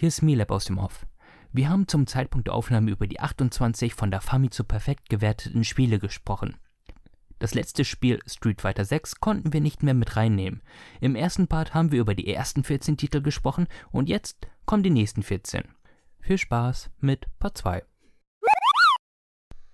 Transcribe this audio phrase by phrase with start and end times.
[0.00, 1.04] Hier ist Milab aus dem Off.
[1.52, 5.98] Wir haben zum Zeitpunkt der Aufnahme über die 28 von der Famitsu perfekt gewerteten Spiele
[5.98, 6.56] gesprochen.
[7.38, 10.62] Das letzte Spiel Street Fighter 6 konnten wir nicht mehr mit reinnehmen.
[11.02, 14.88] Im ersten Part haben wir über die ersten 14 Titel gesprochen und jetzt kommen die
[14.88, 15.64] nächsten 14.
[16.20, 17.84] Viel Spaß mit Part 2.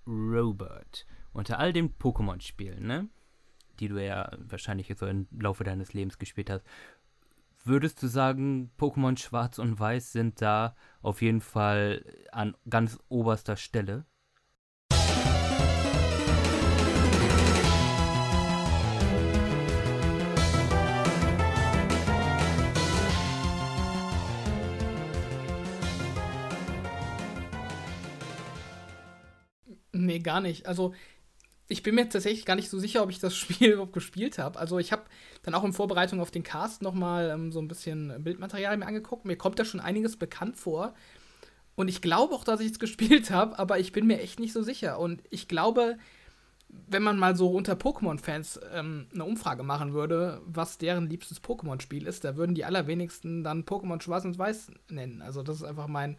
[0.05, 1.05] Robert.
[1.31, 3.07] Unter all den Pokémon-Spielen, ne?
[3.79, 6.65] Die du ja wahrscheinlich so im Laufe deines Lebens gespielt hast.
[7.67, 13.57] Würdest du sagen, Pokémon Schwarz und Weiß sind da auf jeden Fall an ganz oberster
[13.57, 14.05] Stelle?
[29.91, 30.67] Nee, gar nicht.
[30.67, 30.93] Also,
[31.67, 34.59] ich bin mir tatsächlich gar nicht so sicher, ob ich das Spiel überhaupt gespielt habe.
[34.59, 35.03] Also, ich habe
[35.43, 39.25] dann auch in Vorbereitung auf den Cast nochmal ähm, so ein bisschen Bildmaterial mir angeguckt.
[39.25, 40.93] Mir kommt da schon einiges bekannt vor.
[41.75, 44.53] Und ich glaube auch, dass ich es gespielt habe, aber ich bin mir echt nicht
[44.53, 44.99] so sicher.
[44.99, 45.97] Und ich glaube,
[46.69, 52.07] wenn man mal so unter Pokémon-Fans ähm, eine Umfrage machen würde, was deren liebstes Pokémon-Spiel
[52.07, 55.21] ist, da würden die allerwenigsten dann Pokémon Schwarz und Weiß nennen.
[55.21, 56.17] Also das ist einfach mein,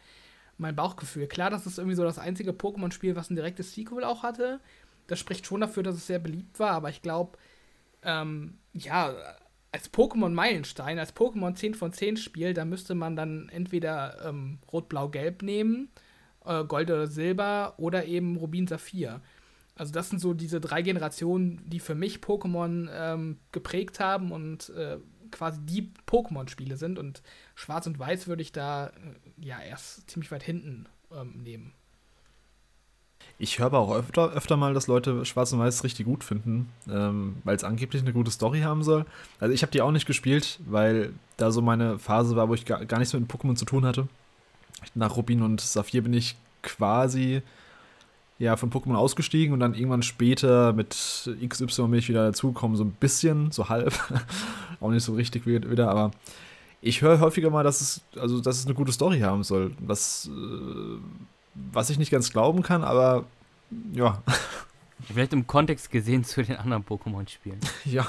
[0.56, 1.26] mein Bauchgefühl.
[1.26, 4.60] Klar, das ist irgendwie so das einzige Pokémon-Spiel, was ein direktes Sequel auch hatte.
[5.08, 7.36] Das spricht schon dafür, dass es sehr beliebt war, aber ich glaube,
[8.02, 9.14] ähm, ja,
[9.72, 14.88] als Pokémon-Meilenstein, als Pokémon 10 von 10 Spiel, da müsste man dann entweder ähm, Rot,
[14.88, 15.90] Blau, Gelb nehmen,
[16.44, 19.20] äh, Gold oder Silber oder eben Rubin, Saphir.
[19.74, 24.70] Also das sind so diese drei Generationen, die für mich Pokémon ähm, geprägt haben und
[24.70, 24.98] äh,
[25.30, 26.98] quasi die Pokémon-Spiele sind.
[26.98, 27.22] Und
[27.54, 28.92] Schwarz und Weiß würde ich da äh,
[29.40, 31.74] ja erst ziemlich weit hinten ähm, nehmen.
[33.40, 36.70] Ich höre aber auch öfter, öfter mal, dass Leute Schwarz und Weiß richtig gut finden,
[36.90, 39.06] ähm, weil es angeblich eine gute Story haben soll.
[39.38, 42.64] Also ich habe die auch nicht gespielt, weil da so meine Phase war, wo ich
[42.64, 44.08] gar, gar nichts mit Pokémon zu tun hatte.
[44.94, 47.42] Nach Rubin und Saphir bin ich quasi
[48.38, 52.84] ja, von Pokémon ausgestiegen und dann irgendwann später mit XY bin ich wieder dazugekommen, so
[52.84, 53.92] ein bisschen, so halb.
[54.80, 56.12] auch nicht so richtig wieder, aber
[56.80, 59.72] ich höre häufiger mal, dass es, also, dass es eine gute Story haben soll.
[59.80, 60.98] Was, äh,
[61.54, 63.26] was ich nicht ganz glauben kann, aber
[63.92, 64.22] ja.
[65.00, 67.60] Vielleicht im Kontext gesehen zu den anderen Pokémon-Spielen.
[67.84, 68.06] ja.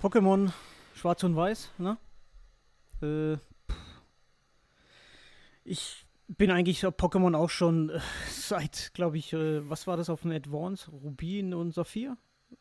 [0.00, 0.52] Pokémon
[0.94, 1.96] Schwarz und Weiß, ne?
[3.02, 3.38] Äh,
[5.64, 10.10] ich bin eigentlich auf Pokémon auch schon äh, seit, glaube ich, äh, was war das
[10.10, 10.90] auf dem Advance?
[10.90, 12.16] Rubin und Saphir,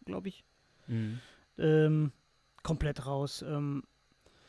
[0.05, 0.45] glaube ich.
[0.87, 1.19] Mhm.
[1.57, 2.11] Ähm,
[2.63, 3.43] komplett raus.
[3.47, 3.83] Ähm,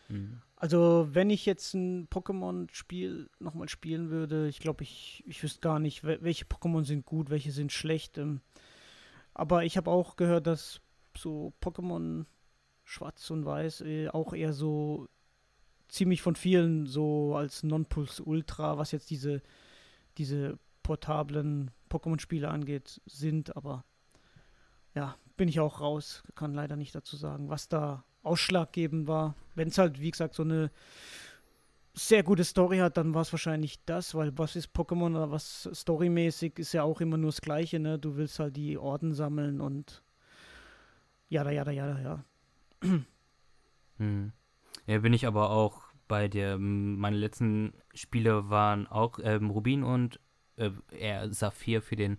[0.09, 0.41] mhm.
[0.67, 5.79] Also, wenn ich jetzt ein Pokémon-Spiel nochmal spielen würde, ich glaube, ich, ich wüsste gar
[5.79, 8.19] nicht, welche Pokémon sind gut, welche sind schlecht.
[8.19, 8.41] Ähm,
[9.33, 10.81] aber ich habe auch gehört, dass
[11.17, 12.25] so Pokémon
[12.83, 15.07] Schwarz und Weiß äh, auch eher so
[15.87, 19.43] ziemlich von vielen so als Nonplusultra, was jetzt diese,
[20.19, 23.55] diese portablen Pokémon-Spiele angeht, sind.
[23.55, 23.85] Aber
[24.97, 26.25] ja, bin ich auch raus.
[26.35, 29.35] Kann leider nicht dazu sagen, was da ausschlaggebend war.
[29.55, 30.71] Wenn es halt, wie gesagt, so eine
[31.95, 35.69] sehr gute Story hat, dann war es wahrscheinlich das, weil was ist Pokémon oder was
[35.73, 37.99] storymäßig ist ja auch immer nur das Gleiche, ne?
[37.99, 40.03] Du willst halt die Orden sammeln und
[41.29, 42.25] ja, da, ja, da, ja, da, ja.
[44.87, 46.59] Ja, bin ich aber auch bei dir.
[46.59, 50.21] Meine letzten Spiele waren auch ähm, Rubin und
[50.57, 52.19] äh, eher Saphir für den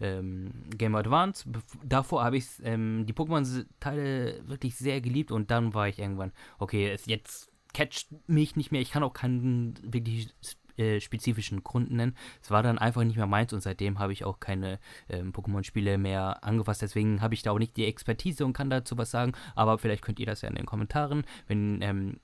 [0.00, 1.44] ähm, Game Advance.
[1.84, 6.96] Davor habe ich ähm, die Pokémon-Teile wirklich sehr geliebt und dann war ich irgendwann, okay,
[7.06, 8.80] jetzt catcht mich nicht mehr.
[8.80, 10.28] Ich kann auch keinen wirklich
[10.76, 12.16] äh, spezifischen Grund nennen.
[12.42, 15.98] Es war dann einfach nicht mehr meins und seitdem habe ich auch keine ähm, Pokémon-Spiele
[15.98, 16.82] mehr angefasst.
[16.82, 19.32] Deswegen habe ich da auch nicht die Expertise und kann dazu was sagen.
[19.54, 22.20] Aber vielleicht könnt ihr das ja in den Kommentaren, wenn ähm,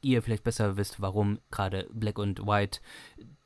[0.00, 2.80] ihr vielleicht besser wisst, warum gerade Black und White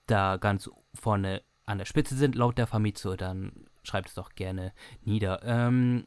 [0.06, 4.72] da ganz vorne an der Spitze sind, laut der Famitsu, dann schreibt es doch gerne
[5.04, 5.42] nieder.
[5.44, 6.04] Ähm,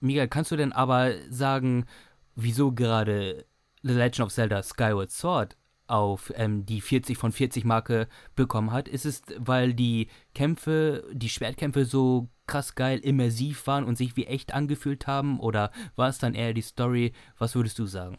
[0.00, 1.86] Miguel, kannst du denn aber sagen,
[2.34, 3.46] wieso gerade
[3.82, 5.56] The Legend of Zelda Skyward Sword
[5.86, 8.88] auf ähm, die 40 von 40 Marke bekommen hat?
[8.88, 14.26] Ist es, weil die Kämpfe, die Schwertkämpfe so krass geil, immersiv waren und sich wie
[14.26, 15.38] echt angefühlt haben?
[15.40, 17.12] Oder war es dann eher die Story?
[17.38, 18.18] Was würdest du sagen?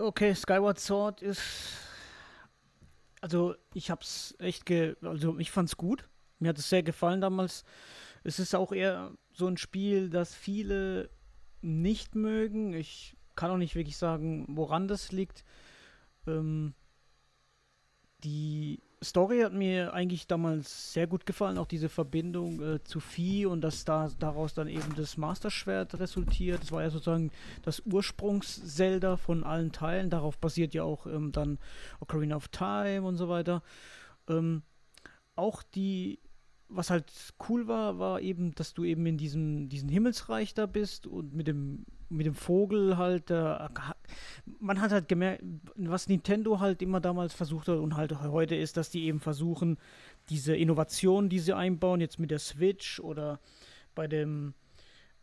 [0.00, 1.42] Okay, Skyward Sword ist.
[3.20, 4.96] Also, ich hab's echt ge.
[5.02, 6.08] Also, ich fand's gut.
[6.38, 7.64] Mir hat es sehr gefallen damals.
[8.24, 11.10] Es ist auch eher so ein Spiel, das viele
[11.60, 12.72] nicht mögen.
[12.72, 15.44] Ich kann auch nicht wirklich sagen, woran das liegt.
[16.26, 16.74] Ähm,
[18.24, 23.46] die Story hat mir eigentlich damals sehr gut gefallen, auch diese Verbindung äh, zu Vieh
[23.46, 26.62] und dass da daraus dann eben das Masterschwert resultiert.
[26.62, 27.30] Das war ja sozusagen
[27.62, 30.10] das Ursprungs-Zelda von allen Teilen.
[30.10, 31.58] Darauf basiert ja auch ähm, dann
[32.00, 33.62] Ocarina of Time und so weiter.
[34.28, 34.62] Ähm,
[35.34, 36.18] auch die
[36.70, 37.12] was halt
[37.48, 41.48] cool war, war eben, dass du eben in diesem, diesem Himmelsreich da bist und mit
[41.48, 43.68] dem, mit dem Vogel halt, äh,
[44.58, 45.42] man hat halt gemerkt,
[45.76, 49.78] was Nintendo halt immer damals versucht hat und halt heute ist, dass die eben versuchen,
[50.28, 53.40] diese Innovationen, die sie einbauen, jetzt mit der Switch oder
[53.94, 54.54] bei dem,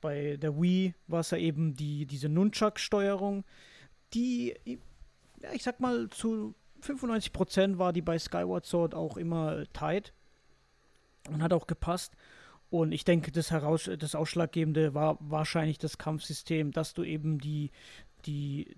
[0.02, 3.44] bei der Wii war es ja eben die, diese Nunchuck-Steuerung,
[4.14, 4.56] die,
[5.42, 10.14] ja, ich sag mal, zu 95% war die bei Skyward Sword auch immer tight
[11.30, 12.14] und hat auch gepasst.
[12.70, 17.72] Und ich denke, das, heraus, das Ausschlaggebende war wahrscheinlich das Kampfsystem, dass du eben die,
[18.26, 18.76] die,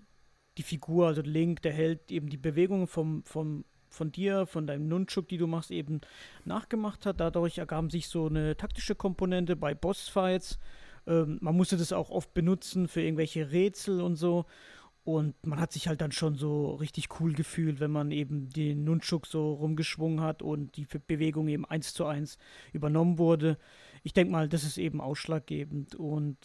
[0.58, 4.88] die Figur, also Link, der Held, eben die Bewegungen vom, vom, von dir, von deinem
[4.88, 6.00] Nunchuk, die du machst, eben
[6.44, 7.20] nachgemacht hat.
[7.20, 10.58] Dadurch ergaben sich so eine taktische Komponente bei Bossfights.
[11.06, 14.46] Ähm, man musste das auch oft benutzen für irgendwelche Rätsel und so.
[15.02, 18.84] Und man hat sich halt dann schon so richtig cool gefühlt, wenn man eben den
[18.84, 22.36] Nunchuk so rumgeschwungen hat und die Bewegung eben eins zu eins
[22.72, 23.56] übernommen wurde.
[24.02, 25.94] Ich denke mal, das ist eben ausschlaggebend.
[25.94, 26.36] Und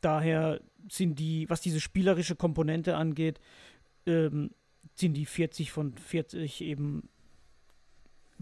[0.00, 0.60] daher
[0.90, 3.38] sind die, was diese spielerische Komponente angeht,
[4.06, 4.50] ähm,
[4.94, 7.08] sind die 40 von 40 eben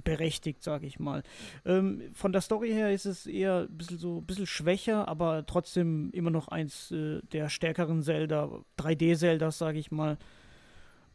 [0.04, 1.22] berechtigt, sage ich mal.
[1.64, 5.46] Ähm, von der Story her ist es eher ein bisschen so ein bisschen schwächer, aber
[5.46, 10.19] trotzdem immer noch eins äh, der stärkeren Zelda, 3D-Zeldas, sage ich mal.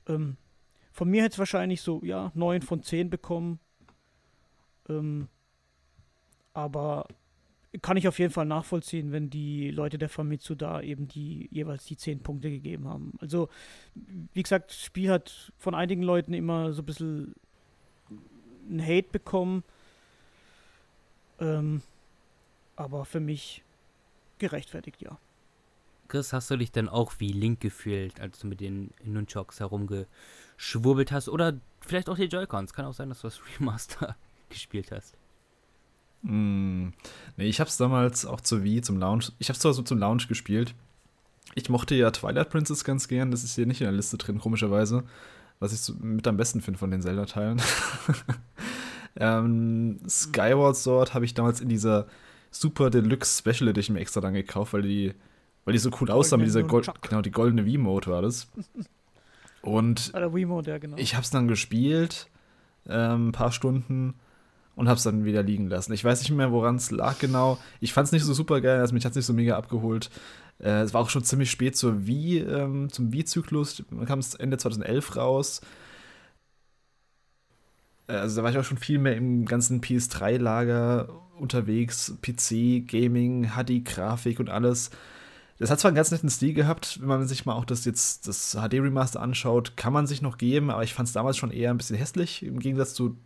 [0.07, 0.37] Ähm,
[0.91, 3.59] von mir hätte es wahrscheinlich so, ja, 9 von 10 bekommen.
[4.89, 5.27] Ähm,
[6.53, 7.05] aber
[7.81, 11.85] kann ich auf jeden Fall nachvollziehen, wenn die Leute der Famitsu da eben die jeweils
[11.85, 13.13] die 10 Punkte gegeben haben.
[13.19, 13.49] Also,
[14.33, 17.35] wie gesagt, das Spiel hat von einigen Leuten immer so ein bisschen
[18.69, 19.63] einen Hate bekommen.
[21.39, 21.81] Ähm,
[22.75, 23.63] aber für mich
[24.39, 25.17] gerechtfertigt, ja.
[26.07, 31.11] Chris, hast du dich denn auch wie Link gefühlt, als du mit den Nunchucks herumgeschwurbelt
[31.11, 31.27] hast?
[31.27, 32.73] Oder vielleicht auch die Joy-Cons?
[32.73, 34.15] Kann auch sein, dass du das Remaster
[34.49, 35.17] gespielt hast.
[36.21, 36.89] Mm,
[37.35, 39.25] nee, ich hab's damals auch zur Wii, zum Lounge.
[39.39, 40.73] Ich hab's zwar so zum Lounge gespielt.
[41.55, 44.39] Ich mochte ja Twilight Princess ganz gern, das ist hier nicht in der Liste drin,
[44.39, 45.03] komischerweise
[45.59, 47.61] was ich so mit am besten finde von den Zelda-Teilen.
[49.19, 52.07] ähm, Skyward Sword habe ich damals in dieser
[52.51, 55.13] Super Deluxe Special Edition extra dann gekauft, weil die,
[55.65, 58.47] weil die so cool aussah mit dieser Gold, genau, die goldene Wii-Mode war das.
[59.61, 60.97] Und ah, ja, genau.
[60.97, 62.29] ich habe es dann gespielt,
[62.87, 64.13] ähm, ein paar Stunden
[64.77, 65.91] und habe es dann wieder liegen lassen.
[65.91, 67.57] Ich weiß nicht mehr, woran es lag genau.
[67.81, 70.11] Ich fand es nicht so super geil, also mich hat es nicht so mega abgeholt.
[70.59, 73.83] Äh, es war auch schon ziemlich spät zur Wii, ähm, zum Wii-Zyklus.
[73.89, 75.61] Man kam es Ende 2011 raus.
[78.07, 81.09] Äh, also da war ich auch schon viel mehr im ganzen PS3-Lager
[81.39, 82.13] unterwegs.
[82.21, 84.91] PC, Gaming, HD-Grafik und alles.
[85.57, 88.27] Das hat zwar einen ganz netten Stil gehabt, wenn man sich mal auch das jetzt
[88.27, 91.71] das HD-Remaster anschaut, kann man sich noch geben, aber ich fand es damals schon eher
[91.71, 93.17] ein bisschen hässlich, im Gegensatz zu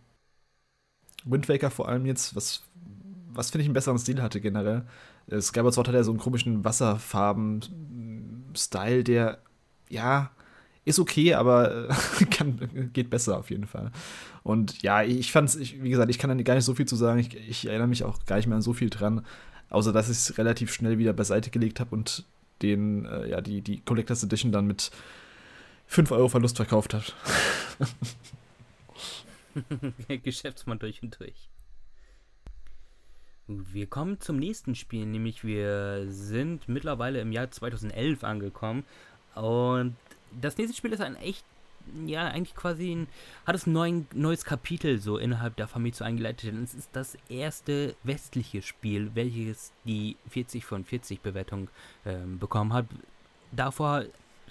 [1.24, 2.62] Wind Waker vor allem jetzt, was,
[3.32, 4.84] was finde ich einen besseren Stil hatte generell.
[5.28, 9.38] Äh, Skyward Sword hat ja so einen komischen Wasserfarben-Style, der,
[9.88, 10.30] ja,
[10.84, 13.92] ist okay, aber äh, kann, geht besser auf jeden Fall.
[14.42, 16.96] Und ja, ich fand's, ich, wie gesagt, ich kann da gar nicht so viel zu
[16.96, 17.20] sagen.
[17.20, 19.24] Ich, ich erinnere mich auch gar nicht mehr an so viel dran,
[19.70, 22.24] außer dass ich es relativ schnell wieder beiseite gelegt habe und
[22.62, 24.90] den, äh, ja, die, die Collectors Edition dann mit
[25.86, 27.04] 5 Euro Verlust verkauft habe.
[30.22, 31.48] Geschäftsmann durch und durch.
[33.48, 38.84] Wir kommen zum nächsten Spiel, nämlich wir sind mittlerweile im Jahr 2011 angekommen
[39.34, 39.96] und
[40.40, 41.44] das nächste Spiel ist ein echt,
[42.06, 43.08] ja, eigentlich quasi ein,
[43.44, 47.16] hat es ein neues Kapitel so innerhalb der Familie so eingeleitet, denn es ist das
[47.28, 51.68] erste westliche Spiel, welches die 40 von 40 Bewertung
[52.06, 52.86] ähm, bekommen hat.
[53.50, 54.04] Davor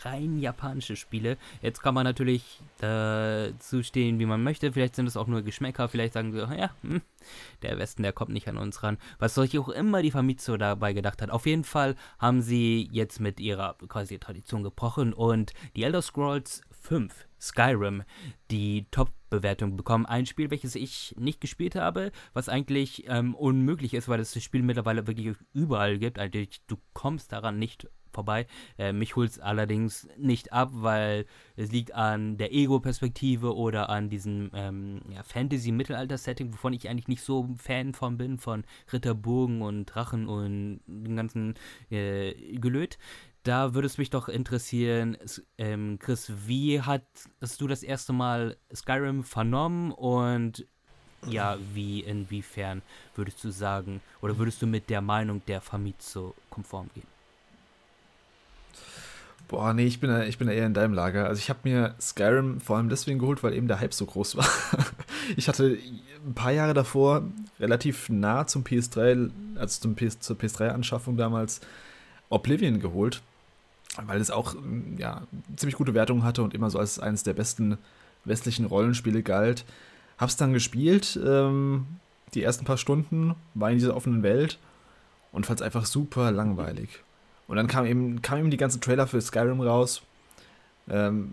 [0.06, 1.38] rein japanische Spiele.
[1.62, 4.72] Jetzt kann man natürlich dazu stehen, wie man möchte.
[4.72, 5.88] Vielleicht sind es auch nur Geschmäcker.
[5.88, 7.02] Vielleicht sagen sie, ja, hm,
[7.62, 8.98] der Westen, der kommt nicht an uns ran.
[9.20, 11.30] Was solch auch immer die Famitsu dabei gedacht hat.
[11.30, 16.62] Auf jeden Fall haben sie jetzt mit ihrer quasi Tradition gebrochen und die Elder Scrolls
[16.82, 18.04] 5 Skyrim
[18.52, 20.06] die Top-Bewertung bekommen.
[20.06, 24.44] Ein Spiel, welches ich nicht gespielt habe, was eigentlich ähm, unmöglich ist, weil es das
[24.44, 26.20] Spiel mittlerweile wirklich überall gibt.
[26.20, 28.46] Also du kommst daran nicht vorbei.
[28.78, 34.10] Äh, mich holt es allerdings nicht ab, weil es liegt an der Ego-Perspektive oder an
[34.10, 39.86] diesem ähm, ja, Fantasy-Mittelalter-Setting, wovon ich eigentlich nicht so Fan von bin, von Ritterburgen und
[39.86, 41.56] Drachen und dem ganzen
[41.90, 42.98] äh, Gelöt.
[43.44, 45.18] Da würde es mich doch interessieren,
[45.58, 50.66] ähm, Chris, wie hast du das erste Mal Skyrim vernommen und
[51.28, 52.82] ja, wie, inwiefern
[53.16, 57.08] würdest du sagen, oder würdest du mit der Meinung der Famitsu konform gehen?
[59.48, 61.28] Boah, nee, ich bin, ich bin eher in deinem Lager.
[61.28, 64.38] Also ich habe mir Skyrim vor allem deswegen geholt, weil eben der Hype so groß
[64.38, 64.48] war.
[65.38, 65.78] Ich hatte
[66.26, 67.24] ein paar Jahre davor
[67.60, 71.62] relativ nah zum PS3, also zum PS, zur PS3-Anschaffung damals,
[72.30, 73.22] Oblivion geholt,
[74.06, 74.56] weil es auch
[74.98, 75.22] ja,
[75.56, 77.78] ziemlich gute Wertungen hatte und immer so als eines der besten
[78.26, 79.66] westlichen Rollenspiele galt.
[80.18, 81.88] Hab's dann gespielt, ähm,
[82.34, 84.60] die ersten paar Stunden, war in dieser offenen Welt
[85.32, 87.04] und fand's einfach super langweilig.
[87.48, 90.04] Und dann kam eben, kam eben die ganzen Trailer für Skyrim raus.
[90.90, 91.32] Ähm,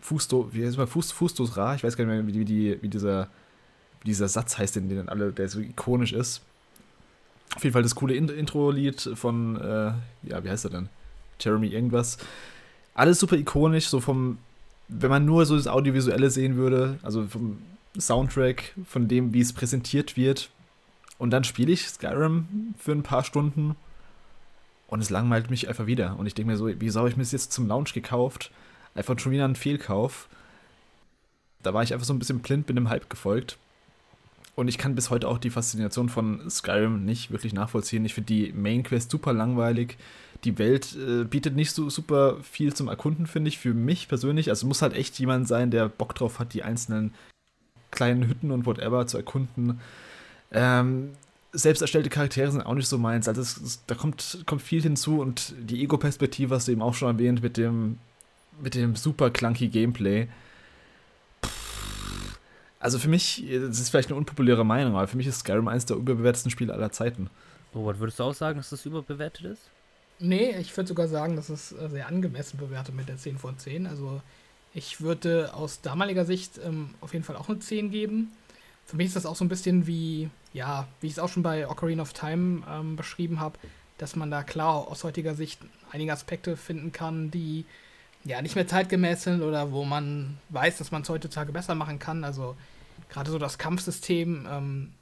[0.00, 3.28] Fusto, wie heißt mal, Fustos Ra, ich weiß gar nicht mehr, wie, wie, wie, dieser,
[4.00, 6.42] wie dieser Satz heißt, den, den alle, der so ikonisch ist.
[7.56, 10.88] Auf jeden Fall das coole Intro-Lied von, äh, ja, wie heißt er denn?
[11.40, 12.18] Jeremy irgendwas.
[12.94, 14.38] Alles super ikonisch, so vom,
[14.88, 17.58] wenn man nur so das Audiovisuelle sehen würde, also vom
[17.98, 20.50] Soundtrack, von dem, wie es präsentiert wird.
[21.18, 23.76] Und dann spiele ich Skyrim für ein paar Stunden
[24.88, 26.18] und es langweilt mich einfach wieder.
[26.18, 28.50] Und ich denke mir so, wieso habe ich mir das jetzt zum Launch gekauft?
[28.94, 30.28] Einfach schon wieder ein Fehlkauf.
[31.62, 33.58] Da war ich einfach so ein bisschen blind, bin dem Hype gefolgt.
[34.56, 38.04] Und ich kann bis heute auch die Faszination von Skyrim nicht wirklich nachvollziehen.
[38.04, 39.96] Ich finde die Main Quest super langweilig.
[40.44, 44.48] Die Welt äh, bietet nicht so super viel zum Erkunden, finde ich, für mich persönlich.
[44.48, 47.12] Also muss halt echt jemand sein, der Bock drauf hat, die einzelnen
[47.90, 49.80] kleinen Hütten und whatever zu erkunden.
[50.52, 51.10] Ähm,
[51.52, 53.28] selbst erstellte Charaktere sind auch nicht so meins.
[53.28, 56.94] Also es, es, da kommt, kommt viel hinzu und die Ego-Perspektive hast du eben auch
[56.94, 57.98] schon erwähnt mit dem,
[58.62, 60.28] mit dem super clunky Gameplay.
[62.78, 65.84] Also für mich, das ist vielleicht eine unpopuläre Meinung, aber für mich ist Skyrim eines
[65.86, 67.28] der überbewertesten Spiele aller Zeiten.
[67.74, 69.62] Robert, würdest du auch sagen, dass das überbewertet ist?
[70.20, 73.58] Nee, ich würde sogar sagen, dass es äh, sehr angemessen bewertet mit der 10 von
[73.58, 73.86] 10.
[73.86, 74.20] Also
[74.74, 78.30] ich würde aus damaliger Sicht ähm, auf jeden Fall auch eine 10 geben.
[78.84, 81.42] Für mich ist das auch so ein bisschen wie ja, wie ich es auch schon
[81.42, 83.58] bei Ocarina of Time ähm, beschrieben habe,
[83.98, 85.60] dass man da klar aus heutiger Sicht
[85.92, 87.64] einige Aspekte finden kann, die
[88.24, 91.98] ja nicht mehr zeitgemäß sind oder wo man weiß, dass man es heutzutage besser machen
[91.98, 92.24] kann.
[92.24, 92.56] Also
[93.08, 94.92] gerade so das Kampfsystem, ähm,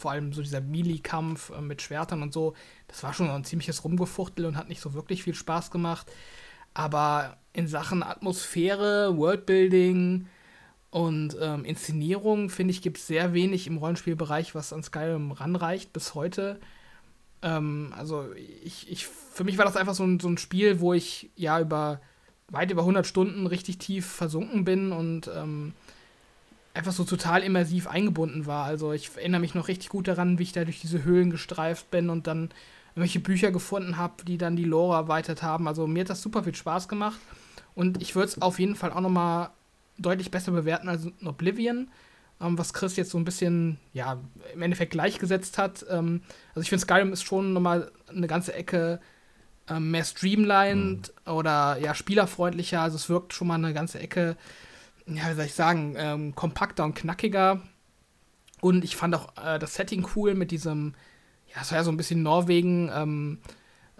[0.00, 2.54] vor allem so dieser Melee-Kampf äh, mit Schwertern und so,
[2.88, 6.10] das war schon ein ziemliches Rumgefuchtel und hat nicht so wirklich viel Spaß gemacht.
[6.74, 10.26] Aber in Sachen Atmosphäre, Worldbuilding,
[10.90, 15.92] und ähm, Inszenierung, finde ich, gibt es sehr wenig im Rollenspielbereich, was an Skyrim ranreicht
[15.92, 16.58] bis heute.
[17.42, 20.92] Ähm, also ich, ich, für mich war das einfach so ein, so ein Spiel, wo
[20.92, 22.00] ich ja über
[22.48, 25.74] weit über 100 Stunden richtig tief versunken bin und ähm,
[26.74, 28.64] einfach so total immersiv eingebunden war.
[28.64, 31.90] Also ich erinnere mich noch richtig gut daran, wie ich da durch diese Höhlen gestreift
[31.90, 32.50] bin und dann
[32.90, 35.68] irgendwelche Bücher gefunden habe, die dann die Lore erweitert haben.
[35.68, 37.18] Also mir hat das super viel Spaß gemacht
[37.74, 39.50] und ich würde es auf jeden Fall auch noch mal
[39.98, 41.88] deutlich besser bewerten als Oblivion,
[42.40, 44.18] ähm, was Chris jetzt so ein bisschen, ja,
[44.54, 45.84] im Endeffekt gleichgesetzt hat.
[45.90, 46.22] Ähm,
[46.54, 49.00] also ich finde, Skyrim ist schon nochmal eine ganze Ecke
[49.68, 51.32] ähm, mehr streamlined mhm.
[51.32, 52.80] oder ja, spielerfreundlicher.
[52.80, 54.36] Also es wirkt schon mal eine ganze Ecke,
[55.16, 57.60] ja, wie soll ich sagen, ähm, kompakter und knackiger.
[58.60, 60.94] Und ich fand auch äh, das Setting cool mit diesem,
[61.54, 63.38] ja, es war ja so ein bisschen Norwegen, ähm,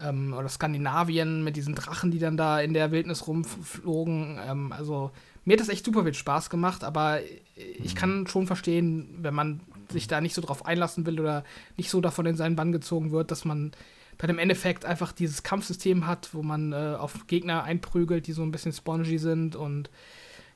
[0.01, 4.39] ähm, oder Skandinavien mit diesen Drachen, die dann da in der Wildnis rumflogen.
[4.47, 5.11] Ähm, also
[5.45, 7.21] mir hat das echt super viel Spaß gemacht, aber
[7.55, 11.45] ich kann schon verstehen, wenn man sich da nicht so drauf einlassen will oder
[11.77, 13.73] nicht so davon in seinen Bann gezogen wird, dass man
[14.19, 18.43] dann im Endeffekt einfach dieses Kampfsystem hat, wo man äh, auf Gegner einprügelt, die so
[18.43, 19.91] ein bisschen spongy sind und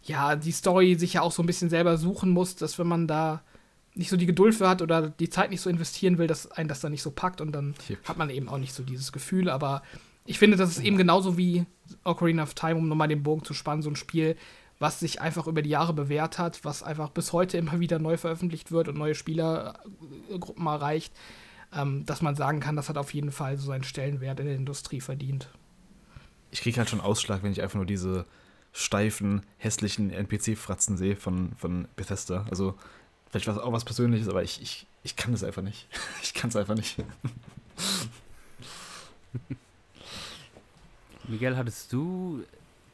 [0.05, 3.07] ja, die Story sich ja auch so ein bisschen selber suchen muss, dass wenn man
[3.07, 3.43] da
[3.95, 6.69] nicht so die Geduld für hat oder die Zeit nicht so investieren will, dass einen
[6.69, 7.99] das dann nicht so packt und dann yep.
[8.07, 9.49] hat man eben auch nicht so dieses Gefühl.
[9.49, 9.83] Aber
[10.27, 11.65] ich finde, das ist eben genauso wie
[12.03, 14.37] Ocarina of Time, um nochmal den Bogen zu spannen, so ein Spiel,
[14.79, 18.17] was sich einfach über die Jahre bewährt hat, was einfach bis heute immer wieder neu
[18.17, 21.15] veröffentlicht wird und neue Spielergruppen erreicht,
[21.73, 24.57] ähm, dass man sagen kann, das hat auf jeden Fall so seinen Stellenwert in der
[24.57, 25.49] Industrie verdient.
[26.51, 28.27] Ich kriege halt schon Ausschlag, wenn ich einfach nur diese
[28.75, 32.45] steifen, hässlichen NPC-Fratzen sehe von, von Bethesda.
[32.51, 32.77] Also
[33.31, 35.89] vielleicht war es auch was Persönliches, aber ich, ich, ich kann das einfach nicht.
[36.23, 36.97] Ich kann es einfach nicht.
[41.29, 42.45] Miguel, hattest du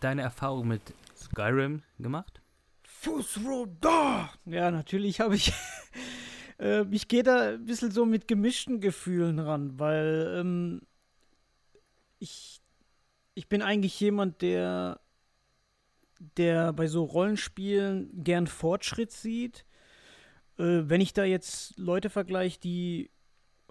[0.00, 0.82] deine Erfahrung mit
[1.16, 2.40] Skyrim gemacht?
[2.82, 4.30] Fußroda!
[4.44, 5.52] Ja, natürlich habe ich.
[6.58, 10.82] äh, ich gehe da ein bisschen so mit gemischten Gefühlen ran, weil ähm,
[12.18, 12.60] ich,
[13.34, 15.00] ich bin eigentlich jemand, der,
[16.36, 19.64] der bei so Rollenspielen gern Fortschritt sieht.
[20.58, 23.10] Äh, wenn ich da jetzt Leute vergleiche, die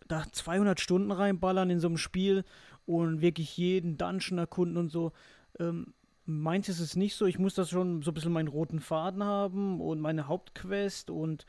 [0.07, 2.43] da 200 Stunden reinballern in so einem Spiel
[2.85, 5.11] und wirklich jeden Dungeon erkunden und so.
[5.59, 5.93] Ähm,
[6.25, 7.25] meins ist es nicht so.
[7.25, 11.45] Ich muss das schon so ein bisschen meinen roten Faden haben und meine Hauptquest und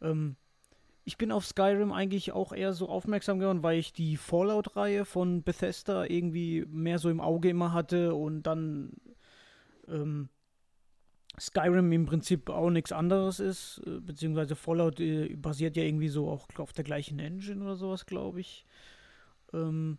[0.00, 0.36] ähm,
[1.04, 5.42] ich bin auf Skyrim eigentlich auch eher so aufmerksam geworden, weil ich die Fallout-Reihe von
[5.42, 8.92] Bethesda irgendwie mehr so im Auge immer hatte und dann
[9.90, 10.28] ähm,
[11.38, 16.28] Skyrim im Prinzip auch nichts anderes ist, äh, beziehungsweise Fallout äh, basiert ja irgendwie so
[16.28, 18.64] auch auf der gleichen Engine oder sowas, glaube ich.
[19.52, 19.98] Ähm,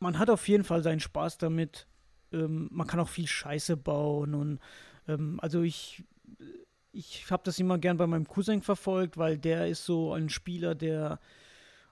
[0.00, 1.86] man hat auf jeden Fall seinen Spaß damit.
[2.32, 4.60] Ähm, man kann auch viel Scheiße bauen und
[5.06, 6.04] ähm, also ich
[6.92, 10.74] ich habe das immer gern bei meinem Cousin verfolgt, weil der ist so ein Spieler,
[10.74, 11.20] der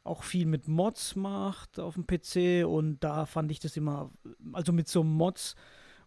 [0.03, 4.11] auch viel mit Mods macht auf dem PC und da fand ich das immer,
[4.53, 5.55] also mit so Mods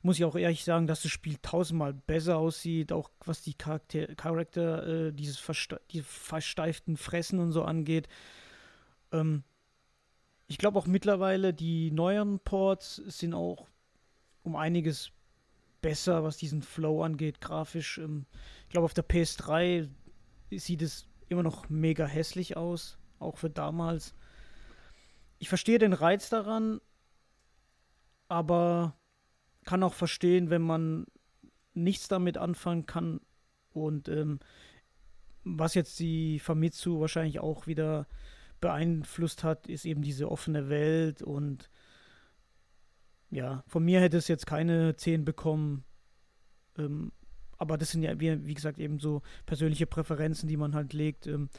[0.02, 4.08] muss ich auch ehrlich sagen, dass das Spiel tausendmal besser aussieht, auch was die Charakter,
[4.16, 8.08] Charakter äh, dieses verste die versteiften Fressen und so angeht.
[9.12, 9.44] Ähm,
[10.48, 13.68] ich glaube auch mittlerweile, die neueren Ports sind auch
[14.44, 15.12] um einiges
[15.82, 17.98] besser, was diesen Flow angeht, grafisch.
[17.98, 18.26] Ähm,
[18.64, 19.90] ich glaube, auf der PS3
[20.52, 24.16] sieht es immer noch mega hässlich aus, auch für damals.
[25.40, 26.82] Ich verstehe den Reiz daran,
[28.28, 28.99] aber
[29.66, 31.06] kann auch verstehen, wenn man
[31.74, 33.22] nichts damit anfangen kann.
[33.72, 34.40] Und ähm,
[35.44, 38.08] was jetzt die Famitsu wahrscheinlich auch wieder
[38.62, 41.22] beeinflusst hat, ist eben diese offene Welt.
[41.22, 41.70] Und
[43.30, 45.84] ja, von mir hätte es jetzt keine 10 bekommen.
[46.78, 47.12] Ähm,
[47.58, 51.28] aber das sind ja, wie, wie, gesagt, eben so persönliche Präferenzen, die man halt legt.
[51.28, 51.50] Ähm,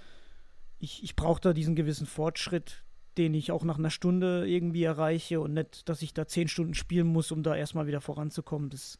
[0.79, 2.85] ich ich brauche da diesen gewissen Fortschritt,
[3.19, 6.75] den ich auch nach einer Stunde irgendwie erreiche und nicht, dass ich da zehn Stunden
[6.75, 8.71] spielen muss, um da erstmal wieder voranzukommen.
[8.71, 8.99] Das,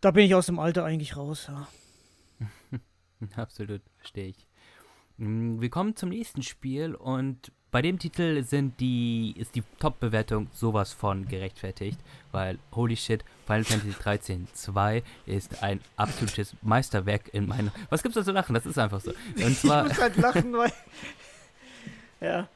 [0.00, 1.68] da bin ich aus dem Alter eigentlich raus, ja.
[3.36, 4.46] Absolut, verstehe ich.
[5.18, 10.48] Mm, wir kommen zum nächsten Spiel und bei dem Titel sind die, ist die Top-Bewertung
[10.52, 12.00] sowas von gerechtfertigt,
[12.32, 17.72] weil holy shit, Final Fantasy 13 2 ist ein absolutes Meisterwerk in meiner.
[17.88, 18.54] Was gibt's da zu lachen?
[18.54, 19.12] Das ist einfach so.
[19.36, 19.84] Und zwar.
[19.84, 20.72] ich muss halt lachen, weil.
[22.20, 22.48] ja.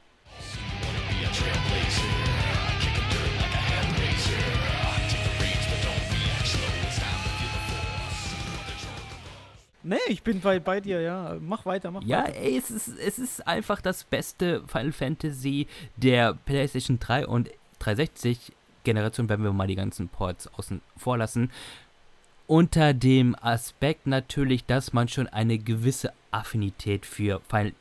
[9.87, 11.37] Nee, ich bin bei, bei dir, ja.
[11.39, 12.35] Mach weiter, mach ja, weiter.
[12.35, 17.51] Ja, ey, es ist, es ist einfach das beste Final Fantasy der PlayStation 3 und
[17.77, 18.51] 360
[18.83, 21.51] Generation, wenn wir mal die ganzen Ports außen vor lassen.
[22.47, 27.73] Unter dem Aspekt natürlich, dass man schon eine gewisse Affinität für Final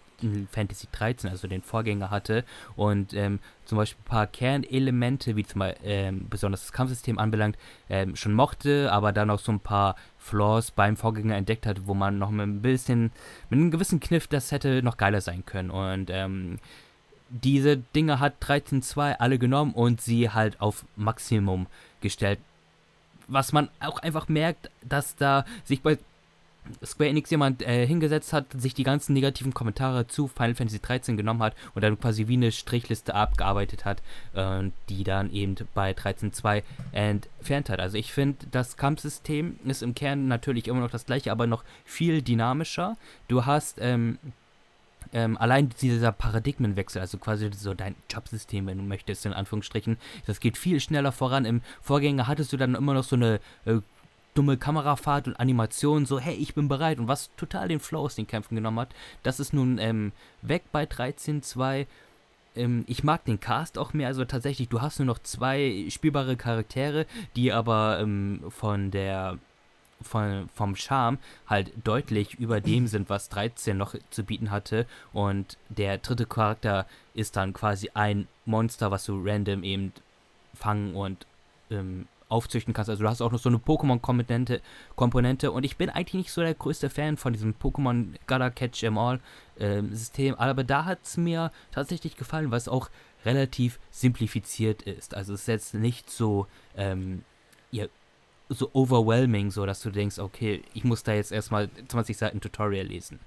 [0.50, 2.44] Fantasy 13, also den Vorgänger hatte
[2.76, 7.56] und ähm, zum Beispiel ein paar Kernelemente, wie zum Beispiel ähm, besonders das Kampfsystem anbelangt,
[7.88, 11.92] ähm, schon mochte, aber dann auch so ein paar Flaws beim Vorgänger entdeckt hat, wo
[11.92, 13.12] man noch mit ein bisschen,
[13.50, 16.58] mit einem gewissen Kniff, das hätte noch geiler sein können und ähm,
[17.28, 21.66] diese Dinge hat 13.2 alle genommen und sie halt auf Maximum
[22.00, 22.38] gestellt.
[23.26, 25.98] Was man auch einfach merkt, dass da sich bei
[26.84, 31.16] Square Enix jemand äh, hingesetzt hat, sich die ganzen negativen Kommentare zu Final Fantasy 13
[31.16, 34.02] genommen hat und dann quasi wie eine Strichliste abgearbeitet hat
[34.34, 37.80] äh, die dann eben bei 13.2 entfernt hat.
[37.80, 41.64] Also ich finde, das Kampfsystem ist im Kern natürlich immer noch das gleiche, aber noch
[41.84, 42.96] viel dynamischer.
[43.28, 44.18] Du hast ähm,
[45.12, 49.96] ähm, allein dieser Paradigmenwechsel, also quasi so dein Jobsystem, wenn du möchtest, in Anführungsstrichen,
[50.26, 51.44] das geht viel schneller voran.
[51.44, 53.78] Im Vorgänger hattest du dann immer noch so eine äh,
[54.34, 58.16] dumme Kamerafahrt und Animation, so, hey, ich bin bereit und was total den Flow aus
[58.16, 58.94] den Kämpfen genommen hat.
[59.22, 61.86] Das ist nun ähm, weg bei 13.2.
[62.56, 66.36] Ähm, ich mag den Cast auch mehr, also tatsächlich, du hast nur noch zwei spielbare
[66.36, 69.38] Charaktere, die aber ähm, von der
[70.02, 74.86] von, vom Charme halt deutlich über dem sind, was 13 noch zu bieten hatte.
[75.12, 79.92] Und der dritte Charakter ist dann quasi ein Monster, was du random eben
[80.54, 81.26] fangen und
[81.70, 82.90] ähm, aufzüchten kannst.
[82.90, 84.60] Also du hast auch noch so eine Pokémon-Komponente
[84.96, 88.82] Komponente und ich bin eigentlich nicht so der größte Fan von diesem Pokémon Gotta Catch
[88.82, 89.20] Em All
[89.58, 92.90] ähm, System, aber da hat es mir tatsächlich gefallen, es auch
[93.24, 95.14] relativ simplifiziert ist.
[95.14, 97.22] Also es ist jetzt nicht so, ähm,
[97.70, 97.86] ja,
[98.48, 102.86] so overwhelming, so dass du denkst, okay, ich muss da jetzt erstmal 20 Seiten Tutorial
[102.86, 103.20] lesen.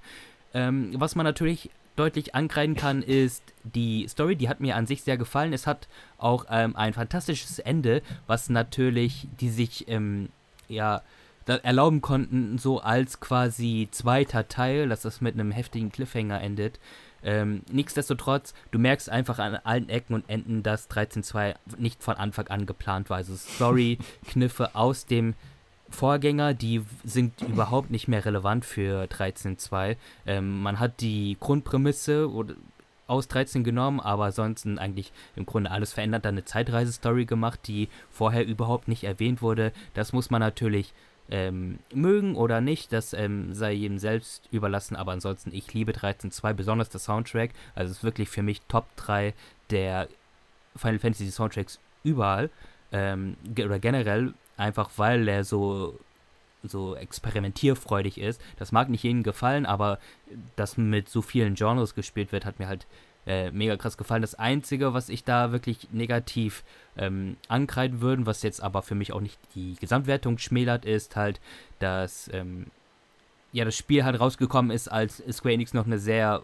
[0.54, 4.36] Ähm, was man natürlich deutlich ankreiden kann, ist die Story.
[4.36, 5.52] Die hat mir an sich sehr gefallen.
[5.52, 10.28] Es hat auch ähm, ein fantastisches Ende, was natürlich die sich ähm,
[10.68, 11.02] ja
[11.46, 16.78] erlauben konnten, so als quasi zweiter Teil, dass das mit einem heftigen Cliffhanger endet.
[17.22, 22.48] Ähm, nichtsdestotrotz, du merkst einfach an allen Ecken und Enden, dass 13.2 nicht von Anfang
[22.48, 23.16] an geplant war.
[23.16, 25.34] Also Story-Kniffe aus dem
[25.90, 29.96] Vorgänger, die sind überhaupt nicht mehr relevant für 13.2.
[30.26, 32.30] Ähm, man hat die Grundprämisse
[33.06, 37.88] aus 13 genommen, aber ansonsten eigentlich im Grunde alles verändert, dann eine Zeitreise-Story gemacht, die
[38.10, 39.72] vorher überhaupt nicht erwähnt wurde.
[39.94, 40.92] Das muss man natürlich
[41.30, 46.54] ähm, mögen oder nicht, das ähm, sei jedem selbst überlassen, aber ansonsten, ich liebe 13.2,
[46.54, 49.34] besonders der Soundtrack, also es ist wirklich für mich Top 3
[49.70, 50.08] der
[50.76, 52.50] Final Fantasy Soundtracks überall,
[52.92, 55.98] ähm, oder generell, einfach weil er so
[56.64, 58.40] so experimentierfreudig ist.
[58.58, 59.98] Das mag nicht jedem gefallen, aber
[60.56, 62.86] dass mit so vielen Genres gespielt wird, hat mir halt
[63.26, 64.22] äh, mega krass gefallen.
[64.22, 66.64] Das Einzige, was ich da wirklich negativ
[66.96, 71.40] ähm, ankreiden würde, was jetzt aber für mich auch nicht die Gesamtwertung schmälert, ist halt,
[71.78, 72.66] dass ähm,
[73.52, 76.42] ja das Spiel halt rausgekommen ist, als Square Enix noch eine sehr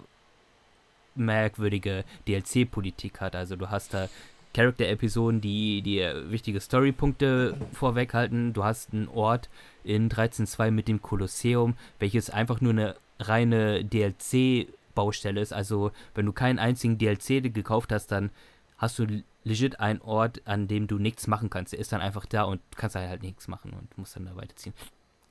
[1.17, 3.35] merkwürdige DLC-Politik hat.
[3.37, 4.09] Also du hast da
[4.55, 8.53] Charakter-Episoden, die dir wichtige Storypunkte vorweghalten.
[8.53, 9.51] Du hast einen Ort
[9.83, 15.53] in 13.2 mit dem Kolosseum, welches einfach nur eine reine DLC-Baustelle ist.
[15.53, 18.31] Also wenn du keinen einzigen DLC gekauft hast, dann
[18.79, 21.73] hast du legit einen Ort, an dem du nichts machen kannst.
[21.73, 24.75] Der ist dann einfach da und kannst halt nichts machen und musst dann da weiterziehen.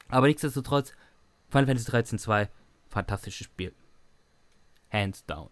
[0.09, 0.93] Aber nichtsdestotrotz,
[1.49, 2.47] Final Fantasy 13.2,
[2.89, 3.73] fantastisches Spiel.
[4.91, 5.49] Hands down.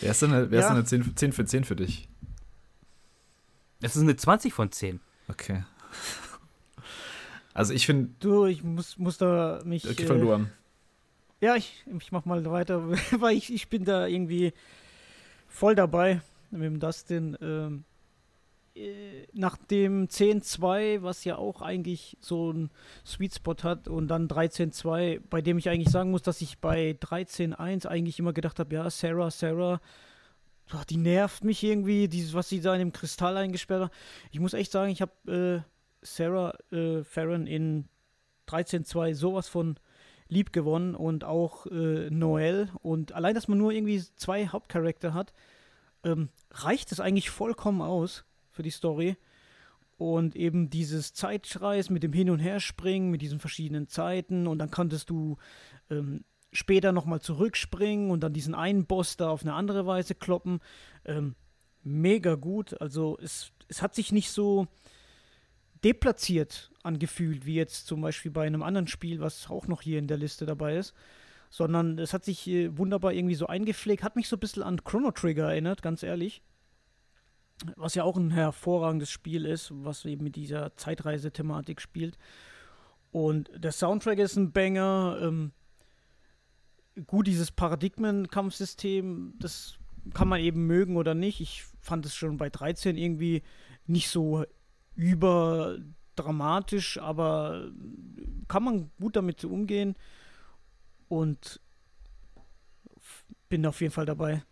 [0.00, 0.66] Wer ist denn eine, wer ja.
[0.66, 2.08] ist eine 10, 10 für 10 für dich?
[3.80, 5.00] Das ist eine 20 von 10.
[5.28, 5.64] Okay.
[7.54, 8.10] Also ich finde.
[8.20, 9.88] Du, ich muss, muss da mich.
[9.88, 10.50] Okay, fang äh, du an.
[11.40, 12.88] Ja, ich, ich mach mal weiter,
[13.18, 14.52] weil ich, ich bin da irgendwie
[15.48, 17.36] voll dabei mit dem Dustin.
[17.40, 17.97] Ähm, äh,
[19.32, 22.70] nach dem 10-2, was ja auch eigentlich so ein
[23.04, 26.96] Sweet Spot hat, und dann 13-2, bei dem ich eigentlich sagen muss, dass ich bei
[27.00, 29.80] 13-1 eigentlich immer gedacht habe, ja, Sarah, Sarah,
[30.88, 33.92] die nervt mich irgendwie, dieses, was sie da in dem Kristall eingesperrt hat.
[34.30, 35.70] Ich muss echt sagen, ich habe äh,
[36.02, 37.88] Sarah äh, Farron in
[38.48, 39.78] 13-2 sowas von
[40.28, 42.70] lieb gewonnen und auch äh, Noel.
[42.82, 45.32] Und allein, dass man nur irgendwie zwei Hauptcharakter hat,
[46.04, 48.24] ähm, reicht es eigentlich vollkommen aus
[48.58, 49.16] für die Story.
[49.98, 54.48] Und eben dieses Zeitschreis mit dem Hin- und Herspringen, mit diesen verschiedenen Zeiten.
[54.48, 55.36] Und dann konntest du
[55.90, 60.58] ähm, später nochmal zurückspringen und dann diesen einen Boss da auf eine andere Weise kloppen.
[61.04, 61.36] Ähm,
[61.84, 62.80] mega gut.
[62.80, 64.66] Also es, es hat sich nicht so
[65.84, 70.08] deplatziert angefühlt, wie jetzt zum Beispiel bei einem anderen Spiel, was auch noch hier in
[70.08, 70.94] der Liste dabei ist.
[71.48, 74.82] Sondern es hat sich äh, wunderbar irgendwie so eingepflegt, hat mich so ein bisschen an
[74.82, 76.42] Chrono Trigger erinnert, ganz ehrlich.
[77.76, 82.18] Was ja auch ein hervorragendes Spiel ist, was eben mit dieser Zeitreise-Thematik spielt.
[83.10, 85.18] Und der Soundtrack ist ein Banger.
[85.22, 85.52] Ähm,
[87.06, 89.78] gut, dieses Paradigmen-Kampfsystem, das
[90.14, 91.40] kann man eben mögen oder nicht.
[91.40, 93.42] Ich fand es schon bei 13 irgendwie
[93.86, 94.44] nicht so
[94.94, 97.70] überdramatisch, aber
[98.48, 99.96] kann man gut damit umgehen
[101.08, 101.60] und
[103.48, 104.42] bin auf jeden Fall dabei.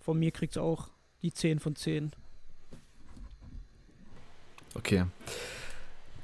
[0.00, 0.90] Von mir kriegt es auch
[1.22, 2.12] die 10 von 10.
[4.74, 5.04] Okay.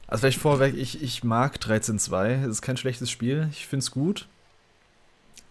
[0.07, 2.43] Also vielleicht vorweg, ich, ich mag 13.2.
[2.43, 3.49] Es ist kein schlechtes Spiel.
[3.53, 4.27] Ich finde es gut.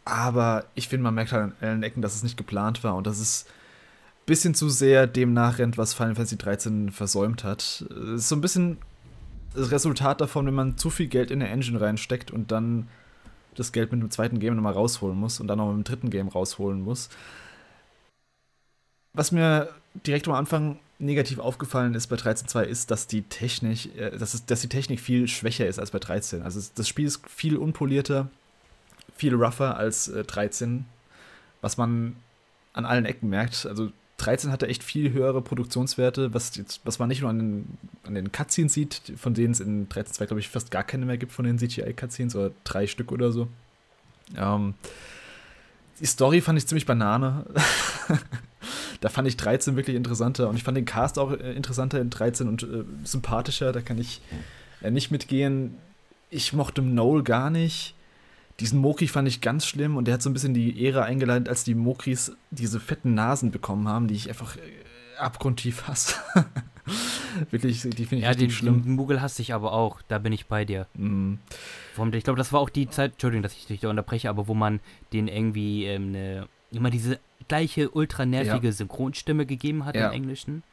[0.04, 3.06] Aber ich finde, man merkt halt an allen Ecken, dass es nicht geplant war und
[3.06, 3.46] dass es
[4.28, 7.62] bisschen zu sehr dem nachrennt, was Final Fantasy 13 versäumt hat.
[7.90, 8.78] Es ist so ein bisschen
[9.56, 12.88] das Resultat davon, wenn man zu viel Geld in eine Engine reinsteckt und dann
[13.56, 16.10] das Geld mit dem zweiten Game nochmal rausholen muss und dann noch mit dem dritten
[16.10, 17.10] Game rausholen muss.
[19.18, 19.70] Was mir
[20.06, 24.46] direkt am Anfang negativ aufgefallen ist bei 13.2 ist, dass die Technik, äh, dass, es,
[24.46, 26.44] dass die Technik viel schwächer ist als bei 13.
[26.44, 28.30] Also das Spiel ist viel unpolierter,
[29.16, 30.86] viel rougher als äh, 13,
[31.62, 32.16] was man
[32.74, 33.66] an allen Ecken merkt.
[33.66, 36.52] Also 13 hatte echt viel höhere Produktionswerte, was,
[36.84, 40.28] was man nicht nur an den, an den Cutscenes sieht, von denen es in 13.2,
[40.28, 43.48] glaube ich, fast gar keine mehr gibt von den CGI-Cutscenes oder drei Stück oder so.
[44.36, 44.76] Ähm,
[46.00, 47.46] die Story fand ich ziemlich banane.
[49.02, 52.10] da fand ich 13 wirklich interessanter und ich fand den Cast auch äh, interessanter in
[52.10, 53.72] 13 und äh, sympathischer.
[53.72, 54.22] Da kann ich
[54.82, 55.76] äh, nicht mitgehen.
[56.30, 57.96] Ich mochte Noel gar nicht.
[58.60, 61.48] Diesen Moki fand ich ganz schlimm und der hat so ein bisschen die Ära eingeleitet,
[61.48, 64.60] als die Mokris diese fetten Nasen bekommen haben, die ich einfach äh,
[65.20, 66.16] abgrundtief hasse.
[67.52, 68.84] Wirklich, die finde ich ja, den, schlimm.
[68.84, 70.88] Den Mugel hasse ich aber auch, da bin ich bei dir.
[70.96, 71.36] Mm.
[72.12, 74.54] Ich glaube, das war auch die Zeit, Entschuldigung, dass ich dich da unterbreche, aber wo
[74.54, 74.80] man
[75.14, 78.74] den irgendwie ähm, eine, immer diese gleiche ultra nervige ja.
[78.74, 80.08] Synchronstimme gegeben hat ja.
[80.08, 80.64] im Englischen.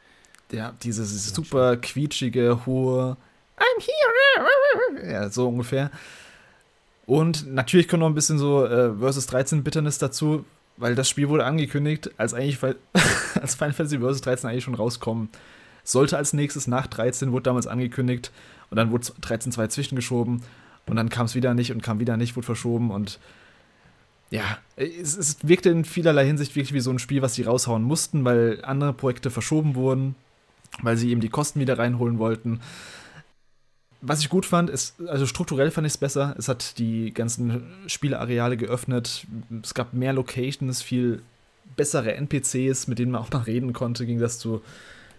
[0.51, 3.17] Ja, diese super quietschige, hohe
[3.57, 5.11] I'm here!
[5.11, 5.91] Ja, so ungefähr.
[7.05, 10.45] Und natürlich kommt noch ein bisschen so äh, Versus 13 Bitternis dazu,
[10.77, 12.61] weil das Spiel wurde angekündigt, als eigentlich
[13.41, 15.29] als Final Fantasy Versus 13 eigentlich schon rauskommen.
[15.85, 18.31] Sollte als nächstes nach 13, wurde damals angekündigt
[18.69, 20.41] und dann wurde 13.2 zwischengeschoben
[20.87, 23.19] und dann kam es wieder nicht und kam wieder nicht, wurde verschoben und
[24.31, 27.83] ja, es, es wirkte in vielerlei Hinsicht wirklich wie so ein Spiel, was sie raushauen
[27.83, 30.15] mussten, weil andere Projekte verschoben wurden,
[30.81, 32.59] weil sie eben die Kosten wieder reinholen wollten.
[34.01, 36.35] Was ich gut fand, ist, also strukturell fand ich es besser.
[36.37, 39.25] Es hat die ganzen Spielareale geöffnet.
[39.63, 41.21] Es gab mehr Locations, viel
[41.75, 44.61] bessere NPCs, mit denen man auch noch reden konnte, ging das zu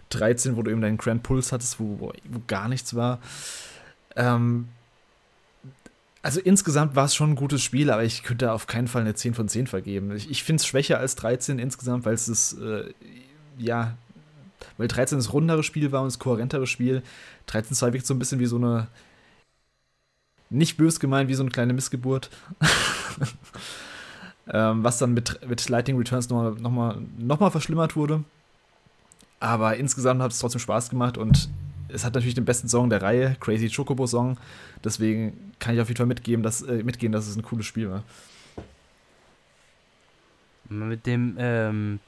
[0.09, 3.19] 13, wo du eben deinen Grand Pulse hattest, wo, wo, wo gar nichts war.
[4.15, 4.67] Ähm,
[6.21, 9.15] also insgesamt war es schon ein gutes Spiel, aber ich könnte auf keinen Fall eine
[9.15, 10.15] 10 von 10 vergeben.
[10.15, 12.93] Ich, ich finde es schwächer als 13 insgesamt, weil es ist, äh,
[13.57, 13.95] ja,
[14.77, 17.01] weil 13 das rundere Spiel war und das kohärentere Spiel.
[17.45, 18.87] 13 2 wirkt so ein bisschen wie so eine,
[20.49, 22.29] nicht bös gemeint, wie so eine kleine Missgeburt.
[24.51, 28.23] ähm, was dann mit, mit Lightning Returns nochmal noch mal, noch mal verschlimmert wurde.
[29.39, 31.49] Aber insgesamt hat es trotzdem Spaß gemacht und
[31.89, 34.37] es hat natürlich den besten Song der Reihe, Crazy Chocobo Song.
[34.83, 37.89] Deswegen kann ich auf jeden Fall mitgeben, dass, äh, mitgehen, dass es ein cooles Spiel
[37.89, 38.03] war.
[40.69, 41.99] Mit dem, ähm,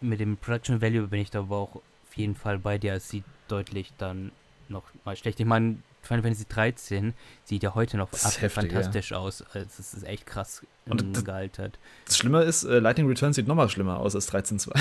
[0.00, 2.94] mit dem Production Value bin ich da aber auch auf jeden Fall bei dir.
[2.94, 4.30] Es sieht deutlich dann
[4.68, 5.40] noch mal schlecht.
[5.40, 9.18] Ich meine, Final Fantasy 13 sieht ja heute noch heftig, fantastisch ja.
[9.18, 9.42] aus.
[9.54, 11.78] Also es ist echt krass und das, gealtert.
[12.06, 14.72] Das Schlimme ist, äh, Lightning Returns sieht nochmal schlimmer aus als 13.2.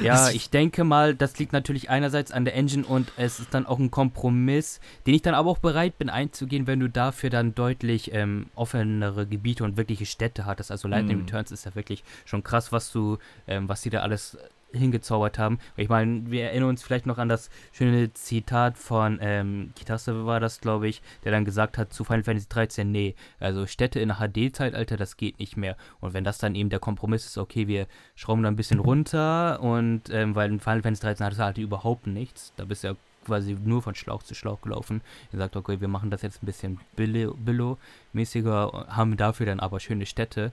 [0.02, 3.66] ja, ich denke mal, das liegt natürlich einerseits an der Engine und es ist dann
[3.66, 7.54] auch ein Kompromiss, den ich dann aber auch bereit bin einzugehen, wenn du dafür dann
[7.54, 10.72] deutlich ähm, offenere Gebiete und wirkliche Städte hattest.
[10.72, 11.20] Also Lightning mm.
[11.20, 14.36] Returns ist ja wirklich schon krass, was du, ähm, was sie da alles
[14.72, 15.58] hingezaubert haben.
[15.76, 20.40] Ich meine, wir erinnern uns vielleicht noch an das schöne Zitat von ähm, Kitase war
[20.40, 24.14] das, glaube ich, der dann gesagt hat zu Final Fantasy 13, nee, also Städte in
[24.14, 25.76] HD-Zeitalter, das geht nicht mehr.
[26.00, 29.60] Und wenn das dann eben der Kompromiss ist, okay, wir schrauben da ein bisschen runter
[29.60, 32.88] und ähm, weil in Final Fantasy 13 hat es halt überhaupt nichts, da bist du
[32.88, 35.02] ja quasi nur von Schlauch zu Schlauch gelaufen.
[35.32, 40.06] Er sagt, okay, wir machen das jetzt ein bisschen Billo-mäßiger, haben dafür dann aber schöne
[40.06, 40.52] Städte.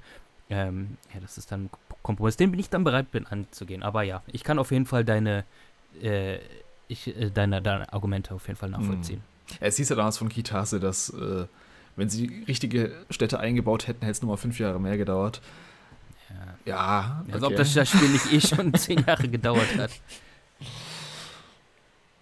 [0.49, 1.69] Ähm, ja, das ist dann
[2.08, 3.84] Kompromiss, den bin ich dann bereit bin anzugehen.
[3.84, 5.43] Aber ja, ich kann auf jeden Fall deine,
[6.02, 6.38] äh,
[6.88, 9.22] ich, äh, deine, deine, Argumente auf jeden Fall nachvollziehen.
[9.50, 9.58] Hm.
[9.60, 11.46] Es hieß ja damals von Kitase, dass äh,
[11.98, 15.41] wenn sie richtige Städte eingebaut hätten, hätte es nur mal fünf Jahre mehr gedauert.
[16.30, 16.72] Ja.
[16.72, 17.34] ja okay.
[17.34, 19.91] Als ob das, das Spiel nicht eh schon zehn Jahre gedauert hat.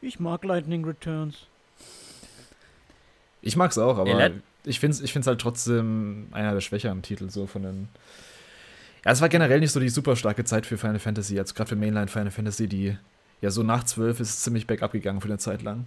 [0.01, 1.45] Ich mag Lightning Returns.
[3.43, 4.31] Ich mag's auch, aber
[4.63, 7.87] ich finde es ich find's halt trotzdem einer der schwächeren Titel so von den
[9.05, 11.69] ja, es war generell nicht so die super starke Zeit für Final Fantasy, jetzt gerade
[11.69, 12.97] für Mainline Final Fantasy, die
[13.41, 15.85] ja so nach 12 ist ziemlich bergab gegangen für eine Zeit lang.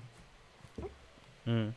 [1.45, 1.75] Mhm.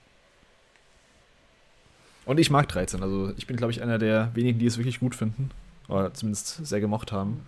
[2.25, 4.99] Und ich mag 13, also ich bin, glaube ich, einer der wenigen, die es wirklich
[4.99, 5.49] gut finden.
[5.87, 7.41] Oder zumindest sehr gemocht haben.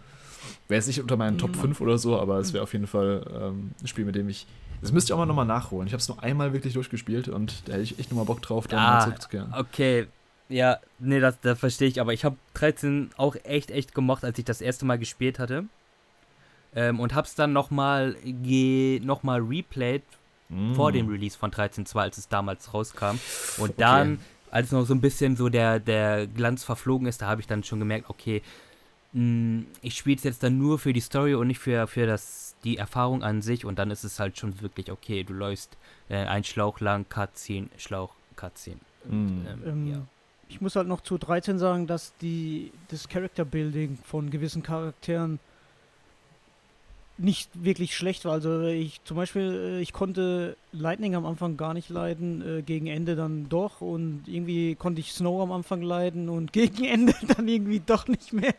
[0.67, 3.25] Wäre jetzt nicht unter meinen Top 5 oder so, aber es wäre auf jeden Fall
[3.33, 4.45] ähm, ein Spiel, mit dem ich.
[4.81, 5.87] Das müsste ich auch mal nochmal nachholen.
[5.87, 8.67] Ich habe es nur einmal wirklich durchgespielt und da hätte ich echt nochmal Bock drauf,
[8.67, 9.53] da ah, mal zurückzukehren.
[9.53, 10.07] Okay,
[10.49, 14.37] ja, nee, das, das verstehe ich, aber ich habe 13 auch echt, echt gemocht, als
[14.37, 15.65] ich das erste Mal gespielt hatte.
[16.75, 18.15] Ähm, und hab's dann nochmal
[19.01, 20.03] noch mal replayed
[20.49, 20.73] mm.
[20.73, 23.17] vor dem Release von 13.2, als es damals rauskam.
[23.57, 23.73] Und okay.
[23.77, 27.47] dann, als noch so ein bisschen so der, der Glanz verflogen ist, da habe ich
[27.47, 28.41] dann schon gemerkt, okay,
[29.13, 32.07] mh, mm, ich spiele es jetzt dann nur für die Story und nicht für, für
[32.07, 33.65] das, die Erfahrung an sich.
[33.65, 35.77] Und dann ist es halt schon wirklich, okay, du läufst
[36.09, 38.79] äh, ein Schlauch lang, Cutscene, Schlauch, Cutscene.
[39.05, 39.11] Mm.
[39.11, 40.01] Und, ähm, ähm, ja.
[40.53, 45.39] Ich muss halt noch zu 13 sagen, dass die, das Character Building von gewissen Charakteren
[47.17, 48.33] nicht wirklich schlecht war.
[48.33, 52.85] Also ich zum Beispiel, äh, ich konnte Lightning am Anfang gar nicht leiden, äh, gegen
[52.85, 57.47] Ende dann doch und irgendwie konnte ich Snow am Anfang leiden und gegen Ende dann
[57.47, 58.53] irgendwie doch nicht mehr.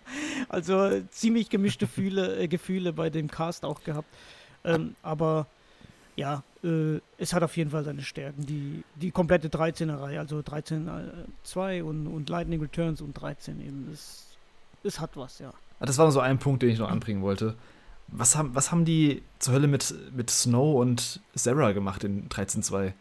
[0.48, 4.08] Also ziemlich gemischte Fühle, äh, Gefühle bei dem Cast auch gehabt.
[4.64, 5.46] Ähm, aber
[6.16, 8.46] ja, äh, es hat auf jeden Fall seine Stärken.
[8.46, 14.36] Die, die komplette 13er-Reihe, also 13.2 äh, und, und Lightning Returns und 13 eben, es,
[14.82, 15.52] es hat was, ja.
[15.80, 17.54] Ah, das war so ein Punkt, den ich noch anbringen wollte.
[18.08, 22.92] Was haben, was haben die zur Hölle mit, mit Snow und Sarah gemacht in 13.2?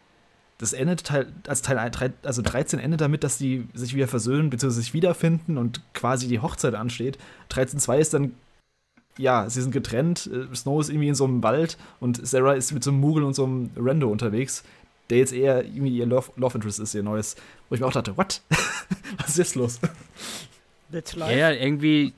[0.58, 4.50] Das endet Teil, als Teil 1, also 13 endet damit, dass die sich wieder versöhnen
[4.50, 4.70] bzw.
[4.70, 7.18] sich wiederfinden und quasi die Hochzeit ansteht.
[7.50, 8.34] 13.2 ist dann
[9.18, 10.28] ja, sie sind getrennt.
[10.32, 13.24] Äh, Snow ist irgendwie in so einem Wald und Sarah ist mit so einem Mugel
[13.24, 14.64] und so einem Rando unterwegs,
[15.10, 17.36] der jetzt eher irgendwie ihr Love, Love Interest ist, ihr neues.
[17.68, 18.42] Wo ich mir auch dachte, what?
[19.18, 19.80] Was ist jetzt los?
[20.90, 21.36] That's life.
[21.36, 22.12] Ja, irgendwie.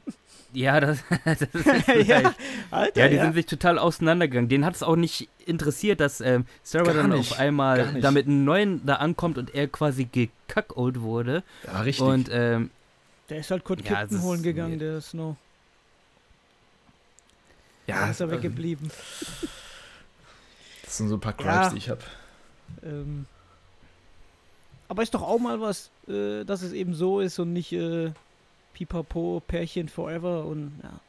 [0.52, 1.66] Ja, das, das ist
[2.06, 2.34] ja,
[2.70, 3.24] Alter, ja, die ja.
[3.24, 4.48] sind sich total auseinandergegangen.
[4.48, 8.10] Den hat es auch nicht interessiert, dass ähm, Sarah gar dann nicht, auf einmal da
[8.10, 11.42] mit einem neuen da ankommt und er quasi gekackold wurde.
[11.66, 12.06] Ja, richtig.
[12.06, 12.70] Und, ähm,
[13.28, 15.36] der ist halt kurz ja, Kippen holen gegangen, der Snow.
[17.86, 18.10] Ja.
[18.10, 18.90] ist er weggeblieben.
[20.84, 22.00] Das sind so ein paar Gripes, ja, die ich habe.
[22.82, 23.26] Ähm,
[24.88, 28.12] aber ist doch auch mal was, äh, dass es eben so ist und nicht, äh,
[28.76, 31.00] Pipapo, Pärchen Forever und ja.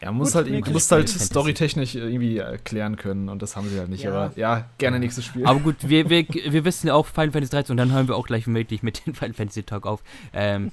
[0.00, 3.68] Ja, man muss Gut, halt, man muss halt storytechnisch irgendwie erklären können und das haben
[3.68, 4.04] sie halt nicht.
[4.04, 4.12] Ja.
[4.12, 5.44] Aber ja, gerne nächstes Spiel.
[5.44, 8.14] Aber gut, wir, wir, wir wissen ja auch Final Fantasy 13 und dann hören wir
[8.14, 10.04] auch gleich möglich mit dem Final Fantasy Talk auf.
[10.32, 10.70] Ähm,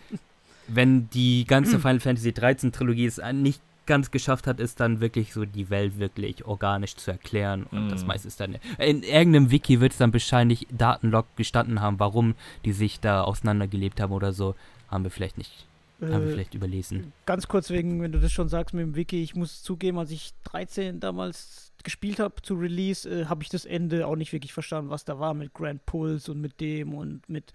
[0.67, 5.34] wenn die ganze Final Fantasy 13 Trilogie es nicht ganz geschafft hat, ist dann wirklich
[5.34, 7.89] so die Welt wirklich organisch zu erklären und Mm.
[7.89, 12.36] das meiste ist dann in irgendeinem Wiki wird es dann wahrscheinlich Datenlog gestanden haben, warum
[12.65, 14.56] die sich da auseinandergelebt haben oder so,
[14.89, 15.65] haben wir vielleicht nicht,
[16.02, 17.13] haben wir Äh, vielleicht überlesen.
[17.26, 20.12] Ganz kurz wegen, wenn du das schon sagst mit dem Wiki, ich muss zugeben, als
[20.12, 24.54] ich 13 damals gespielt habe zu Release, äh, habe ich das Ende auch nicht wirklich
[24.54, 27.54] verstanden, was da war mit Grand Pulse und mit dem und mit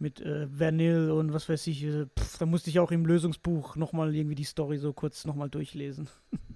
[0.00, 1.84] mit äh, Vanille und was weiß ich.
[1.84, 5.50] Äh, pff, da musste ich auch im Lösungsbuch nochmal irgendwie die Story so kurz nochmal
[5.50, 6.08] durchlesen.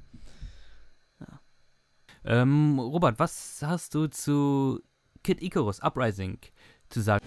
[2.27, 4.81] Ähm, Robert, was hast du zu
[5.23, 6.39] Kid Icarus Uprising
[6.89, 7.21] zu sagen?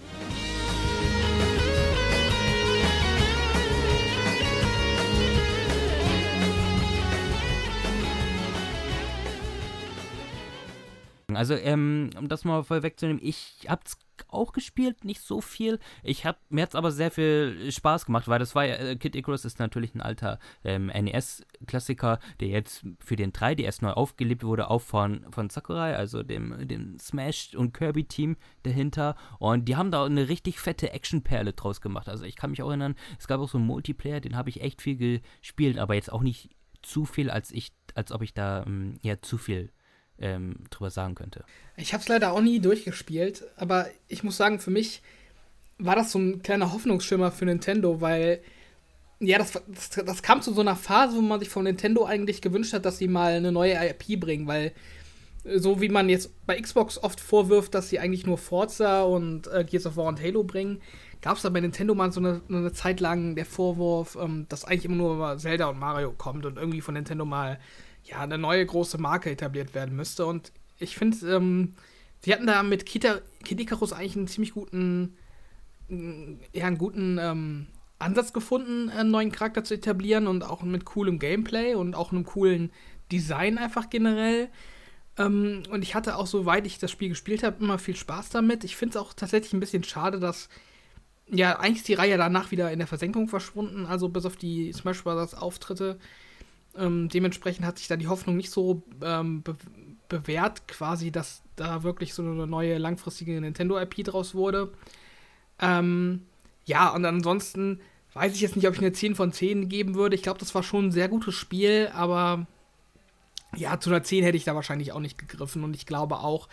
[11.32, 13.96] Also, ähm, um das mal vorwegzunehmen, ich hab's
[14.28, 15.78] auch gespielt, nicht so viel.
[16.02, 19.16] Ich hab, mir hat's aber sehr viel Spaß gemacht, weil das war ja, äh, Kid
[19.16, 24.70] Icarus ist natürlich ein alter ähm, NES-Klassiker, der jetzt für den 3DS neu aufgelebt wurde,
[24.70, 29.16] auch von, von Sakurai, also dem, dem Smash- und Kirby-Team dahinter.
[29.38, 32.08] Und die haben da eine richtig fette Actionperle draus gemacht.
[32.08, 34.60] Also ich kann mich auch erinnern, es gab auch so einen Multiplayer, den habe ich
[34.60, 36.50] echt viel gespielt, aber jetzt auch nicht
[36.82, 39.72] zu viel, als ich, als ob ich da ähm, ja zu viel
[40.20, 41.44] ähm, drüber sagen könnte.
[41.76, 45.02] Ich habe es leider auch nie durchgespielt, aber ich muss sagen, für mich
[45.78, 48.40] war das so ein kleiner Hoffnungsschimmer für Nintendo, weil
[49.20, 52.40] ja, das, das, das kam zu so einer Phase, wo man sich von Nintendo eigentlich
[52.40, 54.72] gewünscht hat, dass sie mal eine neue IP bringen, weil
[55.44, 59.48] äh, so wie man jetzt bei Xbox oft vorwirft, dass sie eigentlich nur Forza und
[59.48, 60.80] äh, Gears of War und Halo bringen,
[61.20, 64.64] gab es da bei Nintendo mal so eine, eine Zeit lang der Vorwurf, ähm, dass
[64.64, 67.58] eigentlich immer nur Zelda und Mario kommt und irgendwie von Nintendo mal
[68.08, 70.26] ja, eine neue große Marke etabliert werden müsste.
[70.26, 71.74] Und ich finde, ähm,
[72.20, 75.16] sie hatten da mit Kita, Kid Icarus eigentlich einen ziemlich guten,
[75.88, 77.66] ja, einen guten ähm,
[77.98, 82.24] Ansatz gefunden, einen neuen Charakter zu etablieren und auch mit coolem Gameplay und auch einem
[82.24, 82.70] coolen
[83.10, 84.48] Design einfach generell.
[85.16, 88.64] Ähm, und ich hatte auch, soweit ich das Spiel gespielt habe, immer viel Spaß damit.
[88.64, 90.48] Ich finde es auch tatsächlich ein bisschen schade, dass
[91.30, 94.72] ja, eigentlich ist die Reihe danach wieder in der Versenkung verschwunden, also bis auf die
[94.72, 95.34] Smash Bros.
[95.34, 95.98] Auftritte.
[96.78, 99.56] Ähm, dementsprechend hat sich da die Hoffnung nicht so ähm, be
[100.08, 104.72] bewährt, quasi, dass da wirklich so eine neue langfristige Nintendo-IP draus wurde.
[105.60, 106.22] Ähm,
[106.64, 107.80] ja, und ansonsten
[108.14, 110.14] weiß ich jetzt nicht, ob ich eine 10 von 10 geben würde.
[110.14, 112.46] Ich glaube, das war schon ein sehr gutes Spiel, aber
[113.54, 115.62] ja, zu einer 10 hätte ich da wahrscheinlich auch nicht gegriffen.
[115.62, 116.48] Und ich glaube auch,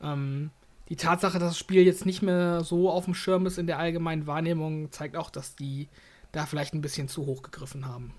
[0.00, 0.50] ähm,
[0.88, 3.78] die Tatsache, dass das Spiel jetzt nicht mehr so auf dem Schirm ist in der
[3.78, 5.88] allgemeinen Wahrnehmung, zeigt auch, dass die
[6.32, 8.14] da vielleicht ein bisschen zu hoch gegriffen haben.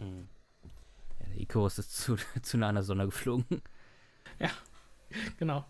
[0.00, 3.44] Ja, der Icarus ist zu, zu nah an der Sonne geflogen.
[5.38, 5.64] Genau.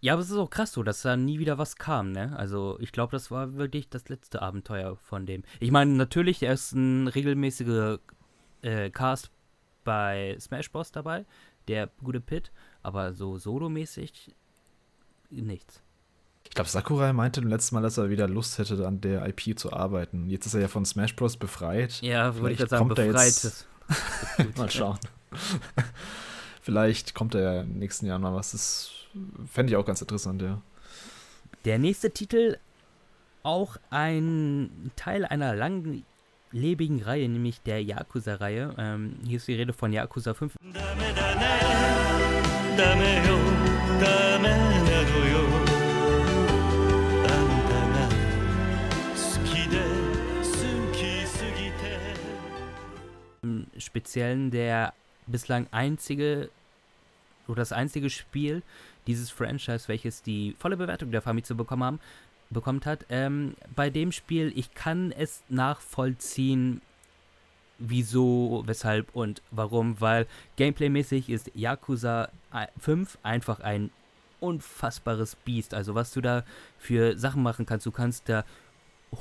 [0.00, 2.36] Ja, aber es ist auch krass so, dass da nie wieder was kam, ne?
[2.36, 5.44] Also ich glaube, das war wirklich das letzte Abenteuer von dem.
[5.60, 8.00] Ich meine, natürlich, er ist ein regelmäßiger
[8.62, 9.30] äh, Cast
[9.84, 10.90] bei Smash Bros.
[10.90, 11.24] dabei,
[11.68, 12.50] der gute Pit,
[12.82, 14.34] aber so solomäßig
[15.30, 15.82] nichts.
[16.52, 19.58] Ich glaube, Sakurai meinte im letzten Mal, dass er wieder Lust hätte, an der IP
[19.58, 20.28] zu arbeiten.
[20.28, 21.38] Jetzt ist er ja von Smash Bros.
[21.38, 22.02] befreit.
[22.02, 23.66] Ja, würde ich jetzt sagen, befreit.
[24.58, 24.98] mal schauen.
[26.60, 28.52] Vielleicht kommt er ja in den nächsten Jahren mal was.
[28.52, 28.90] Das
[29.50, 30.60] fände ich auch ganz interessant, ja.
[31.64, 32.58] Der nächste Titel,
[33.42, 38.74] auch ein Teil einer langlebigen Reihe, nämlich der Yakuza-Reihe.
[38.76, 40.52] Ähm, hier ist die Rede von Yakuza 5.
[40.60, 40.74] Dame,
[41.16, 41.46] dame,
[42.76, 43.38] dame, yo,
[43.98, 44.50] dame,
[45.32, 45.41] yo.
[53.92, 54.94] Speziellen der
[55.26, 56.48] bislang einzige
[57.46, 58.62] oder das einzige Spiel
[59.06, 62.00] dieses Franchise, welches die volle Bewertung der Famitsu bekommen haben,
[62.48, 63.04] bekommt hat.
[63.10, 66.80] Ähm, bei dem Spiel, ich kann es nachvollziehen,
[67.78, 70.26] wieso, weshalb und warum, weil
[70.56, 72.30] gameplaymäßig ist Yakuza
[72.78, 73.90] 5 einfach ein
[74.40, 75.74] unfassbares Biest.
[75.74, 76.44] Also was du da
[76.78, 78.44] für Sachen machen kannst, du kannst da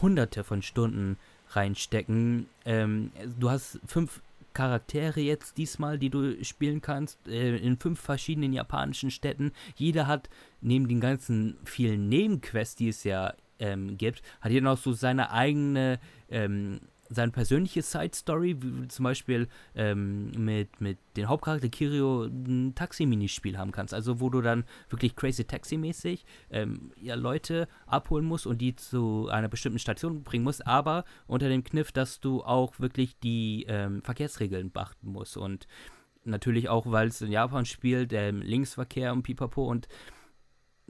[0.01, 1.17] hunderte von Stunden
[1.49, 2.47] reinstecken.
[2.63, 4.21] Ähm, du hast fünf
[4.53, 9.51] Charaktere jetzt diesmal, die du spielen kannst, äh, in fünf verschiedenen japanischen Städten.
[9.75, 10.29] Jeder hat
[10.61, 15.31] neben den ganzen vielen Nebenquests, die es ja ähm, gibt, hat jeder noch so seine
[15.31, 15.99] eigene
[16.29, 16.81] ähm,
[17.13, 23.71] seine persönliche Side-Story, wie zum Beispiel ähm, mit, mit dem Hauptcharakter Kirio ein Taxi-Minispiel haben
[23.71, 23.93] kannst.
[23.93, 29.27] Also wo du dann wirklich crazy Taxi-mäßig ähm, ja, Leute abholen musst und die zu
[29.29, 34.01] einer bestimmten Station bringen musst, aber unter dem Kniff, dass du auch wirklich die ähm,
[34.03, 35.35] Verkehrsregeln beachten musst.
[35.35, 35.67] Und
[36.23, 39.87] natürlich auch, weil es in Japan spielt, der Linksverkehr und Pipapo und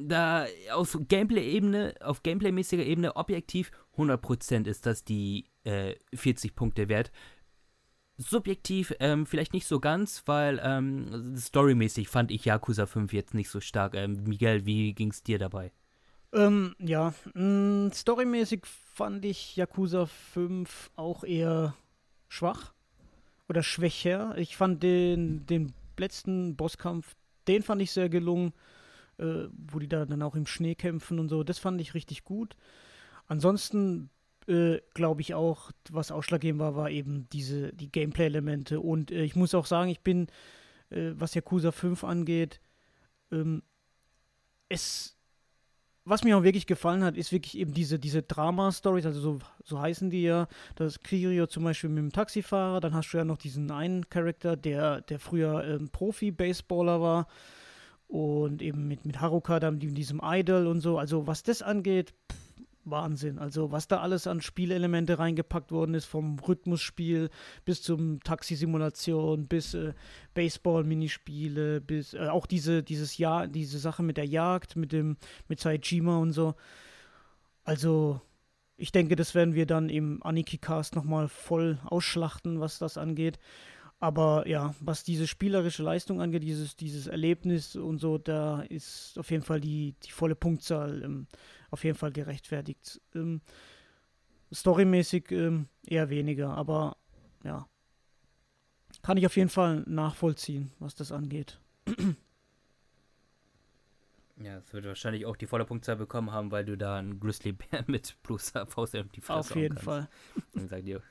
[0.07, 7.11] da auf Gameplay-Ebene, auf Gameplay-mäßiger Ebene objektiv 100% ist das die äh, 40 Punkte wert.
[8.17, 13.49] Subjektiv ähm, vielleicht nicht so ganz, weil ähm, storymäßig fand ich Yakuza 5 jetzt nicht
[13.49, 13.95] so stark.
[13.95, 15.71] Ähm, Miguel, wie ging es dir dabei?
[16.33, 21.75] Ähm, ja, mh, mm, storymäßig fand ich Yakuza 5 auch eher
[22.27, 22.73] schwach
[23.49, 24.37] oder schwächer.
[24.37, 27.15] Ich fand den, den letzten Bosskampf,
[27.47, 28.53] den fand ich sehr gelungen
[29.21, 31.43] äh, wo die da dann auch im Schnee kämpfen und so.
[31.43, 32.55] Das fand ich richtig gut.
[33.27, 34.09] Ansonsten
[34.47, 38.79] äh, glaube ich auch, was ausschlaggebend war, war eben diese, die Gameplay-Elemente.
[38.79, 40.27] Und äh, ich muss auch sagen, ich bin,
[40.89, 42.59] äh, was Yakuza 5 angeht,
[43.31, 43.61] ähm,
[44.67, 45.17] es,
[46.03, 49.79] was mir auch wirklich gefallen hat, ist wirklich eben diese, diese Drama-Stories, also so, so
[49.79, 50.47] heißen die ja.
[50.75, 54.57] Das Kirio zum Beispiel mit dem Taxifahrer, dann hast du ja noch diesen einen Charakter,
[54.57, 57.27] der, der früher ähm, Profi-Baseballer war
[58.11, 60.97] und eben mit, mit Haruka, dann diesem Idol und so.
[60.97, 62.37] Also was das angeht, pff,
[62.83, 63.39] Wahnsinn.
[63.39, 67.29] Also was da alles an Spielelemente reingepackt worden ist, vom Rhythmusspiel
[67.63, 69.93] bis zum Taxisimulation, bis äh,
[70.33, 75.15] Baseball-Minispiele, bis äh, auch diese, dieses Jahr, diese Sache mit der Jagd, mit dem,
[75.47, 76.55] mit Saijima und so.
[77.63, 78.19] Also
[78.75, 83.39] ich denke, das werden wir dann im Aniki-Cast nochmal voll ausschlachten, was das angeht.
[84.01, 89.29] Aber ja, was diese spielerische Leistung angeht, dieses, dieses Erlebnis und so, da ist auf
[89.29, 91.27] jeden Fall die, die volle Punktzahl ähm,
[91.69, 92.99] auf jeden Fall gerechtfertigt.
[93.13, 93.41] Ähm,
[94.51, 96.97] storymäßig ähm, eher weniger, aber
[97.43, 97.67] ja,
[99.03, 101.59] kann ich auf jeden Fall nachvollziehen, was das angeht.
[104.43, 107.51] Ja, es wird wahrscheinlich auch die volle Punktzahl bekommen haben, weil du da einen Grizzly
[107.51, 110.09] Bär mit plus Faust auf die Fresse Auf jeden Fall.
[110.55, 111.03] Dann sagt ihr,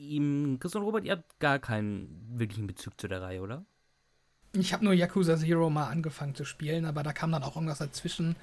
[0.00, 3.64] ihm, Chris und Robert, ihr habt gar keinen wirklichen Bezug zu der Reihe, oder?
[4.52, 7.78] Ich habe nur Yakuza Zero mal angefangen zu spielen, aber da kam dann auch irgendwas
[7.78, 8.34] dazwischen,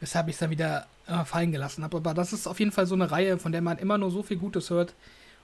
[0.00, 1.98] weshalb ich es dann wieder äh, fallen gelassen habe.
[1.98, 4.22] Aber das ist auf jeden Fall so eine Reihe, von der man immer nur so
[4.22, 4.94] viel Gutes hört.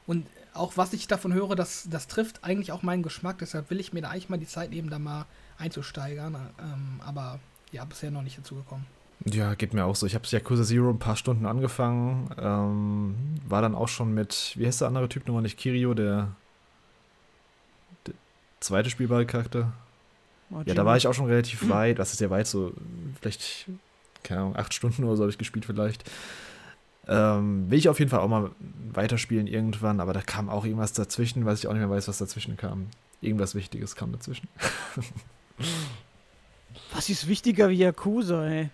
[0.07, 3.39] Und auch was ich davon höre, das, das trifft eigentlich auch meinen Geschmack.
[3.39, 5.27] Deshalb will ich mir da eigentlich mal die Zeit nehmen, da mal
[5.59, 6.35] einzusteigern.
[6.59, 7.39] Ähm, aber
[7.71, 8.87] ja, bisher noch nicht dazu gekommen.
[9.35, 10.07] Ja, geht mir auch so.
[10.07, 12.31] Ich habe Yakuza Zero ein paar Stunden angefangen.
[12.39, 13.14] Ähm,
[13.49, 15.59] war dann auch schon mit, wie heißt der andere Typ nochmal nicht?
[15.59, 16.29] Kirio, der,
[18.07, 18.14] der
[18.61, 19.72] zweite spielbare Charakter.
[20.64, 21.99] Ja, da war ich auch schon relativ weit.
[21.99, 22.72] Das ist ja weit, so
[23.20, 23.66] vielleicht,
[24.22, 26.09] keine Ahnung, acht Stunden oder so habe ich gespielt vielleicht.
[27.07, 28.51] Ähm, will ich auf jeden Fall auch mal
[28.93, 32.18] weiterspielen irgendwann, aber da kam auch irgendwas dazwischen, weiß ich auch nicht mehr weiß, was
[32.18, 32.89] dazwischen kam.
[33.20, 34.49] Irgendwas Wichtiges kam dazwischen.
[36.93, 38.70] was ist wichtiger wie Yakuza, ey?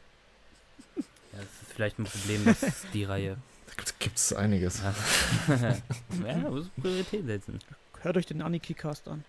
[1.74, 3.36] Vielleicht ein Problem, dass die Reihe.
[3.66, 4.80] Da gibt es einiges.
[6.24, 7.58] ja, muss Priorität setzen.
[8.00, 9.24] Hört euch den Aniki-Cast an.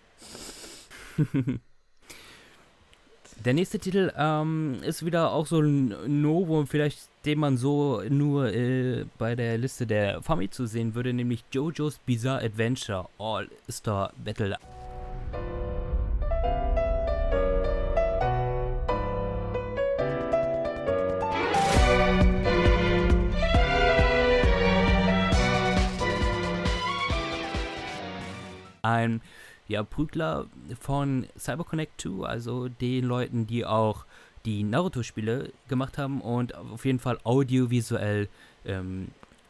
[3.44, 8.52] Der nächste Titel ähm, ist wieder auch so ein Novum, vielleicht den man so nur
[8.52, 14.56] äh, bei der Liste der Famitsu sehen würde, nämlich JoJo's Bizarre Adventure All-Star Battle
[28.96, 29.20] ein
[29.68, 30.46] ja, Prügler
[30.80, 34.04] von CyberConnect 2, also den Leuten, die auch
[34.44, 38.28] die Naruto-Spiele gemacht haben und auf jeden Fall audiovisuell
[38.64, 39.08] ähm,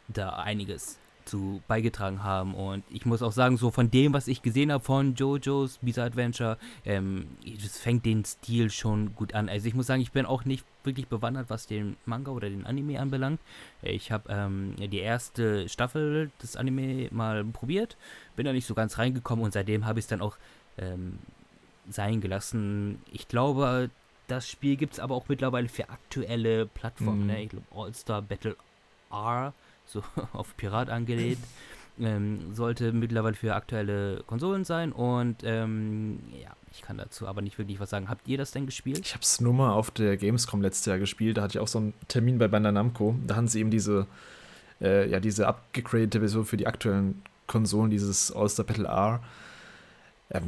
[0.08, 2.54] da einiges zu beigetragen haben.
[2.54, 6.06] Und ich muss auch sagen, so von dem, was ich gesehen habe von JoJo's Bizarre
[6.06, 7.26] Adventure, ähm,
[7.62, 9.48] das fängt den Stil schon gut an.
[9.48, 12.64] Also ich muss sagen, ich bin auch nicht wirklich bewandert, was den Manga oder den
[12.64, 13.40] Anime anbelangt.
[13.82, 17.96] Ich habe ähm, die erste Staffel des Anime mal probiert,
[18.36, 20.36] bin da nicht so ganz reingekommen und seitdem habe ich es dann auch
[20.78, 21.18] ähm,
[21.90, 23.02] sein gelassen.
[23.12, 23.90] Ich glaube,
[24.28, 27.22] das Spiel gibt es aber auch mittlerweile für aktuelle Plattformen.
[27.22, 27.26] Mhm.
[27.26, 27.42] Ne?
[27.42, 28.56] Ich glaube, All-Star Battle
[29.10, 29.52] R
[29.86, 31.38] so auf Pirat angelehnt.
[31.98, 37.56] Ähm, sollte mittlerweile für aktuelle Konsolen sein und ähm, ja, ich kann dazu aber nicht
[37.56, 38.10] wirklich was sagen.
[38.10, 39.00] Habt ihr das denn gespielt?
[39.02, 41.38] Ich habe es nur mal auf der Gamescom letztes Jahr gespielt.
[41.38, 43.16] Da hatte ich auch so einen Termin bei Bandai Namco.
[43.26, 44.06] Da haben sie eben diese,
[44.82, 49.22] äh, ja, diese abgegradete Version für die aktuellen Konsolen, dieses All-Star Battle R.
[50.34, 50.42] Ja,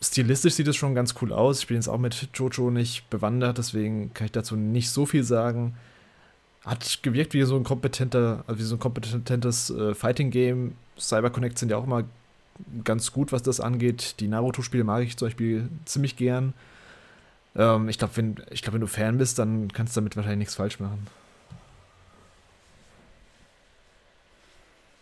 [0.00, 1.60] stilistisch sieht es schon ganz cool aus.
[1.60, 5.22] Ich bin jetzt auch mit Jojo nicht bewandert, deswegen kann ich dazu nicht so viel
[5.22, 5.76] sagen.
[6.68, 10.74] Hat gewirkt wie so ein kompetenter, also wie so ein kompetentes äh, Fighting-Game.
[10.98, 12.04] CyberConnect sind ja auch immer
[12.84, 14.16] ganz gut, was das angeht.
[14.20, 16.54] Die Naruto-Spiele mag ich zum Beispiel ziemlich gern.
[17.56, 20.54] Ähm, ich glaube, wenn, glaub, wenn du Fan bist, dann kannst du damit wahrscheinlich nichts
[20.56, 21.06] falsch machen.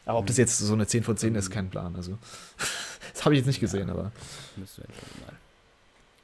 [0.05, 1.97] Aber ob das jetzt so eine 10 von 10 ist, kein Plan.
[1.97, 2.17] Also,
[3.13, 3.95] das habe ich jetzt nicht gesehen, Ja.
[3.95, 4.13] aber.
[4.57, 5.33] Müssen wir, jetzt mal,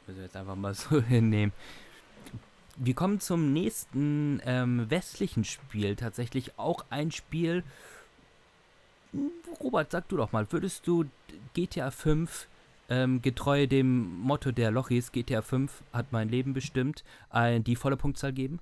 [0.07, 1.53] müssen wir jetzt einfach mal so hinnehmen.
[2.77, 5.97] Wir kommen zum nächsten ähm, westlichen Spiel.
[5.97, 7.64] Tatsächlich auch ein Spiel.
[9.61, 11.05] Robert, sag du doch mal, würdest du
[11.55, 12.49] GTA 5
[12.89, 17.97] ähm, getreu dem Motto der Lochis, GTA 5 hat mein Leben bestimmt, äh, die volle
[17.97, 18.61] Punktzahl geben?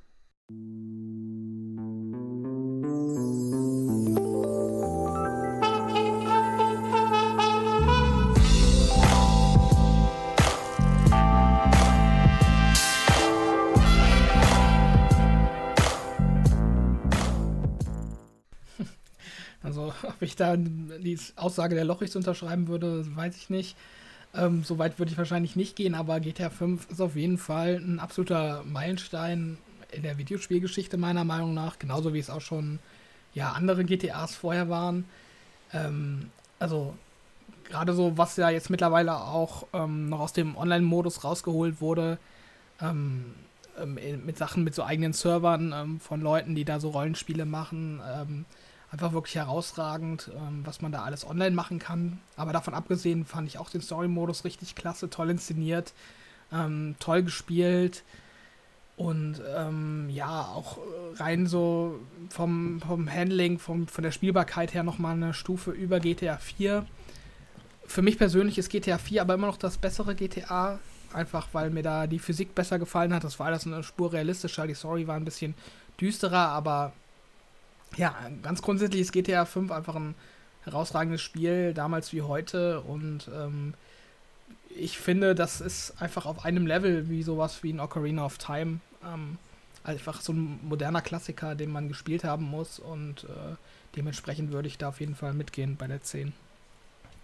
[19.80, 23.76] Also, ob ich da die Aussage der Lochigs unterschreiben würde, weiß ich nicht.
[24.34, 27.76] Ähm, so weit würde ich wahrscheinlich nicht gehen, aber GTA 5 ist auf jeden Fall
[27.76, 29.58] ein absoluter Meilenstein
[29.92, 31.78] in der Videospielgeschichte, meiner Meinung nach.
[31.78, 32.78] Genauso wie es auch schon
[33.34, 35.04] ja, andere GTAs vorher waren.
[35.72, 36.94] Ähm, also,
[37.64, 42.18] gerade so, was ja jetzt mittlerweile auch ähm, noch aus dem Online-Modus rausgeholt wurde,
[42.80, 43.34] ähm,
[43.80, 48.00] ähm, mit Sachen mit so eigenen Servern ähm, von Leuten, die da so Rollenspiele machen.
[48.90, 52.18] Einfach wirklich herausragend, ähm, was man da alles online machen kann.
[52.36, 55.92] Aber davon abgesehen fand ich auch den Story-Modus richtig klasse, toll inszeniert,
[56.52, 58.02] ähm, toll gespielt.
[58.96, 60.78] Und ähm, ja, auch
[61.16, 66.36] rein so vom, vom Handling, vom, von der Spielbarkeit her nochmal eine Stufe über GTA
[66.36, 66.84] 4.
[67.86, 70.78] Für mich persönlich ist GTA 4 aber immer noch das bessere GTA,
[71.14, 73.24] einfach weil mir da die Physik besser gefallen hat.
[73.24, 75.54] Das war alles eine Spur realistischer, die Story war ein bisschen
[75.98, 76.92] düsterer, aber
[77.96, 80.14] ja, ganz grundsätzlich ist GTA 5 einfach ein
[80.64, 82.80] herausragendes Spiel, damals wie heute.
[82.80, 83.74] Und ähm,
[84.76, 88.80] ich finde, das ist einfach auf einem Level wie sowas wie ein Ocarina of Time.
[89.04, 89.38] Ähm,
[89.82, 92.78] einfach so ein moderner Klassiker, den man gespielt haben muss.
[92.78, 93.56] Und äh,
[93.96, 96.32] dementsprechend würde ich da auf jeden Fall mitgehen bei der 10.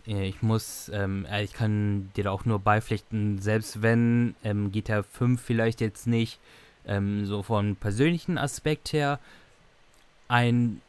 [0.06, 4.72] Äh, Ich muss, ähm, äh, ich kann dir da auch nur beipflichten, selbst wenn ähm,
[4.72, 6.38] GTA 5 vielleicht jetzt nicht
[6.86, 9.18] ähm, so von persönlichen Aspekt her
[10.28, 10.80] ein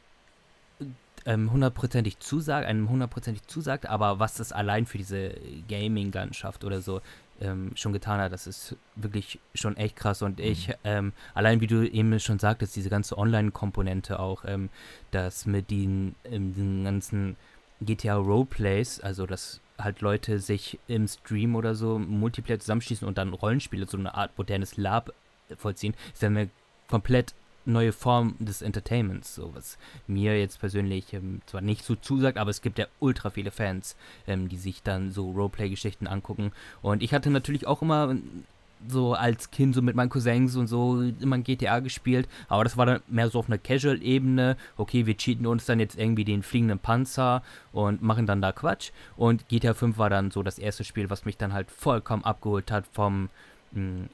[1.25, 5.35] ähm, hundertprozentig zusagt, einem hundertprozentig zusagt, aber was das allein für diese
[5.67, 7.01] Gaming-Landschaft oder so
[7.41, 10.21] ähm, schon getan hat, das ist wirklich schon echt krass.
[10.21, 14.69] Und ich, ähm, allein wie du eben schon sagtest, diese ganze Online-Komponente auch, ähm,
[15.11, 17.35] das mit den, ähm, den ganzen
[17.81, 23.33] GTA Roleplays, also dass halt Leute sich im Stream oder so Multiplayer zusammenschließen und dann
[23.33, 25.13] Rollenspiele, so eine Art modernes Lab
[25.57, 26.49] vollziehen, ist ja eine
[26.87, 27.35] komplett
[27.67, 32.49] neue Form des Entertainments, so was mir jetzt persönlich ähm, zwar nicht so zusagt, aber
[32.49, 33.95] es gibt ja ultra viele Fans,
[34.25, 36.51] ähm, die sich dann so Roleplay-Geschichten angucken.
[36.81, 38.45] Und ich hatte natürlich auch immer ähm,
[38.87, 42.77] so als Kind so mit meinen Cousins und so immer ein GTA gespielt, aber das
[42.77, 44.55] war dann mehr so auf einer Casual-Ebene.
[44.77, 47.41] Okay, wir cheaten uns dann jetzt irgendwie den fliegenden Panzer
[47.71, 48.91] und machen dann da Quatsch.
[49.15, 52.71] Und GTA 5 war dann so das erste Spiel, was mich dann halt vollkommen abgeholt
[52.71, 53.29] hat vom
[53.71, 54.07] mh,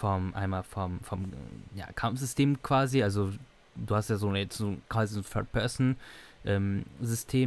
[0.00, 1.32] vom einmal vom vom
[1.74, 3.02] ja, Kampfsystem quasi.
[3.02, 3.30] Also
[3.76, 5.96] du hast ja so, eine, so quasi ein Third-Person
[6.44, 6.84] ähm,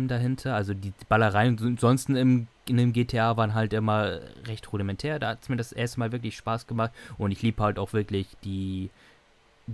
[0.08, 0.56] dahinter.
[0.56, 5.20] Also die Ballereien so- ansonsten im, in dem GTA waren halt immer recht rudimentär.
[5.20, 7.94] Da hat es mir das erste Mal wirklich Spaß gemacht und ich liebe halt auch
[7.94, 8.90] wirklich die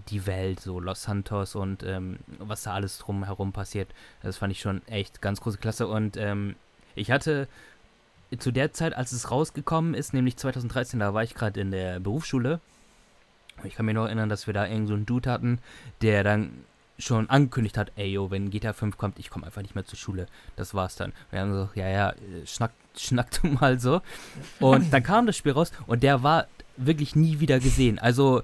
[0.10, 3.90] die Welt, so Los Santos und ähm, was da alles drumherum passiert.
[4.22, 6.56] Das fand ich schon echt ganz große Klasse und ähm,
[6.94, 7.48] ich hatte
[8.38, 12.00] zu der Zeit, als es rausgekommen ist, nämlich 2013, da war ich gerade in der
[12.00, 12.60] Berufsschule.
[13.64, 15.60] Ich kann mich noch erinnern, dass wir da irgend so einen Dude hatten,
[16.02, 16.52] der dann
[17.00, 19.98] schon angekündigt hat, ey, yo, wenn GTA 5 kommt, ich komme einfach nicht mehr zur
[19.98, 20.28] Schule.
[20.58, 21.14] Das war's dann.
[21.32, 24.02] Wir haben so, ja, ja, äh, schnack, schnack du mal so.
[24.60, 28.00] Und dann kam das Spiel raus und der war wirklich nie wieder gesehen.
[28.00, 28.44] Also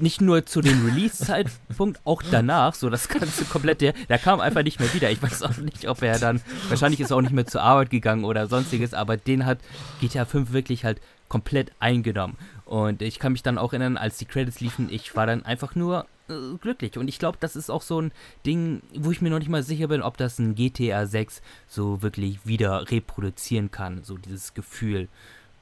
[0.00, 4.62] nicht nur zu dem Release-Zeitpunkt, auch danach, so das ganze komplett, der, der kam einfach
[4.62, 5.10] nicht mehr wieder.
[5.10, 7.90] Ich weiß auch nicht, ob er dann, wahrscheinlich ist er auch nicht mehr zur Arbeit
[7.90, 9.58] gegangen oder sonstiges, aber den hat
[10.00, 12.36] GTA 5 wirklich halt komplett eingenommen.
[12.64, 15.74] Und ich kann mich dann auch erinnern, als die Credits liefen, ich war dann einfach
[15.74, 16.98] nur äh, glücklich.
[16.98, 18.12] Und ich glaube, das ist auch so ein
[18.44, 22.02] Ding, wo ich mir noch nicht mal sicher bin, ob das ein GTA 6 so
[22.02, 25.08] wirklich wieder reproduzieren kann, so dieses Gefühl.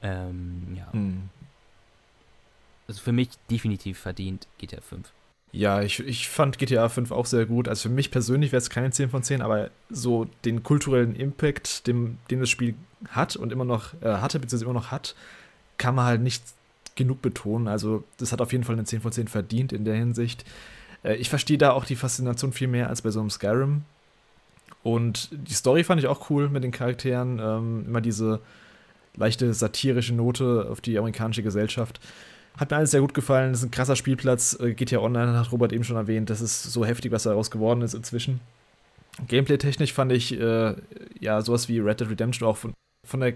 [0.03, 0.93] Ähm, ja.
[0.93, 1.31] Hm.
[2.89, 5.13] Also für mich definitiv verdient GTA 5.
[5.53, 7.69] Ja, ich, ich fand GTA 5 auch sehr gut.
[7.69, 11.87] Also für mich persönlich wäre es keine 10 von 10, aber so den kulturellen Impact,
[11.87, 12.75] den, den das Spiel
[13.09, 15.15] hat und immer noch äh, hatte, beziehungsweise immer noch hat,
[15.79, 16.43] kann man halt nicht
[16.95, 17.69] genug betonen.
[17.69, 20.45] Also das hat auf jeden Fall eine 10 von 10 verdient in der Hinsicht.
[21.03, 23.83] Äh, ich verstehe da auch die Faszination viel mehr als bei so einem Skyrim.
[24.83, 27.41] Und die Story fand ich auch cool mit den Charakteren.
[27.41, 28.41] Ähm, immer diese
[29.17, 32.01] leichte satirische Note auf die amerikanische Gesellschaft.
[32.57, 33.53] Hat mir alles sehr gut gefallen.
[33.53, 34.59] Das ist ein krasser Spielplatz.
[34.61, 36.31] Äh, GTA Online hat Robert eben schon erwähnt.
[36.31, 38.41] Das ist so heftig, was daraus geworden ist inzwischen.
[39.29, 40.75] Gameplay-technisch fand ich äh,
[41.19, 43.35] ja sowas wie Red Dead Redemption auch von, von der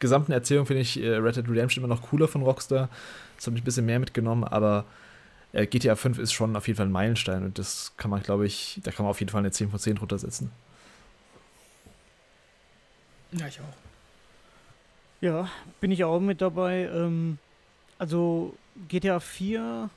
[0.00, 2.88] gesamten Erzählung finde ich äh, Red Dead Redemption immer noch cooler von Rockstar.
[3.36, 4.84] Das habe ich ein bisschen mehr mitgenommen, aber
[5.52, 8.46] äh, GTA 5 ist schon auf jeden Fall ein Meilenstein und das kann man, glaube
[8.46, 10.50] ich, da kann man auf jeden Fall eine 10 von 10 runtersetzen.
[13.32, 13.64] Ja, ich auch.
[15.20, 15.48] Ja,
[15.80, 16.88] bin ich auch mit dabei.
[16.92, 17.38] Ähm,
[17.98, 18.54] also
[18.88, 19.90] GTA 4,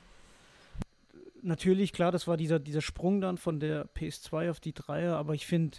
[1.42, 5.34] natürlich, klar, das war dieser, dieser Sprung dann von der PS2 auf die 3er, aber
[5.34, 5.78] ich finde,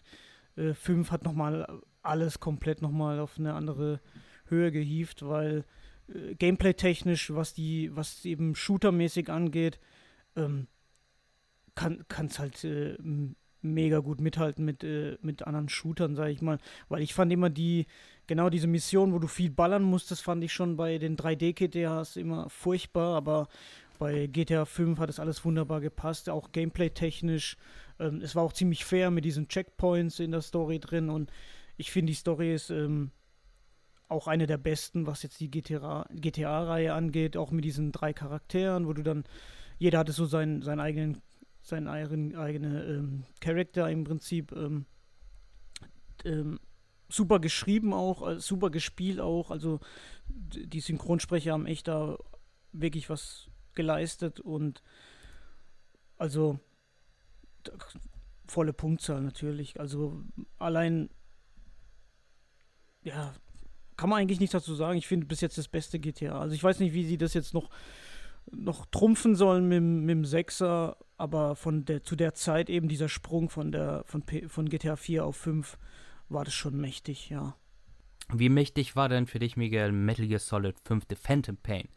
[0.55, 3.99] äh, 5 hat nochmal alles komplett nochmal auf eine andere
[4.45, 5.65] Höhe gehievt, weil
[6.07, 9.80] äh, gameplay-technisch, was die, was eben shootermäßig angeht,
[10.36, 10.67] ähm,
[11.76, 12.97] kann es halt äh,
[13.61, 16.59] mega gut mithalten mit, äh, mit anderen Shootern, sage ich mal.
[16.89, 17.86] Weil ich fand immer die,
[18.30, 22.15] genau diese Mission, wo du viel ballern musst, das fand ich schon bei den 3D-GTAs
[22.15, 23.49] immer furchtbar, aber
[23.97, 27.57] bei GTA 5 hat es alles wunderbar gepasst, auch gameplay-technisch.
[27.99, 31.32] Ähm, es war auch ziemlich fair mit diesen Checkpoints in der Story drin und
[31.75, 33.11] ich finde, die Story ist ähm,
[34.07, 38.86] auch eine der besten, was jetzt die GTA-Reihe GTA angeht, auch mit diesen drei Charakteren,
[38.86, 39.23] wo du dann,
[39.80, 41.17] jeder hatte so seinen, seinen eigenen,
[41.61, 44.51] seinen eigenen eigene, ähm, Charakter im Prinzip.
[44.51, 44.86] Ähm,
[46.25, 46.59] ähm,
[47.10, 49.51] super geschrieben auch, äh, super gespielt auch.
[49.51, 49.80] Also
[50.28, 52.18] die Synchronsprecher haben echt da
[52.72, 54.84] wirklich was geleistet und
[56.18, 56.60] also
[58.47, 59.80] volle Punktzahl natürlich.
[59.80, 60.22] Also
[60.57, 61.10] allein
[63.03, 63.34] ja,
[63.97, 64.97] kann man eigentlich nichts dazu sagen.
[64.97, 66.39] Ich finde bis jetzt das beste GTA.
[66.39, 67.70] Also ich weiß nicht, wie sie das jetzt noch,
[68.51, 73.10] noch trumpfen sollen mit, mit dem Sechser, aber von der, zu der Zeit eben dieser
[73.10, 75.78] Sprung von, der, von, P, von GTA 4 auf 5
[76.30, 77.55] war das schon mächtig, ja.
[78.32, 81.89] Wie mächtig war denn für dich, Miguel, Metal Gear Solid 5 The Phantom Pain?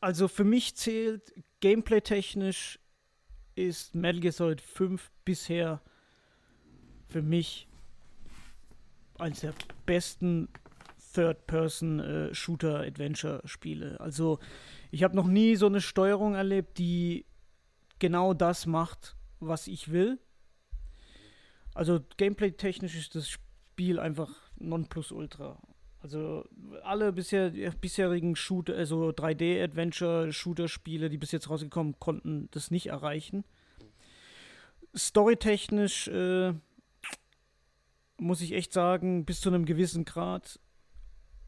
[0.00, 2.78] Also für mich zählt gameplay-technisch
[3.58, 5.80] ist Metal Gear Solid 5 bisher
[7.08, 7.66] für mich
[9.18, 9.54] eines der
[9.84, 10.48] besten
[11.12, 13.98] Third-Person-Shooter-Adventure-Spiele.
[13.98, 14.38] Also
[14.90, 17.26] ich habe noch nie so eine Steuerung erlebt, die
[17.98, 20.20] genau das macht, was ich will.
[21.74, 25.60] Also gameplay-technisch ist das Spiel einfach Nonplusultra.
[26.00, 26.44] Also
[26.84, 33.44] alle bisher, bisherigen Shooter, also 3D-Adventure-Shooter-Spiele, die bis jetzt rausgekommen, konnten das nicht erreichen.
[34.94, 36.54] Storytechnisch äh,
[38.16, 40.60] muss ich echt sagen, bis zu einem gewissen Grad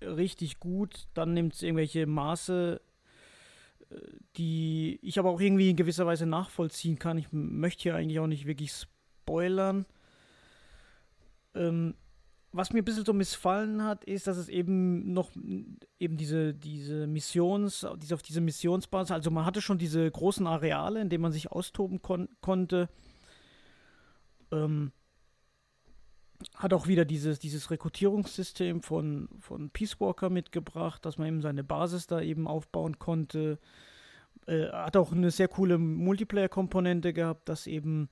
[0.03, 1.09] richtig gut.
[1.15, 2.81] Dann nimmt es irgendwelche Maße,
[3.91, 3.95] äh,
[4.37, 7.19] die ich aber auch irgendwie in gewisser Weise nachvollziehen kann.
[7.19, 9.87] Ich möchte hier eigentlich auch nicht wirklich spoilern.
[11.55, 11.95] Ähm,
[12.53, 15.31] was mir ein bisschen so missfallen hat, ist, dass es eben noch
[15.99, 21.01] eben diese, diese Missions, diese auf diese Missionsbasis, also man hatte schon diese großen Areale,
[21.01, 22.89] in denen man sich austoben kon konnte.
[24.51, 24.93] Ähm,
[26.55, 31.63] hat auch wieder dieses, dieses Rekrutierungssystem von, von Peace Walker mitgebracht, dass man eben seine
[31.63, 33.59] Basis da eben aufbauen konnte.
[34.47, 38.09] Äh, hat auch eine sehr coole Multiplayer-Komponente gehabt, dass eben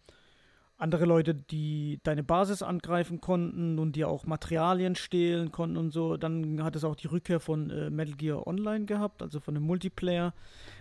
[0.78, 6.16] andere Leute, die deine Basis angreifen konnten und dir auch Materialien stehlen konnten und so.
[6.16, 9.64] Dann hat es auch die Rückkehr von äh, Metal Gear Online gehabt, also von dem
[9.64, 10.32] Multiplayer,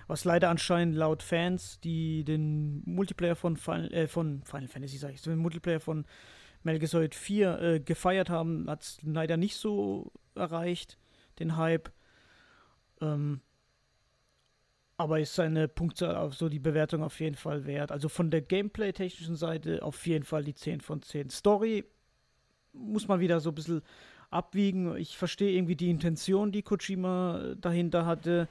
[0.05, 5.13] was leider anscheinend laut Fans, die den Multiplayer von Final, äh, von Final Fantasy, sag
[5.13, 6.05] ich, den Multiplayer von
[6.61, 10.99] Metal Gear Solid 4 äh, gefeiert haben, hat es leider nicht so erreicht,
[11.39, 11.91] den Hype.
[13.01, 13.41] Ähm,
[14.97, 17.91] aber ist seine Punktzahl auf so die Bewertung auf jeden Fall wert.
[17.91, 21.29] Also von der Gameplay-technischen Seite auf jeden Fall die 10 von 10.
[21.29, 21.85] Story
[22.73, 23.83] muss man wieder so ein bisschen
[24.31, 24.97] abwiegen.
[24.97, 28.47] Ich verstehe irgendwie die Intention, die Kojima dahinter hatte.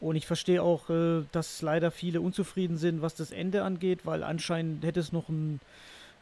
[0.00, 4.24] Und ich verstehe auch, äh, dass leider viele unzufrieden sind, was das Ende angeht, weil
[4.24, 5.60] anscheinend hätte es noch ein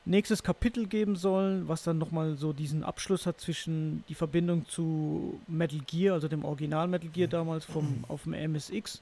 [0.04, 5.40] nächstes Kapitel geben sollen, was dann nochmal so diesen Abschluss hat zwischen die Verbindung zu
[5.46, 9.00] Metal Gear, also dem Original Metal Gear damals vom, auf dem MSX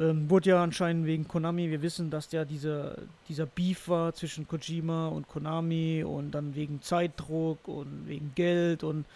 [0.00, 2.96] Ähm, wurde ja anscheinend wegen Konami, wir wissen, dass ja dieser,
[3.28, 9.06] dieser Beef war zwischen Kojima und Konami und dann wegen Zeitdruck und wegen Geld und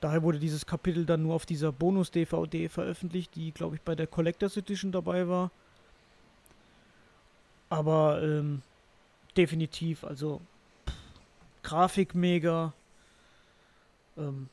[0.00, 4.06] daher wurde dieses Kapitel dann nur auf dieser Bonus-DVD veröffentlicht, die, glaube ich, bei der
[4.06, 5.50] Collectors Edition dabei war.
[7.70, 8.60] Aber ähm,
[9.38, 10.42] definitiv, also
[10.86, 10.94] pff,
[11.62, 12.74] Grafik mega,
[14.18, 14.50] ähm,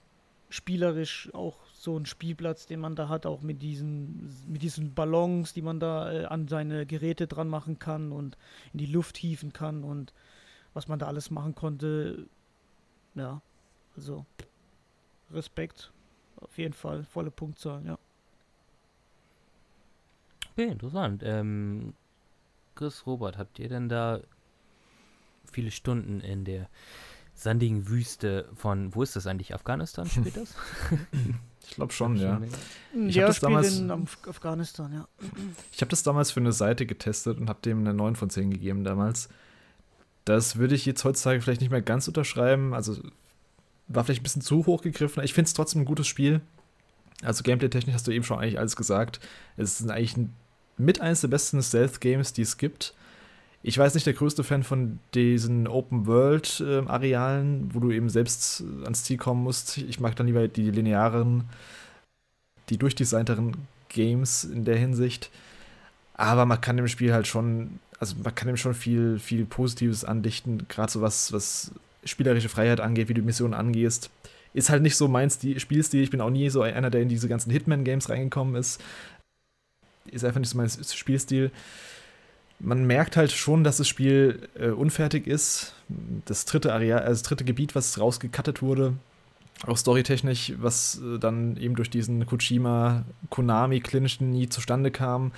[0.49, 5.51] spielerisch auch so ein Spielplatz, den man da hat, auch mit diesen, mit diesen Ballons,
[5.51, 8.37] die man da äh, an seine Geräte dran machen kann und
[8.71, 10.13] in die Luft hieven kann und
[10.73, 12.25] was man da alles machen konnte.
[13.15, 13.41] Ja,
[13.97, 14.25] also
[15.31, 15.91] Respekt.
[16.37, 17.99] Auf jeden Fall, volle Punktzahl, ja.
[20.51, 21.21] Okay, interessant.
[21.25, 21.93] Ähm,
[22.75, 24.21] Chris Robert, habt ihr denn da
[25.51, 26.69] viele Stunden in der
[27.33, 29.53] sandigen Wüste von, wo ist das eigentlich?
[29.53, 30.55] Afghanistan spielt das?
[31.65, 32.41] Ich glaube schon, ja.
[33.07, 35.07] Ich ja, hab das damals- in Af Afghanistan, ja.
[35.71, 38.51] Ich habe das damals für eine Seite getestet und habe dem eine 9 von 10
[38.51, 39.29] gegeben damals.
[40.25, 42.73] Das würde ich jetzt heutzutage vielleicht nicht mehr ganz unterschreiben.
[42.73, 42.97] Also
[43.87, 45.23] war vielleicht ein bisschen zu hoch gegriffen.
[45.23, 46.41] Ich finde es trotzdem ein gutes Spiel.
[47.21, 49.19] Also Gameplay-technisch hast du eben schon eigentlich alles gesagt.
[49.57, 50.33] Es ist eigentlich ein,
[50.77, 52.93] mit eines der besten Stealth-Games, die es gibt.
[53.65, 59.17] Ich weiß nicht der größte Fan von diesen Open-World-Arealen, wo du eben selbst ans Ziel
[59.17, 59.77] kommen musst.
[59.77, 61.45] Ich mag dann lieber die linearen,
[62.69, 63.55] die durchdesignteren
[63.87, 65.29] Games in der Hinsicht.
[66.13, 70.03] Aber man kann dem Spiel halt schon, also man kann dem schon viel, viel Positives
[70.03, 71.71] andichten, gerade so was, was
[72.03, 74.09] spielerische Freiheit angeht, wie du Missionen angehst.
[74.53, 76.03] Ist halt nicht so mein Stil, Spielstil.
[76.03, 78.81] Ich bin auch nie so einer, der in diese ganzen Hitman-Games reingekommen ist.
[80.11, 81.49] Ist einfach nicht so mein Spielstil.
[82.65, 85.73] Man merkt halt schon, dass das Spiel äh, unfertig ist.
[86.25, 88.93] Das dritte Areal, also das dritte Gebiet, was rausgekattet wurde,
[89.67, 95.33] auch storytechnisch, was äh, dann eben durch diesen Kojima-Konami-Clinch nie zustande kam.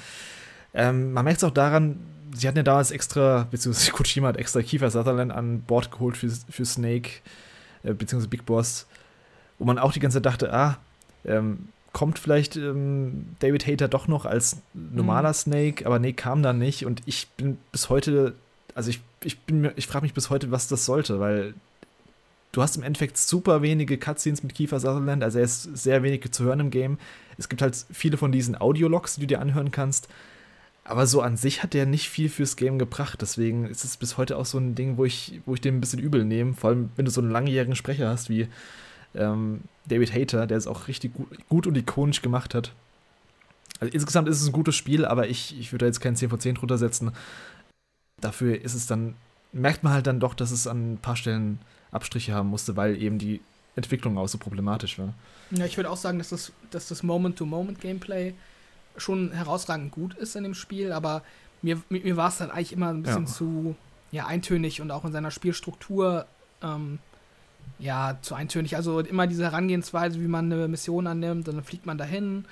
[0.75, 1.99] Ähm, man merkt es auch daran,
[2.35, 6.29] sie hatten ja damals extra, beziehungsweise Kojima hat extra Kiefer Sutherland an Bord geholt für,
[6.29, 7.09] für Snake,
[7.83, 8.85] äh, beziehungsweise Big Boss,
[9.57, 10.77] wo man auch die ganze Zeit dachte, ah,
[11.25, 16.57] ähm, kommt vielleicht ähm, David Hater doch noch als normaler Snake, aber nee, kam dann
[16.59, 18.35] nicht und ich bin bis heute,
[18.75, 21.53] also ich, ich bin mir, ich frage mich bis heute, was das sollte, weil
[22.51, 26.29] du hast im Endeffekt super wenige Cutscenes mit Kiefer Sutherland, also er ist sehr wenig
[26.33, 26.97] zu hören im Game.
[27.37, 30.09] Es gibt halt viele von diesen Audiologs, die du dir anhören kannst.
[30.83, 33.21] Aber so an sich hat der nicht viel fürs Game gebracht.
[33.21, 35.81] Deswegen ist es bis heute auch so ein Ding, wo ich, wo ich dem ein
[35.81, 36.53] bisschen übel nehme.
[36.53, 38.47] Vor allem, wenn du so einen langjährigen Sprecher hast wie
[39.17, 42.71] ähm, David Hater, der es auch richtig gut, gut und ikonisch gemacht hat.
[43.79, 46.29] Also insgesamt ist es ein gutes Spiel, aber ich, ich würde da jetzt keinen 10
[46.29, 47.11] von 10 drunter setzen.
[48.21, 49.15] Dafür ist es dann,
[49.51, 51.59] merkt man halt dann doch, dass es an ein paar Stellen
[51.91, 53.41] Abstriche haben musste, weil eben die
[53.75, 55.13] Entwicklung auch so problematisch war.
[55.51, 58.33] Ja, ich würde auch sagen, dass das, dass das Moment-to-Moment-Gameplay
[58.97, 61.21] schon herausragend gut ist in dem Spiel, aber
[61.61, 63.31] mir, mir, mir war es dann eigentlich immer ein bisschen Ja.
[63.31, 63.75] zu
[64.11, 66.25] ja, eintönig und auch in seiner Spielstruktur
[66.63, 66.99] ähm,
[67.79, 68.75] ja, zu eintönig.
[68.75, 72.45] Also immer diese Herangehensweise, wie man eine Mission annimmt, und dann fliegt man dahin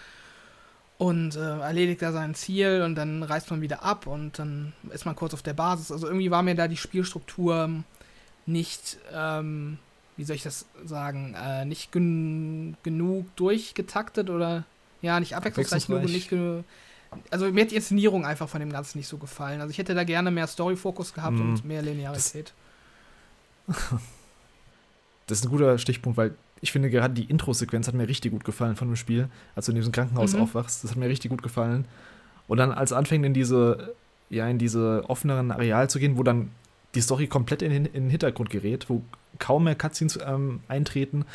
[0.97, 5.05] und äh, erledigt da sein Ziel und dann reist man wieder ab und dann ist
[5.05, 5.91] man kurz auf der Basis.
[5.91, 7.69] Also irgendwie war mir da die Spielstruktur
[8.45, 9.77] nicht, ähm,
[10.17, 14.65] wie soll ich das sagen, äh, nicht gen genug durchgetaktet oder
[15.01, 16.63] ja, nicht abwechslungsreich genug und nicht genug.
[17.29, 19.61] Also mir hat die Inszenierung einfach von dem Ganzen nicht so gefallen.
[19.61, 21.41] Also ich hätte da gerne mehr Story-Fokus gehabt Mhm.
[21.53, 22.53] und mehr Linearität.
[25.27, 28.43] Das ist ein guter Stichpunkt, weil ich finde gerade die Intro-Sequenz hat mir richtig gut
[28.43, 30.41] gefallen von dem Spiel, als du in diesem Krankenhaus Mhm.
[30.41, 30.83] aufwachst.
[30.83, 31.85] Das hat mir richtig gut gefallen.
[32.47, 33.93] Und dann als anfängt in diese,
[34.29, 36.51] ja, in diese offeneren Areal zu gehen, wo dann
[36.95, 39.01] die Story komplett in, den- in den Hintergrund gerät, wo
[39.39, 41.25] kaum mehr Cutscenes ähm, eintreten,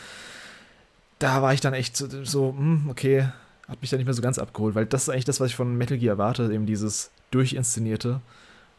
[1.18, 3.28] da war ich dann echt so, so hm, okay,
[3.66, 5.56] hat mich dann nicht mehr so ganz abgeholt, weil das ist eigentlich das, was ich
[5.56, 8.20] von Metal Gear erwarte, eben dieses Durchinszenierte,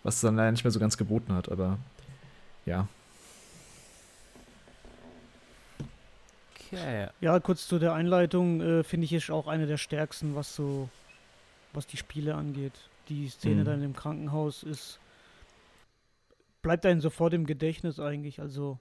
[0.04, 1.78] was es dann leider nicht mehr so ganz geboten hat, aber
[2.66, 2.88] ja.
[6.72, 7.08] Okay.
[7.22, 10.90] Ja, kurz zu der Einleitung, äh, finde ich, ist auch eine der stärksten, was so,
[11.74, 12.74] was die Spiele angeht.
[13.10, 13.66] Die Szene Mhm.
[13.66, 15.00] dann im Krankenhaus ist,
[16.62, 18.78] bleibt einem sofort im Gedächtnis eigentlich, also.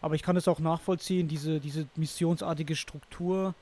[0.00, 3.54] Aber ich kann es auch nachvollziehen, diese, diese missionsartige Struktur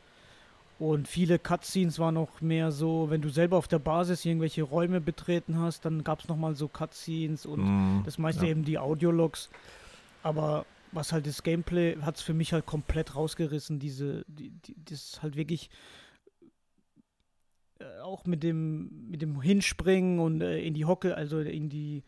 [0.79, 5.01] und viele Cutscenes waren noch mehr so, wenn du selber auf der Basis irgendwelche Räume
[5.01, 8.51] betreten hast, dann gab es nochmal so Cutscenes und Mm, das meiste ja.
[8.51, 9.49] eben die Audiologs.
[10.23, 13.79] Aber was halt das Gameplay hat es für mich halt komplett rausgerissen.
[13.79, 15.71] Diese, die, die, das halt wirklich
[17.81, 22.03] äh, auch mit dem, mit dem Hinspringen und äh, in die Hocke, also in die,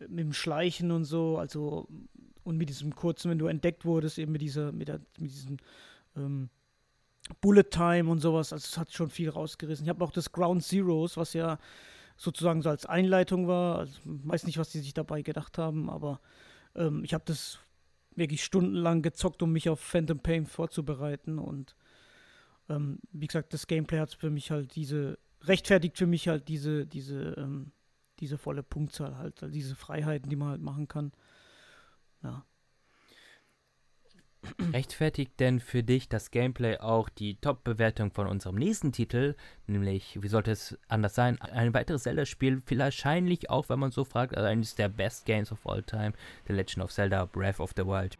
[0.00, 1.88] äh, mit dem Schleichen und so, also
[2.44, 5.56] und mit diesem kurzen, wenn du entdeckt wurdest, eben mit dieser, mit, der, mit diesem,
[6.16, 6.50] ähm,
[7.40, 8.52] Bullet Time und sowas.
[8.52, 9.84] Also es hat schon viel rausgerissen.
[9.84, 11.58] Ich habe auch das Ground Zeroes, was ja
[12.16, 13.78] sozusagen so als Einleitung war.
[13.78, 16.20] Also, weiß nicht, was die sich dabei gedacht haben, aber
[16.74, 17.58] ähm, ich habe das
[18.16, 21.38] wirklich stundenlang gezockt, um mich auf Phantom Pain vorzubereiten.
[21.38, 21.76] Und
[22.68, 26.86] ähm, wie gesagt, das Gameplay hat für mich halt diese, rechtfertigt für mich halt diese,
[26.86, 27.72] diese, ähm,
[28.20, 31.12] diese volle Punktzahl halt, also diese Freiheiten, die man halt machen kann.
[32.22, 32.44] Ja.
[34.72, 39.34] Rechtfertigt denn für dich das Gameplay auch die Top-Bewertung von unserem nächsten Titel,
[39.66, 44.36] nämlich, wie sollte es anders sein, ein weiteres Zelda-Spiel, wahrscheinlich auch, wenn man so fragt,
[44.36, 46.12] also eines der Best Games of All Time,
[46.46, 48.16] The Legend of Zelda Breath of the Wild.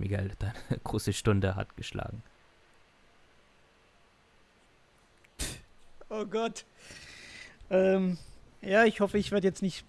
[0.00, 2.22] Miguel, deine große Stunde hat geschlagen.
[6.08, 6.64] Oh Gott.
[7.70, 8.18] Ähm,
[8.62, 9.84] ja, ich hoffe, ich werde jetzt nicht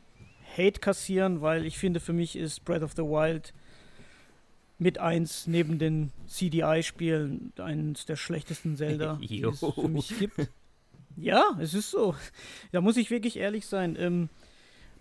[0.56, 3.54] Hate kassieren, weil ich finde, für mich ist Breath of the Wild
[4.78, 10.50] mit eins neben den CDI-Spielen eines der schlechtesten Zelda, die es für mich gibt.
[11.18, 12.16] Ja, es ist so.
[12.72, 13.96] Da muss ich wirklich ehrlich sein.
[14.00, 14.30] Ähm,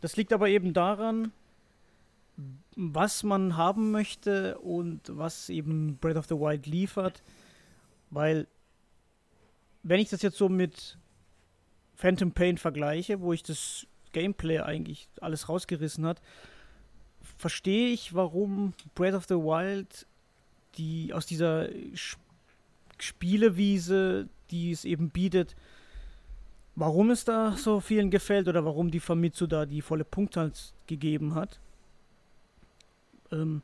[0.00, 1.32] das liegt aber eben daran,
[2.76, 7.22] was man haben möchte und was eben Breath of the Wild liefert.
[8.11, 8.47] Weil,
[9.82, 10.99] wenn ich das jetzt so mit
[11.95, 16.20] Phantom Pain vergleiche, wo ich das Gameplay eigentlich alles rausgerissen hat,
[17.38, 20.07] verstehe ich, warum Breath of the Wild
[20.76, 21.68] die aus dieser
[22.99, 25.57] Spielewiese, die es eben bietet,
[26.76, 30.53] warum es da so vielen gefällt oder warum die Famitsu da die volle Punktzahl
[30.86, 31.61] gegeben hat.
[33.32, 33.62] Ähm,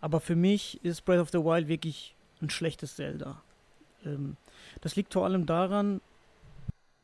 [0.00, 3.42] aber für mich ist Breath of the Wild wirklich ein schlechtes Zelda.
[4.04, 4.36] Ähm,
[4.80, 6.00] das liegt vor allem daran,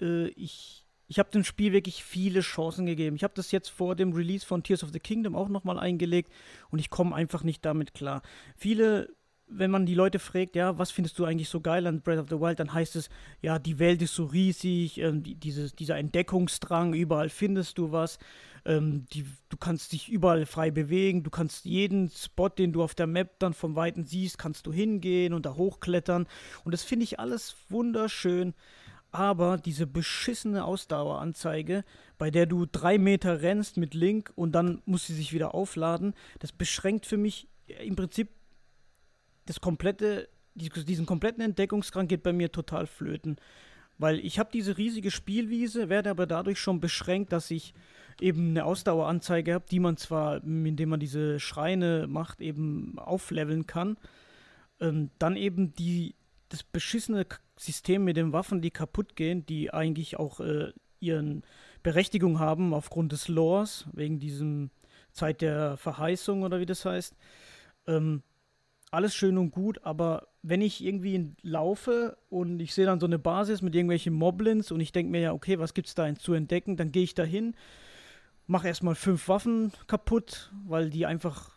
[0.01, 3.17] äh, ich, ich habe dem Spiel wirklich viele Chancen gegeben.
[3.17, 6.31] Ich habe das jetzt vor dem Release von Tears of the Kingdom auch nochmal eingelegt
[6.71, 8.23] und ich komme einfach nicht damit klar.
[8.57, 9.09] Viele
[9.51, 12.29] wenn man die Leute fragt, ja, was findest du eigentlich so geil an Breath of
[12.29, 13.11] the Wild, dann heißt es,
[13.43, 18.19] ja, die Welt ist so riesig, ähm, die, dieses, dieser Entdeckungsdrang, überall findest du was,
[18.65, 22.95] ähm, die, du kannst dich überall frei bewegen, du kannst jeden Spot, den du auf
[22.95, 26.27] der Map dann vom Weiten siehst, kannst du hingehen und da hochklettern.
[26.65, 28.55] Und das finde ich alles wunderschön,
[29.13, 31.85] aber diese beschissene Ausdaueranzeige,
[32.19, 36.15] bei der du drei Meter rennst mit Link und dann muss sie sich wieder aufladen,
[36.39, 38.29] das beschränkt für mich im Prinzip
[39.47, 43.37] das komplette, diesen kompletten Entdeckungsdrang geht bei mir total flöten.
[43.99, 47.75] Weil ich habe diese riesige Spielwiese, werde aber dadurch schon beschränkt, dass ich
[48.21, 53.99] eben eine Ausdaueranzeige habe, die man zwar, indem man diese Schreine macht, eben aufleveln kann.
[54.81, 56.15] Ähm, dann eben die,
[56.49, 57.27] das beschissene
[57.59, 61.43] System mit den Waffen, die kaputt gehen, die eigentlich auch äh, ihren
[61.83, 64.71] Berechtigung haben aufgrund des Lores, wegen diesem
[65.13, 67.15] Zeit der Verheißung oder wie das heißt.
[67.87, 68.23] Ähm,
[68.91, 73.19] alles schön und gut, aber wenn ich irgendwie laufe und ich sehe dann so eine
[73.19, 76.33] Basis mit irgendwelchen Moblins und ich denke mir ja, okay, was gibt es da zu
[76.33, 77.55] entdecken, dann gehe ich da hin,
[78.47, 81.51] mache erstmal fünf Waffen kaputt, weil die einfach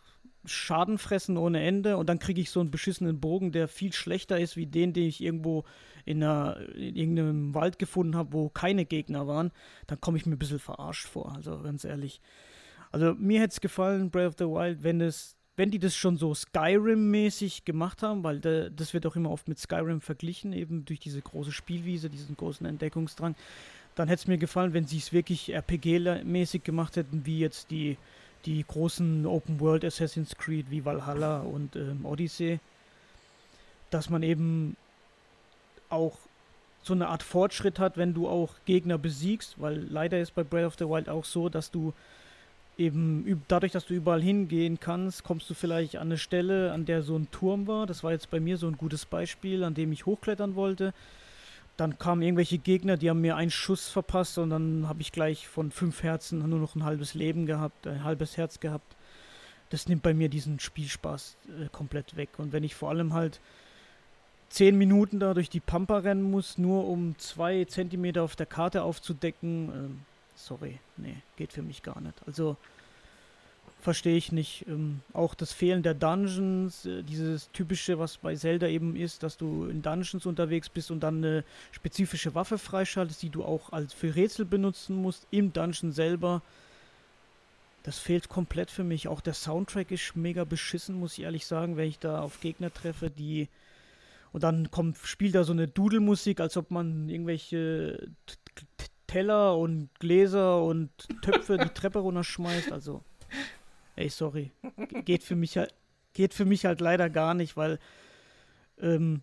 [0.46, 4.38] Schaden fressen ohne Ende und dann kriege ich so einen beschissenen Bogen, der viel schlechter
[4.38, 5.64] ist wie den, den ich irgendwo
[6.04, 9.50] in, einer, in irgendeinem Wald gefunden habe, wo keine Gegner waren,
[9.86, 12.20] dann komme ich mir ein bisschen verarscht vor, also ganz ehrlich.
[12.92, 16.16] Also mir hätte es gefallen, Breath of the Wild, wenn es wenn die das schon
[16.16, 20.84] so Skyrim-mäßig gemacht haben, weil da, das wird auch immer oft mit Skyrim verglichen, eben
[20.84, 23.36] durch diese große Spielwiese, diesen großen Entdeckungsdrang,
[23.94, 27.96] dann hätte es mir gefallen, wenn sie es wirklich RPG-mäßig gemacht hätten, wie jetzt die,
[28.44, 32.58] die großen Open-World Assassin's Creed wie Valhalla und ähm, Odyssey,
[33.90, 34.76] dass man eben
[35.88, 36.18] auch
[36.82, 40.66] so eine Art Fortschritt hat, wenn du auch Gegner besiegst, weil leider ist bei Breath
[40.66, 41.94] of the Wild auch so, dass du
[42.78, 47.02] eben dadurch, dass du überall hingehen kannst, kommst du vielleicht an eine Stelle, an der
[47.02, 47.86] so ein Turm war.
[47.86, 50.92] Das war jetzt bei mir so ein gutes Beispiel, an dem ich hochklettern wollte.
[51.76, 55.48] Dann kamen irgendwelche Gegner, die haben mir einen Schuss verpasst und dann habe ich gleich
[55.48, 58.96] von fünf Herzen nur noch ein halbes Leben gehabt, ein halbes Herz gehabt.
[59.70, 62.28] Das nimmt bei mir diesen Spielspaß äh, komplett weg.
[62.38, 63.40] Und wenn ich vor allem halt
[64.50, 68.84] zehn Minuten da durch die Pampa rennen muss, nur um zwei Zentimeter auf der Karte
[68.84, 72.14] aufzudecken, äh, sorry, nee, geht für mich gar nicht.
[72.26, 72.56] Also
[73.84, 74.64] verstehe ich nicht.
[74.66, 79.36] Ähm, auch das Fehlen der Dungeons, äh, dieses typische, was bei Zelda eben ist, dass
[79.36, 83.92] du in Dungeons unterwegs bist und dann eine spezifische Waffe freischaltest, die du auch als
[83.92, 86.42] für Rätsel benutzen musst im Dungeon selber.
[87.82, 89.08] Das fehlt komplett für mich.
[89.08, 92.72] Auch der Soundtrack ist mega beschissen, muss ich ehrlich sagen, wenn ich da auf Gegner
[92.72, 93.48] treffe, die
[94.32, 98.08] Und dann kommt, spielt da so eine Dudelmusik, als ob man irgendwelche
[99.06, 100.90] Teller und Gläser und
[101.22, 102.72] Töpfe die Treppe runterschmeißt.
[102.72, 103.02] Also,
[103.96, 104.52] ey, sorry.
[104.88, 105.74] Ge- Geht für mich halt,
[106.12, 107.78] geht für mich halt leider gar nicht, weil,
[108.78, 109.22] ähm,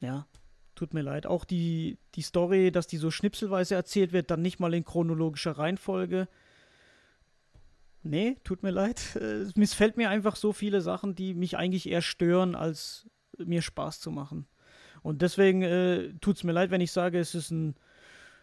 [0.00, 0.26] ja,
[0.74, 1.26] tut mir leid.
[1.26, 5.52] Auch die, die Story, dass die so schnipselweise erzählt wird, dann nicht mal in chronologischer
[5.52, 6.28] Reihenfolge.
[8.02, 9.00] Nee, tut mir leid.
[9.16, 13.06] Es missfällt mir einfach so viele Sachen, die mich eigentlich eher stören, als
[13.38, 14.46] mir Spaß zu machen.
[15.02, 17.74] Und deswegen äh, tut es mir leid, wenn ich sage, es ist ein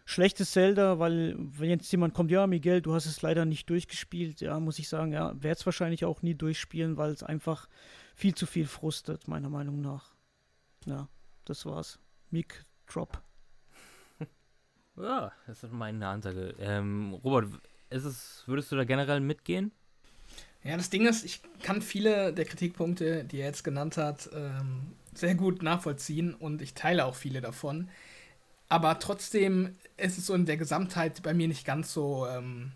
[0.08, 4.40] schlechtes Zelda, weil wenn jetzt jemand kommt, ja, Miguel, du hast es leider nicht durchgespielt,
[4.40, 7.68] ja, muss ich sagen, ja, werde es wahrscheinlich auch nie durchspielen, weil es einfach
[8.14, 10.14] viel zu viel frustet, meiner Meinung nach.
[10.86, 11.08] Ja,
[11.44, 11.98] das war's.
[12.30, 13.20] Mic Drop.
[14.96, 16.54] Ja, das ist meine Ansage.
[16.58, 17.50] Ähm, Robert,
[17.90, 19.70] ist es, würdest du da generell mitgehen?
[20.64, 24.94] Ja, das Ding ist, ich kann viele der Kritikpunkte, die er jetzt genannt hat, ähm,
[25.14, 27.90] sehr gut nachvollziehen und ich teile auch viele davon.
[28.68, 32.72] Aber trotzdem ist es so in der Gesamtheit bei mir nicht ganz so, ähm,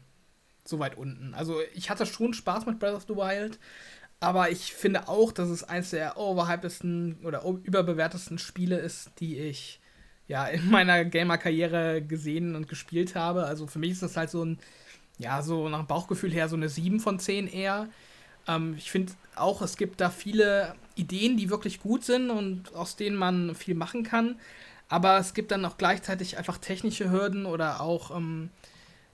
[0.64, 1.34] so weit unten.
[1.34, 3.58] Also ich hatte schon Spaß mit Breath of the Wild,
[4.20, 9.80] aber ich finde auch, dass es eins der overhypedesten oder überbewertesten Spiele ist, die ich
[10.28, 13.44] ja in meiner Gamer-Karriere gesehen und gespielt habe.
[13.44, 14.58] Also für mich ist das halt so ein,
[15.18, 17.88] ja, so nach Bauchgefühl her so eine 7 von 10 eher.
[18.48, 22.96] Ähm, ich finde auch, es gibt da viele Ideen, die wirklich gut sind und aus
[22.96, 24.36] denen man viel machen kann.
[24.88, 28.50] Aber es gibt dann auch gleichzeitig einfach technische Hürden oder auch ähm,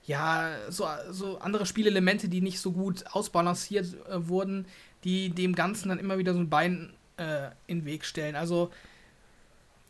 [0.05, 4.65] ja, so, so andere Spielelemente, die nicht so gut ausbalanciert äh, wurden,
[5.03, 8.35] die dem Ganzen dann immer wieder so ein Bein äh, in den Weg stellen.
[8.35, 8.71] Also,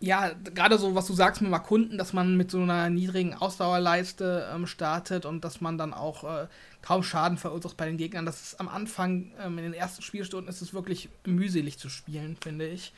[0.02, 3.34] ja, gerade so, was du sagst mit dem Erkunden, dass man mit so einer niedrigen
[3.34, 6.48] Ausdauerleiste ähm, startet und dass man dann auch äh,
[6.82, 8.26] kaum Schaden verursacht bei den Gegnern.
[8.26, 12.38] Das ist am Anfang, ähm, in den ersten Spielstunden, ist es wirklich mühselig zu spielen,
[12.42, 12.94] finde ich.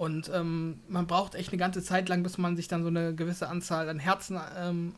[0.00, 3.14] Und ähm, man braucht echt eine ganze Zeit lang, bis man sich dann so eine
[3.14, 4.94] gewisse Anzahl an Herzen ähm,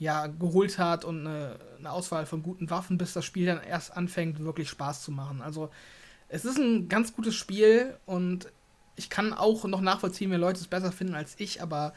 [0.00, 3.96] ja, geholt hat und eine, eine Auswahl von guten Waffen, bis das Spiel dann erst
[3.96, 5.40] anfängt, wirklich Spaß zu machen.
[5.40, 5.70] Also
[6.28, 8.48] es ist ein ganz gutes Spiel und
[8.96, 11.94] ich kann auch noch nachvollziehen, wenn Leute es besser finden als ich, aber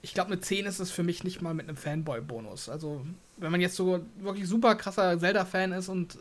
[0.00, 2.68] ich glaube, eine 10 ist es für mich nicht mal mit einem Fanboy-Bonus.
[2.68, 3.04] Also,
[3.36, 6.18] wenn man jetzt so wirklich super krasser Zelda-Fan ist und äh,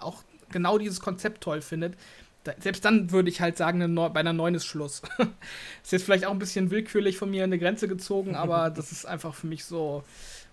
[0.00, 1.94] auch genau dieses Konzept toll findet,
[2.58, 5.02] selbst dann würde ich halt sagen, eine bei einer 9 ist Schluss.
[5.82, 9.06] ist jetzt vielleicht auch ein bisschen willkürlich von mir eine Grenze gezogen, aber das ist
[9.06, 10.04] einfach für mich so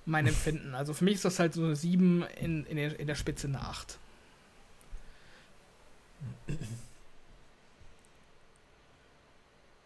[0.06, 0.74] mein Empfinden.
[0.74, 3.48] Also für mich ist das halt so eine 7 in, in, der, in der Spitze
[3.48, 3.98] eine 8.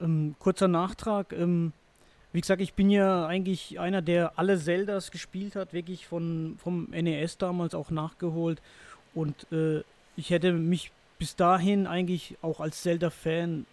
[0.02, 1.34] Ähm, kurzer Nachtrag.
[1.34, 1.74] Ähm,
[2.34, 6.90] wie gesagt, ich bin ja eigentlich einer, der alle Zeldas gespielt hat, wirklich von, vom
[6.92, 8.62] NES damals auch nachgeholt.
[9.14, 9.84] Und äh,
[10.18, 13.66] ich hätte mich bis dahin eigentlich auch als Zelda-Fan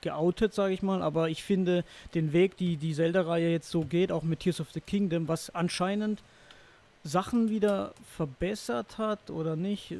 [0.00, 1.02] geoutet, sage ich mal.
[1.02, 1.84] Aber ich finde
[2.14, 5.50] den Weg, die die Zelda-Reihe jetzt so geht, auch mit Tears of the Kingdom, was
[5.54, 6.22] anscheinend
[7.04, 9.96] Sachen wieder verbessert hat oder nicht, äh,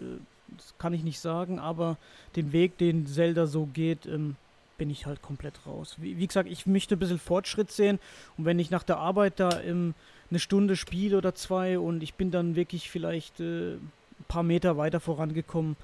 [0.57, 1.59] das kann ich nicht sagen.
[1.59, 1.97] Aber
[2.37, 4.37] den Weg, den Zelda so geht, ähm,
[4.79, 5.97] bin ich halt komplett raus.
[5.99, 7.99] Wie, wie gesagt, ich möchte ein bisschen Fortschritt sehen
[8.37, 9.95] und wenn ich nach der Arbeit da ähm,
[10.31, 13.91] eine Stunde spiele oder zwei und ich bin dann wirklich vielleicht äh, ein
[14.29, 15.77] paar Meter weiter vorangekommen,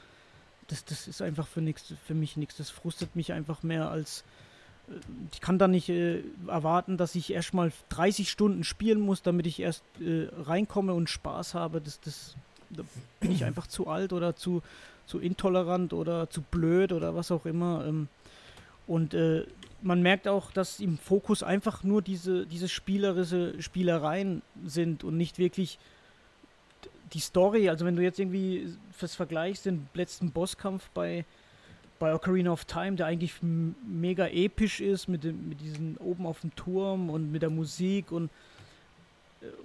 [0.69, 2.57] das, das ist einfach für, nix, für mich nichts.
[2.57, 4.25] Das frustet mich einfach mehr als.
[4.89, 4.93] äh,
[5.33, 9.47] Ich kann da nicht äh, erwarten, dass ich erst mal 30 Stunden spielen muss, damit
[9.47, 11.81] ich erst äh, reinkomme und Spaß habe.
[11.81, 12.35] Das, das,
[12.71, 12.83] da
[13.21, 14.63] bin ich einfach zu alt oder zu,
[15.07, 17.85] zu intolerant oder zu blöd oder was auch immer.
[17.87, 18.09] Ähm,
[18.87, 19.47] und äh,
[19.83, 25.39] man merkt auch, dass im Fokus einfach nur diese, diese spielerische Spielereien sind und nicht
[25.39, 25.79] wirklich
[27.15, 27.69] die Story.
[27.69, 31.25] Also wenn du jetzt irgendwie fürs Vergleich den letzten Bosskampf bei,
[31.99, 36.41] bei Ocarina of Time, der eigentlich mega episch ist, mit, dem, mit diesen oben auf
[36.41, 38.31] dem Turm und mit der Musik und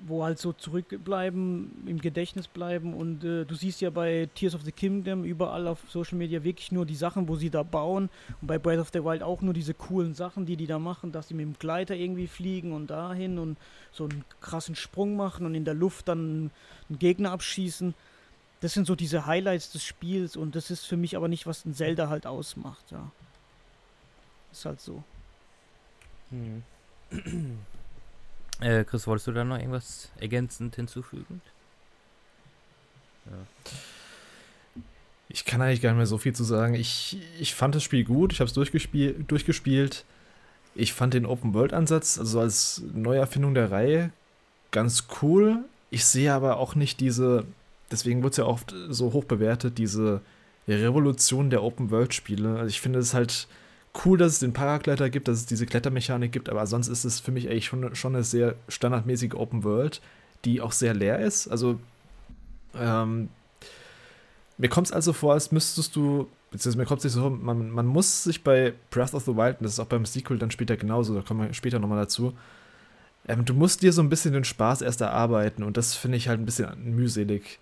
[0.07, 4.63] wo halt so zurückbleiben, im Gedächtnis bleiben und äh, du siehst ja bei Tears of
[4.63, 8.09] the Kingdom überall auf Social Media wirklich nur die Sachen, wo sie da bauen
[8.41, 11.11] und bei Breath of the Wild auch nur diese coolen Sachen, die die da machen,
[11.11, 13.57] dass sie mit dem Gleiter irgendwie fliegen und dahin und
[13.91, 16.51] so einen krassen Sprung machen und in der Luft dann
[16.89, 17.93] einen Gegner abschießen.
[18.61, 21.65] Das sind so diese Highlights des Spiels und das ist für mich aber nicht, was
[21.65, 23.11] ein Zelda halt ausmacht, ja.
[24.51, 25.03] Ist halt so.
[28.59, 31.41] Äh, Chris, wolltest du da noch irgendwas ergänzend hinzufügen?
[35.29, 36.73] Ich kann eigentlich gar nicht mehr so viel zu sagen.
[36.73, 40.03] Ich, ich fand das Spiel gut, ich habe es durchgespiel, durchgespielt.
[40.75, 44.11] Ich fand den Open-World-Ansatz, also als Neuerfindung der Reihe,
[44.71, 45.63] ganz cool.
[45.89, 47.45] Ich sehe aber auch nicht diese,
[47.91, 50.21] deswegen wird es ja oft so hoch bewertet, diese
[50.67, 52.57] Revolution der Open-World-Spiele.
[52.57, 53.47] Also ich finde es halt
[54.05, 57.19] cool, dass es den Paragleiter gibt, dass es diese Klettermechanik gibt, aber sonst ist es
[57.19, 60.01] für mich eigentlich schon, schon eine sehr standardmäßige Open World,
[60.45, 61.47] die auch sehr leer ist.
[61.47, 61.79] Also
[62.75, 63.29] ähm,
[64.57, 67.69] mir kommt es also vor, als müsstest du, beziehungsweise mir kommt es nicht so man,
[67.71, 70.51] man muss sich bei Breath of the Wild, und das ist auch beim Sequel dann
[70.51, 72.33] später genauso, da kommen wir später nochmal dazu,
[73.27, 76.27] ähm, du musst dir so ein bisschen den Spaß erst erarbeiten und das finde ich
[76.27, 77.59] halt ein bisschen mühselig.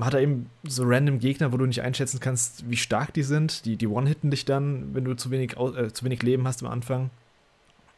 [0.00, 3.64] Hat da eben so random Gegner, wo du nicht einschätzen kannst, wie stark die sind.
[3.64, 6.70] Die, die One-Hitten dich dann, wenn du zu wenig, äh, zu wenig Leben hast am
[6.70, 7.10] Anfang.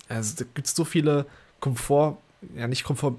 [0.09, 1.27] Also da gibt es so viele
[1.61, 2.19] Komfort,
[2.57, 3.17] ja nicht Komfort,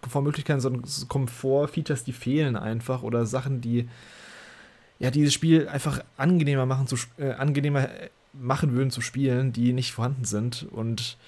[0.00, 3.88] Komfortmöglichkeiten, sondern Komfort-Features, die fehlen einfach oder Sachen, die
[4.98, 9.72] ja dieses Spiel einfach angenehmer machen zu äh, angenehmer äh, machen würden zu spielen, die
[9.72, 11.18] nicht vorhanden sind und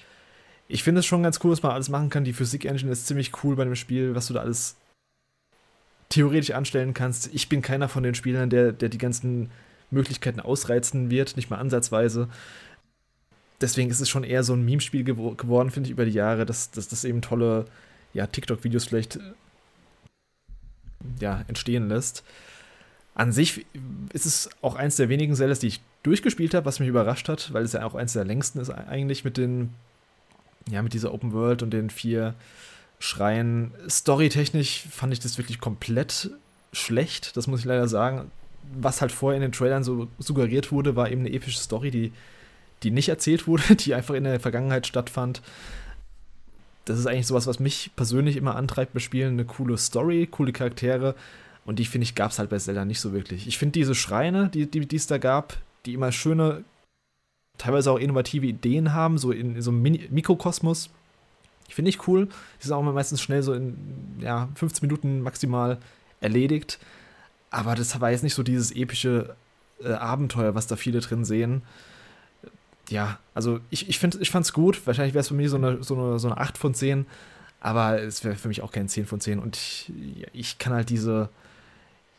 [0.67, 2.23] ich finde es schon ganz cool, dass man alles machen kann.
[2.23, 4.75] Die Physik-Engine ist ziemlich cool bei dem Spiel, was du da alles
[6.09, 7.33] theoretisch anstellen kannst.
[7.33, 9.49] Ich bin keiner von den Spielern, der, der die ganzen
[9.91, 12.29] Möglichkeiten ausreizen wird, nicht mal ansatzweise.
[13.61, 16.45] Deswegen ist es schon eher so ein Meme-Spiel gew geworden, finde ich, über die Jahre,
[16.45, 17.65] dass, dass das eben tolle
[18.13, 19.19] ja, TikTok-Videos vielleicht
[21.19, 22.23] ja, entstehen lässt.
[23.13, 23.65] An sich
[24.11, 27.53] ist es auch eins der wenigen Zeldas, die ich durchgespielt habe, was mich überrascht hat,
[27.53, 29.69] weil es ja auch eins der längsten ist eigentlich mit den
[30.69, 32.33] ja, mit dieser Open World und den vier
[33.05, 33.71] Schreien.
[33.89, 36.31] Storytechnisch fand ich das wirklich komplett
[36.73, 38.31] schlecht, das muss ich leider sagen.
[38.73, 42.11] Was halt vorher in den Trailern so suggeriert wurde, war eben eine epische Story, die,
[42.83, 45.41] die nicht erzählt wurde, die einfach in der Vergangenheit stattfand.
[46.85, 49.33] Das ist eigentlich sowas, was mich persönlich immer antreibt bei Spielen.
[49.33, 51.15] Eine coole Story, coole Charaktere.
[51.65, 53.47] Und die, finde ich, gab es halt bei Zelda nicht so wirklich.
[53.47, 56.63] Ich finde diese Schreine, die, die es da gab, die immer schöne
[57.57, 60.89] teilweise auch innovative Ideen haben, so in, in so einem Mikrokosmos.
[61.69, 62.27] Finde ich cool.
[62.61, 63.75] Die sind auch meistens schnell so in
[64.19, 65.77] ja, 15 Minuten maximal
[66.21, 66.79] erledigt.
[67.49, 69.35] Aber das war jetzt nicht so dieses epische
[69.83, 71.63] äh, Abenteuer, was da viele drin sehen.
[72.89, 74.85] Ja, also ich, ich, find, ich fand's gut.
[74.85, 77.05] Wahrscheinlich wäre es für mich so eine, so, eine, so eine 8 von 10.
[77.59, 79.39] Aber es wäre für mich auch kein 10 von 10.
[79.39, 79.91] Und ich,
[80.33, 81.29] ich kann halt diese,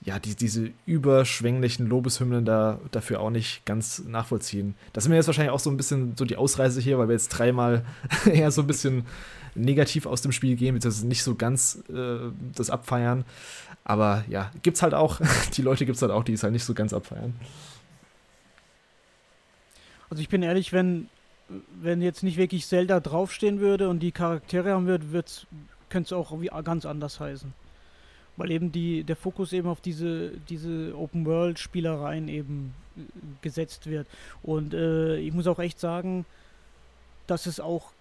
[0.02, 4.74] ja, die, diese überschwänglichen Lobeshymnen da dafür auch nicht ganz nachvollziehen.
[4.92, 7.14] Das sind mir jetzt wahrscheinlich auch so ein bisschen so die Ausreise hier, weil wir
[7.14, 7.84] jetzt dreimal
[8.26, 9.04] eher so ein bisschen
[9.54, 13.24] negativ aus dem Spiel gehen, beziehungsweise nicht so ganz äh, das abfeiern.
[13.84, 15.20] Aber ja, gibt's halt auch,
[15.56, 17.34] die Leute gibt's halt auch, die es halt nicht so ganz abfeiern.
[20.08, 21.08] Also ich bin ehrlich, wenn,
[21.80, 25.06] wenn jetzt nicht wirklich Zelda draufstehen würde und die Charaktere haben würde,
[25.88, 26.32] könnte es auch
[26.62, 27.52] ganz anders heißen
[28.36, 33.00] weil eben die, der Fokus eben auf diese, diese Open-World-Spielereien eben äh,
[33.42, 34.06] gesetzt wird.
[34.42, 36.24] Und äh, ich muss auch echt sagen,
[37.26, 37.92] dass es auch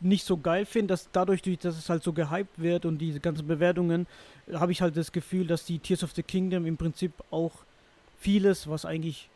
[0.00, 3.46] nicht so geil finde, dass dadurch, dass es halt so gehypt wird und diese ganzen
[3.46, 4.06] Bewertungen,
[4.52, 7.52] habe ich halt das Gefühl, dass die Tears of the Kingdom im Prinzip auch
[8.18, 9.28] vieles, was eigentlich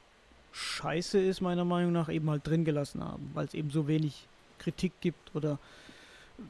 [0.53, 4.27] scheiße ist, meiner Meinung nach, eben halt drin gelassen haben, weil es eben so wenig
[4.59, 5.59] Kritik gibt oder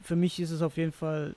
[0.03, 1.35] für mich ist es auf jeden Fall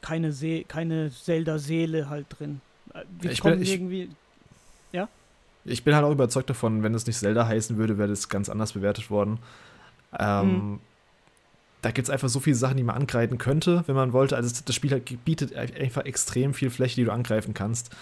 [0.00, 2.60] keine, See keine Zelda-Seele halt drin.
[2.94, 4.10] Äh, wir ich kommen bin, ich, irgendwie.
[4.92, 5.08] Ja?
[5.64, 8.48] Ich bin halt auch überzeugt davon, wenn es nicht Zelda heißen würde, wäre das ganz
[8.48, 9.38] anders bewertet worden.
[10.18, 10.80] Ähm, hm.
[11.82, 14.36] Da gibt es einfach so viele Sachen, die man angreifen könnte, wenn man wollte.
[14.36, 17.94] Also das Spiel halt bietet einfach extrem viel Fläche, die du angreifen kannst.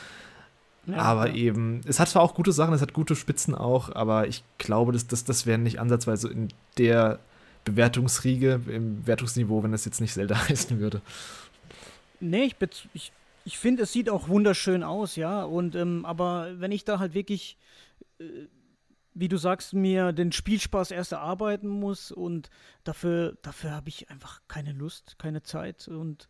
[0.87, 1.35] Ja, aber ja.
[1.35, 4.93] eben, es hat zwar auch gute Sachen, es hat gute Spitzen auch, aber ich glaube,
[4.93, 6.49] das, das, das wäre nicht ansatzweise in
[6.79, 7.19] der
[7.65, 11.03] Bewertungsriege, im Wertungsniveau, wenn das jetzt nicht Zelda heißen würde.
[12.21, 12.57] Nee, ich,
[12.95, 13.13] ich,
[13.45, 15.45] ich finde, es sieht auch wunderschön aus, ja.
[15.45, 17.57] Und ähm, aber wenn ich da halt wirklich,
[18.19, 18.25] äh,
[19.15, 22.51] wie du sagst, mir den Spielspaß erst erarbeiten muss und
[22.85, 25.89] dafür, dafür habe ich einfach keine Lust, keine Zeit.
[25.89, 26.29] Und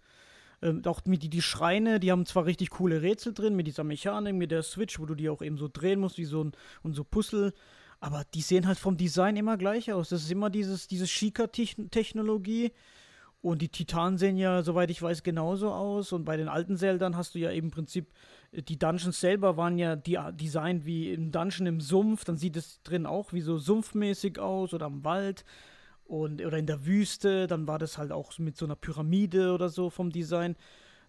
[0.62, 3.84] ähm, auch mit die, die Schreine, die haben zwar richtig coole Rätsel drin, mit dieser
[3.84, 6.52] Mechanik, mit der Switch, wo du die auch eben so drehen musst, wie so ein
[6.82, 7.52] und so Puzzle.
[7.98, 10.10] Aber die sehen halt vom Design immer gleich aus.
[10.10, 12.72] Das ist immer dieses, diese Shika-Technologie.
[13.46, 16.10] Und die Titanen sehen ja, soweit ich weiß, genauso aus.
[16.10, 18.10] Und bei den alten Zeldern hast du ja eben im Prinzip,
[18.50, 22.24] äh, die Dungeons selber waren ja die, designt wie im Dungeon im Sumpf.
[22.24, 25.44] Dann sieht es drin auch wie so sumpfmäßig aus oder am Wald
[26.06, 27.46] und, oder in der Wüste.
[27.46, 30.56] Dann war das halt auch mit so einer Pyramide oder so vom Design.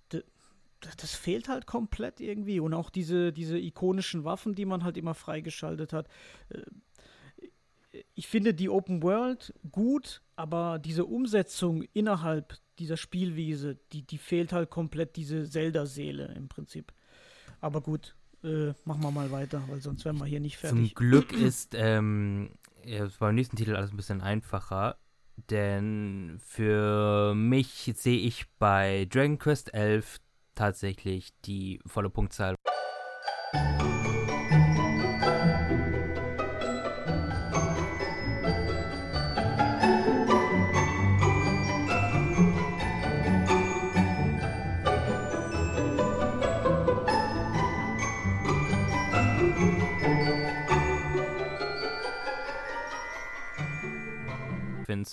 [0.09, 2.59] Das, fehlt halt komplett irgendwie.
[2.59, 6.07] Und auch diese, diese ikonischen Waffen, die man halt immer freigeschaltet hat.
[8.15, 14.53] Ich finde die Open World gut, aber diese Umsetzung innerhalb dieser Spielwiese, die, die fehlt
[14.53, 16.93] halt komplett diese Zelda-Seele im Prinzip.
[17.59, 20.77] Aber gut, äh, machen wir mal weiter, weil sonst wären wir hier nicht fertig.
[20.77, 22.51] Zum Glück ist ähm,
[22.85, 24.97] ja, beim nächsten Titel alles ein bisschen einfacher,
[25.49, 30.19] denn für mich sehe ich bei Dragon Quest 11
[30.55, 32.55] tatsächlich die volle Punktzahl.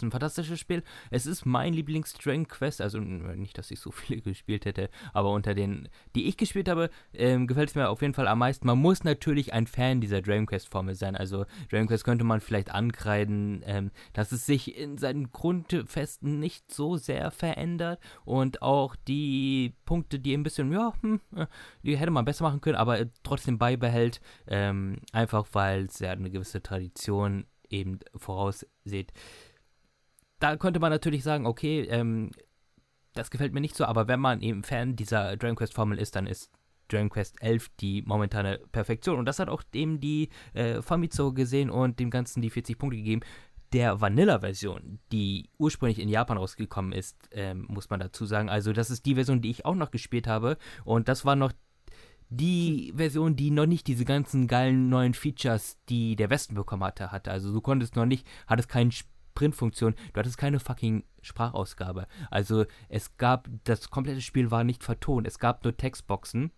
[0.05, 0.82] Ein fantastisches Spiel.
[1.10, 5.55] Es ist mein Lieblings-Dragon Quest, also nicht, dass ich so viele gespielt hätte, aber unter
[5.55, 8.66] den, die ich gespielt habe, ähm, gefällt es mir auf jeden Fall am meisten.
[8.66, 11.16] Man muss natürlich ein Fan dieser Dragon Quest-Formel sein.
[11.16, 16.72] Also Dragon Quest könnte man vielleicht ankreiden, ähm, dass es sich in seinen Grundfesten nicht
[16.72, 21.47] so sehr verändert und auch die Punkte, die ein bisschen, ja, hm, äh,
[21.82, 26.31] die hätte man besser machen können, aber trotzdem beibehält, ähm, einfach weil es ja eine
[26.31, 29.12] gewisse Tradition eben vorausseht.
[30.45, 32.31] Da könnte man natürlich sagen, okay, ähm,
[33.15, 36.16] das gefällt mir nicht so, aber wenn man eben Fan dieser Dragon Quest Formel ist,
[36.16, 36.51] dann ist
[36.89, 39.19] Dragon Quest 11 die momentane Perfektion.
[39.19, 42.99] Und das hat auch dem die äh, Famitsu gesehen und dem Ganzen die 40 Punkte
[42.99, 43.23] gegeben.
[43.73, 48.51] Der Vanilla-Version, die ursprünglich in Japan rausgekommen ist, ähm, muss man dazu sagen.
[48.51, 50.59] Also, das ist die Version, die ich auch noch gespielt habe.
[50.85, 51.53] Und das war noch
[52.29, 57.12] die Version, die noch nicht diese ganzen geilen neuen Features, die der Westen bekommen hatte,
[57.12, 57.31] hatte.
[57.31, 58.91] Also du konntest noch nicht, hattest keine
[59.35, 62.06] Sprintfunktion, du hattest keine fucking Sprachausgabe.
[62.31, 66.52] Also es gab, das komplette Spiel war nicht vertont, es gab nur Textboxen.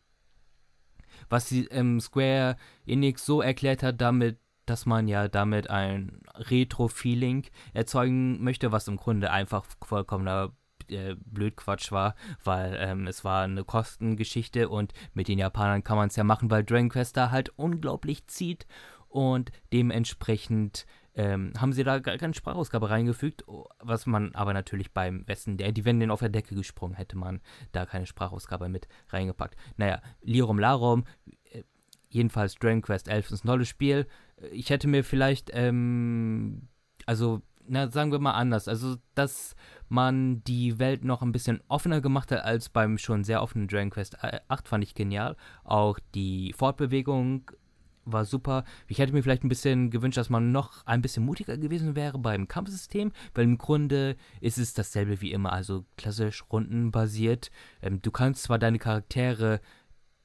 [1.31, 7.47] Was die, ähm, Square Enix so erklärt hat, damit, dass man ja damit ein Retro-Feeling
[7.73, 10.53] erzeugen möchte, was im Grunde einfach vollkommener
[10.89, 16.09] äh, Blödquatsch war, weil ähm, es war eine Kostengeschichte und mit den Japanern kann man
[16.09, 18.67] es ja machen, weil Dragon Quest da halt unglaublich zieht
[19.09, 20.85] und dementsprechend
[21.17, 23.45] ähm, haben sie da gar keine Sprachausgabe reingefügt,
[23.81, 27.41] was man aber natürlich beim Westen, die wären denen auf der Decke gesprungen, hätte man
[27.73, 29.57] da keine Sprachausgabe mit reingepackt.
[29.79, 31.05] Naja, Lirum Larum,
[31.51, 31.63] äh,
[32.11, 34.07] jedenfalls Dragon Quest 11 ist ein tolles Spiel.
[34.53, 36.69] Ich hätte mir vielleicht, ähm,
[37.07, 38.69] also na, sagen wir mal anders.
[38.69, 39.57] Also, dass
[39.89, 43.91] man die Welt noch ein bisschen offener gemacht hat als beim schon sehr offenen Dragon
[43.91, 45.37] Quest 8, fand ich genial.
[45.65, 47.51] Auch die Fortbewegung
[48.07, 48.65] war super.
[48.87, 52.19] Ich hätte mir vielleicht ein bisschen gewünscht, dass man noch ein bisschen mutiger gewesen wäre
[52.19, 57.51] beim Kampfsystem, weil im Grunde ist es dasselbe wie immer, also klassisch rundenbasiert.
[57.83, 59.61] Ähm, du kannst zwar deine Charaktere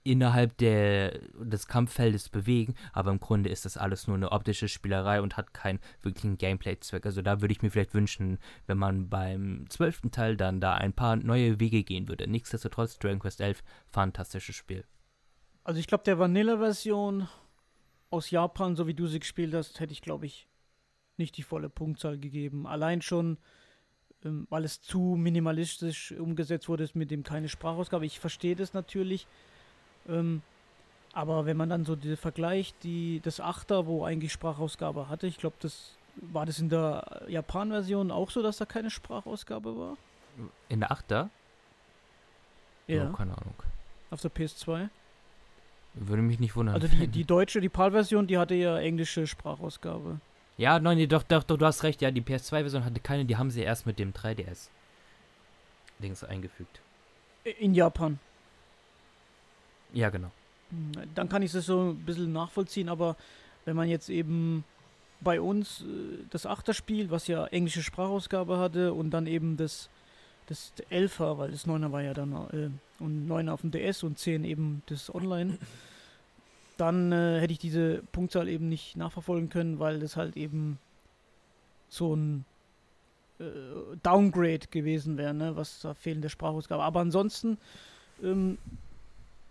[0.04, 5.22] innerhalb der, des Kampffeldes bewegen, aber im Grunde ist das alles nur eine optische Spielerei
[5.22, 7.06] und hat keinen wirklichen Gameplay-Zweck.
[7.06, 10.94] Also da würde ich mir vielleicht wünschen, wenn man beim zwölften Teil dann da ein
[10.94, 12.28] paar neue Wege gehen würde.
[12.28, 14.86] Nichtsdestotrotz, Dragon Quest 11, fantastisches Spiel.
[15.64, 17.28] Also ich glaube, der Vanilla-Version
[18.12, 20.48] aus Japan, so wie du sie gespielt hast, hätte ich, glaube ich,
[21.18, 22.68] nicht die volle Punktzahl gegeben.
[22.68, 23.38] Allein schon,
[24.24, 28.06] ähm, weil es zu minimalistisch umgesetzt wurde, ist mit dem keine Sprachausgabe.
[28.06, 29.28] Ich verstehe das natürlich,
[30.08, 30.42] ähm,
[31.14, 35.38] aber wenn man dann so die vergleicht, die, das Achter, wo eigentlich Sprachausgabe hatte, ich
[35.38, 39.98] glaube, das war das in der Japan-Version auch so, dass da keine Sprachausgabe war?
[40.70, 41.30] In der Achter?
[42.88, 43.10] Ja.
[43.10, 43.56] Oh, keine Ahnung.
[44.10, 44.90] Auf der PS2?
[45.94, 46.76] Würde mich nicht wundern.
[46.76, 50.20] Also die, die deutsche, die PAL-Version, die hatte ja englische Sprachausgabe.
[50.58, 52.02] Ja, nein, nee, doch, doch, doch, du hast recht.
[52.02, 54.70] Ja, die PS2-Version hatte keine, die haben sie erst mit dem 3DS
[56.00, 56.82] Dings eingefügt.
[57.60, 58.20] In Japan.
[59.94, 60.32] Ja, genau.
[60.70, 63.16] Hm, Dann kann ich es so ein bisschen nachvollziehen, aber
[63.66, 64.64] wenn man jetzt eben
[65.20, 69.90] bei uns äh, das Achterspiel, was ja englische Sprachausgabe hatte, und dann eben das,
[70.52, 72.70] das Elfer, weil das Neuner war ja dann äh,
[73.04, 75.58] und Neuner auf dem DS und 10 eben das Online,
[76.78, 80.78] dann äh, hätte ich diese Punktzahl eben nicht nachverfolgen können, weil das halt eben
[81.90, 82.46] so ein
[83.40, 83.44] äh,
[84.04, 86.84] Downgrade gewesen wäre, ne, was da fehlende Sprachausgabe.
[86.84, 87.58] Aber ansonsten
[88.24, 88.58] ähm,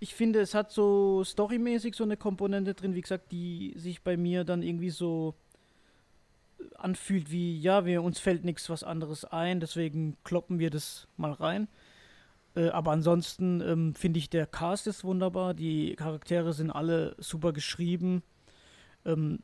[0.00, 4.16] ich finde, es hat so storymäßig so eine Komponente drin, wie gesagt, die sich bei
[4.16, 5.34] mir dann irgendwie so
[6.76, 11.32] anfühlt wie, ja, wir, uns fällt nichts was anderes ein, deswegen kloppen wir das mal
[11.32, 11.68] rein.
[12.56, 17.52] Äh, aber ansonsten ähm, finde ich, der Cast ist wunderbar, die Charaktere sind alle super
[17.52, 18.22] geschrieben.
[19.04, 19.40] Ähm,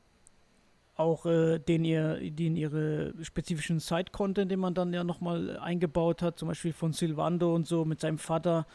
[0.96, 6.38] auch äh, den, ihr, den ihre spezifischen Side-Content, den man dann ja nochmal eingebaut hat,
[6.38, 8.66] zum Beispiel von Silvando und so mit seinem Vater,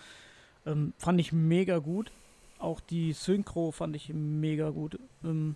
[0.66, 2.12] ähm, fand ich mega gut.
[2.60, 5.00] Auch die Synchro fand ich mega gut.
[5.24, 5.56] Ähm,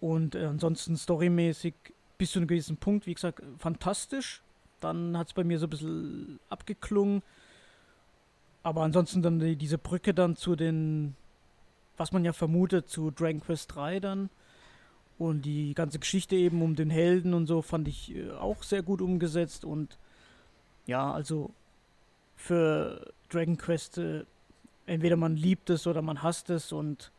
[0.00, 1.74] und äh, ansonsten storymäßig
[2.18, 4.42] bis zu einem gewissen Punkt, wie gesagt, fantastisch.
[4.80, 7.22] Dann hat es bei mir so ein bisschen abgeklungen.
[8.62, 11.14] Aber ansonsten dann die, diese Brücke dann zu den,
[11.96, 14.30] was man ja vermutet, zu Dragon Quest 3 dann.
[15.18, 18.82] Und die ganze Geschichte eben um den Helden und so fand ich äh, auch sehr
[18.82, 19.64] gut umgesetzt.
[19.64, 19.98] Und
[20.86, 21.52] ja, also
[22.36, 24.24] für Dragon Quest, äh,
[24.84, 27.10] entweder man liebt es oder man hasst es und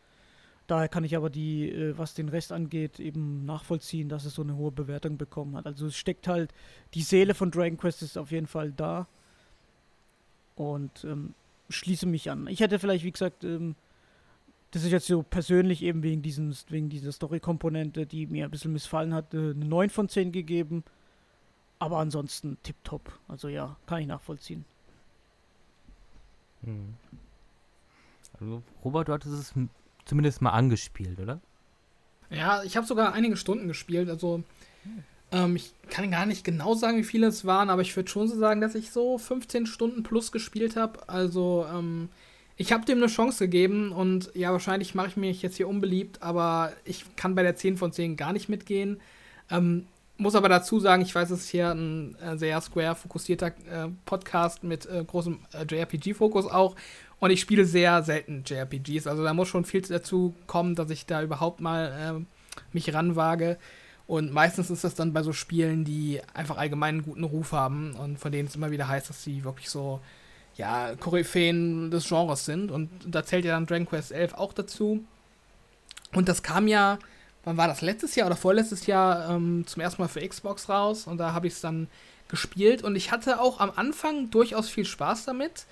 [0.67, 4.43] daher kann ich aber die, äh, was den Rest angeht, eben nachvollziehen, dass es so
[4.43, 5.65] eine hohe Bewertung bekommen hat.
[5.65, 6.53] Also es steckt halt,
[6.93, 9.07] die Seele von Dragon Quest ist auf jeden Fall da
[10.55, 11.33] und ähm,
[11.69, 12.47] schließe mich an.
[12.47, 13.75] Ich hätte vielleicht, wie gesagt, ähm,
[14.71, 18.73] das ist jetzt so persönlich eben wegen, diesen, wegen dieser Story-Komponente, die mir ein bisschen
[18.73, 20.83] missfallen hat, eine 9 von 10 gegeben.
[21.79, 23.17] Aber ansonsten tipptopp.
[23.27, 24.65] Also ja, kann ich nachvollziehen.
[26.63, 26.95] Hm.
[28.39, 29.53] Also, Robert, du hattest es
[30.07, 31.39] zumindest mal angespielt, oder?
[32.29, 34.09] Ja, ich habe sogar einige Stunden gespielt.
[34.09, 34.43] Also,
[35.31, 38.27] ähm, ich kann gar nicht genau sagen, wie viele es waren, aber ich würde schon
[38.27, 41.07] so sagen, dass ich so 15 Stunden plus gespielt habe.
[41.07, 42.09] Also, ähm,
[42.57, 46.23] ich habe dem eine Chance gegeben und ja, wahrscheinlich mache ich mich jetzt hier unbeliebt,
[46.23, 48.99] aber ich kann bei der 10 von 10 gar nicht mitgehen.
[49.51, 49.85] Ähm,
[50.17, 54.63] muss aber dazu sagen, ich weiß, es ist hier ein äh, sehr Square-fokussierter äh, Podcast
[54.63, 56.75] mit äh, großem äh, JRPG-Fokus auch.
[57.19, 59.07] Und ich spiele sehr selten JRPGs.
[59.07, 63.57] Also da muss schon viel dazu kommen, dass ich da überhaupt mal äh, mich ranwage.
[64.05, 67.93] Und meistens ist das dann bei so Spielen, die einfach allgemein einen guten Ruf haben
[67.95, 69.99] und von denen es immer wieder heißt, dass sie wirklich so,
[70.55, 72.71] ja, Koryphäen des Genres sind.
[72.71, 75.03] Und da zählt ja dann Dragon Quest 11 auch dazu.
[76.13, 76.99] Und das kam ja,
[77.43, 77.81] wann war das?
[77.81, 81.07] Letztes Jahr oder vorletztes Jahr ähm, zum ersten Mal für Xbox raus.
[81.07, 81.87] Und da habe ich es dann
[82.29, 82.83] gespielt.
[82.83, 85.65] Und ich hatte auch am Anfang durchaus viel Spaß damit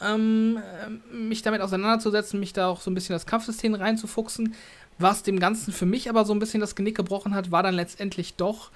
[0.00, 4.54] ähm, ähm, mich damit auseinanderzusetzen, mich da auch so ein bisschen das Kampfsystem reinzufuchsen.
[4.98, 7.74] Was dem Ganzen für mich aber so ein bisschen das Genick gebrochen hat, war dann
[7.74, 8.70] letztendlich doch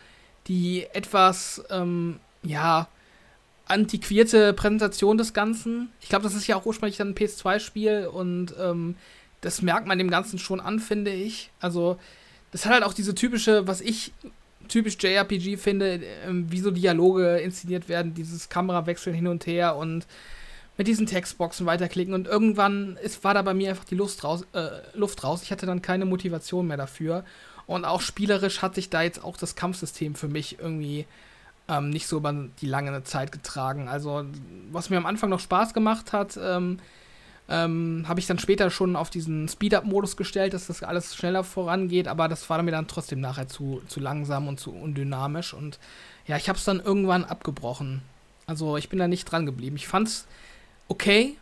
[0.47, 2.89] die etwas, ähm, ja,
[3.67, 5.91] antiquierte Präsentation des Ganzen.
[6.01, 8.97] Ich glaube, das ist ja auch ursprünglich dann ein PS2-Spiel und ähm,
[9.41, 11.51] das merkt man dem Ganzen schon an, finde ich.
[11.61, 11.99] Also,
[12.51, 14.13] das hat halt auch diese typische, was ich
[14.69, 20.07] typisch JRPG finde, ähm, wie so Dialoge inszeniert werden, dieses Kamerawechseln hin und her und
[20.81, 24.47] mit diesen Textboxen weiterklicken und irgendwann ist, war da bei mir einfach die Lust raus,
[24.55, 25.43] äh, Luft raus.
[25.43, 27.23] Ich hatte dann keine Motivation mehr dafür.
[27.67, 31.05] Und auch spielerisch hat sich da jetzt auch das Kampfsystem für mich irgendwie
[31.69, 32.33] ähm, nicht so über
[32.63, 33.89] die lange Zeit getragen.
[33.89, 34.25] Also,
[34.73, 36.79] was mir am Anfang noch Spaß gemacht hat, ähm,
[37.51, 42.09] ähm, habe ich dann später schon auf diesen Speed-Up-Modus gestellt, dass das alles schneller vorangeht,
[42.09, 45.53] aber das war mir dann trotzdem nachher zu, zu langsam und zu undynamisch.
[45.53, 45.79] Und
[46.27, 48.01] ja, ich habe es dann irgendwann abgebrochen.
[48.47, 49.77] Also, ich bin da nicht dran geblieben.
[49.77, 50.27] Ich fand's
[50.91, 51.37] okay.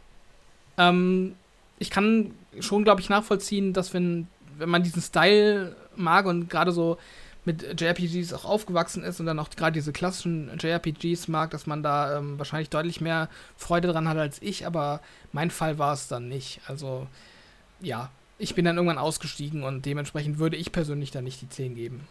[0.76, 1.34] Ähm,
[1.80, 6.70] ich kann schon, glaube ich, nachvollziehen, dass wenn, wenn man diesen Style mag und gerade
[6.70, 6.98] so
[7.44, 11.82] mit JRPGs auch aufgewachsen ist und dann auch gerade diese klassischen JRPGs mag, dass man
[11.82, 15.00] da ähm, wahrscheinlich deutlich mehr Freude dran hat als ich, aber
[15.32, 16.60] mein Fall war es dann nicht.
[16.66, 17.06] Also
[17.80, 21.74] ja, ich bin dann irgendwann ausgestiegen und dementsprechend würde ich persönlich dann nicht die 10
[21.74, 22.06] geben.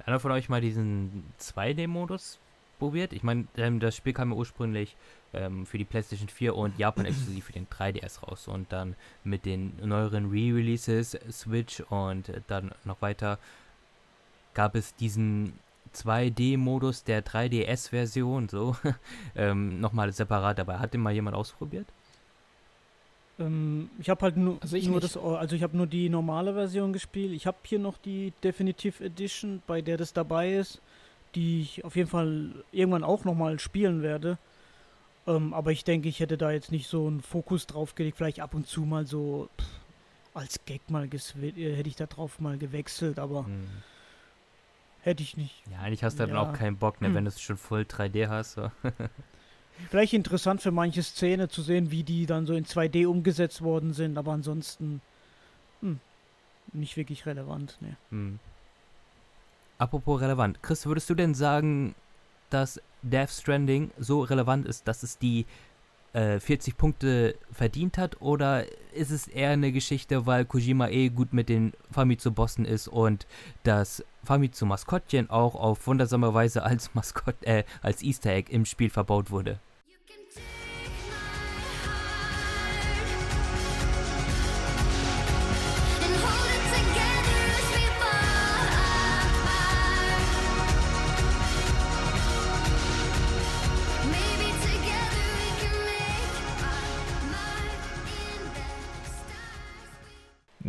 [0.00, 2.38] Hat Einer von euch mal diesen 2D-Modus
[2.80, 3.12] probiert?
[3.12, 4.96] Ich meine, ähm, das Spiel kam ja ursprünglich
[5.32, 8.48] ähm, für die PlayStation 4 und Japan exklusiv für den 3DS raus.
[8.48, 13.38] Und dann mit den neueren Re-Releases, Switch und äh, dann noch weiter
[14.54, 15.52] gab es diesen
[15.94, 18.76] 2D-Modus der 3DS-Version, so,
[19.36, 20.78] ähm, nochmal separat dabei.
[20.78, 21.86] Hat den mal jemand ausprobiert?
[23.40, 26.54] Ähm, ich habe halt nur, Also ich nur das, also ich habe nur die normale
[26.54, 27.32] Version gespielt.
[27.32, 30.80] Ich habe hier noch die Definitive Edition, bei der das dabei ist,
[31.34, 34.38] die ich auf jeden Fall irgendwann auch nochmal spielen werde.
[35.26, 38.16] Ähm, aber ich denke, ich hätte da jetzt nicht so einen Fokus drauf gelegt.
[38.16, 39.66] Vielleicht ab und zu mal so pff,
[40.34, 43.66] als Gag mal äh, hätte ich da drauf mal gewechselt, aber Hm.
[45.02, 45.62] hätte ich nicht.
[45.70, 46.42] Ja, eigentlich hast du dann Ja.
[46.42, 47.14] auch keinen Bock, ne, Hm.
[47.14, 48.52] wenn du es schon voll 3D hast.
[48.52, 48.70] So.
[49.90, 53.92] Vielleicht interessant für manche Szene zu sehen, wie die dann so in 2D umgesetzt worden
[53.92, 55.00] sind, aber ansonsten
[55.80, 56.00] hm,
[56.72, 57.78] nicht wirklich relevant.
[57.80, 57.96] Ne.
[59.80, 60.62] Apropos relevant.
[60.62, 61.94] Chris, würdest du denn sagen,
[62.50, 65.46] dass Death Stranding so relevant ist, dass es die
[66.12, 68.20] äh, 40 Punkte verdient hat?
[68.20, 73.26] Oder ist es eher eine Geschichte, weil Kojima eh gut mit den Famitsu-Bossen ist und
[73.62, 79.30] das Famitsu-Maskottchen auch auf wundersame Weise als Maskott, äh, als Easter Egg im Spiel verbaut
[79.30, 79.60] wurde?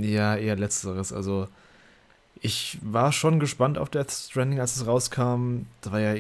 [0.04, 1.14] Ja, eher letzteres.
[1.14, 1.48] Also,
[2.42, 5.68] ich war schon gespannt auf Death Stranding, als es rauskam.
[5.82, 6.16] Da war ja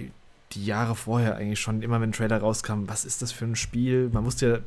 [0.53, 3.55] die Jahre vorher eigentlich schon, immer wenn ein Trailer rauskam, was ist das für ein
[3.55, 4.09] Spiel?
[4.11, 4.59] Man wusste ja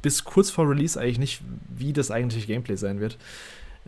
[0.00, 3.18] bis kurz vor Release eigentlich nicht, wie das eigentliche Gameplay sein wird.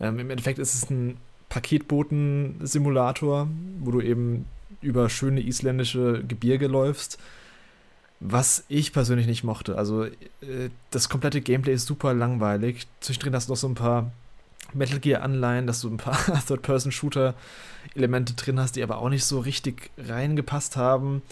[0.01, 1.17] Ähm, Im Endeffekt ist es ein
[1.49, 3.49] Paketboten-Simulator,
[3.81, 4.47] wo du eben
[4.81, 7.19] über schöne isländische Gebirge läufst.
[8.21, 9.77] Was ich persönlich nicht mochte.
[9.77, 12.87] Also, äh, das komplette Gameplay ist super langweilig.
[13.01, 14.13] Zwischendrin hast du noch so ein paar
[14.75, 19.91] Metal Gear-Anleihen, dass du ein paar Third-Person-Shooter-Elemente drin hast, die aber auch nicht so richtig
[19.99, 21.23] reingepasst haben.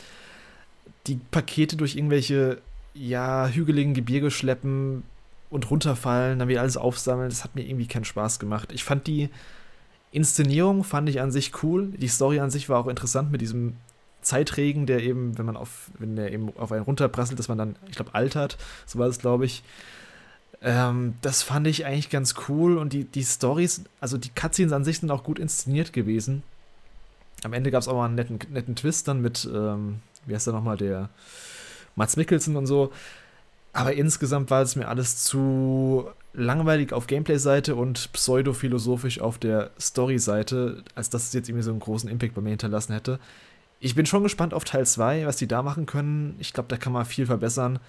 [1.06, 2.59] Die Pakete durch irgendwelche,
[2.94, 5.02] ja, hügeligen Gebirge schleppen,
[5.52, 7.28] und runterfallen, dann wieder alles aufsammeln.
[7.28, 8.73] Das hat mir irgendwie keinen Spaß gemacht.
[8.73, 9.28] Ich fand die
[10.10, 11.89] Inszenierung fand ich an sich cool.
[11.97, 13.77] Die Story an sich war auch interessant mit diesem
[14.20, 17.77] Zeitregen, der eben, wenn man auf, wenn der eben auf einen runterprasselt, dass man dann,
[17.89, 18.56] ich glaube, altert.
[18.86, 19.62] So war es, glaube ich.
[20.62, 24.84] Ähm, das fand ich eigentlich ganz cool und die, die Stories, also die Cutscenes an
[24.84, 26.44] sich sind auch gut inszeniert gewesen.
[27.43, 30.47] Am Ende gab es auch mal einen netten, netten Twist dann mit, ähm, wie heißt
[30.47, 31.09] der nochmal, der
[31.97, 32.93] Mats Mikkelsen und so.
[33.72, 40.84] Aber insgesamt war es mir alles zu langweilig auf Gameplay-Seite und pseudophilosophisch auf der Story-Seite,
[40.94, 43.18] als dass es jetzt irgendwie so einen großen Impact bei mir hinterlassen hätte.
[43.80, 46.36] Ich bin schon gespannt auf Teil 2, was die da machen können.
[46.39, 47.80] Ich glaube, da kann man viel verbessern.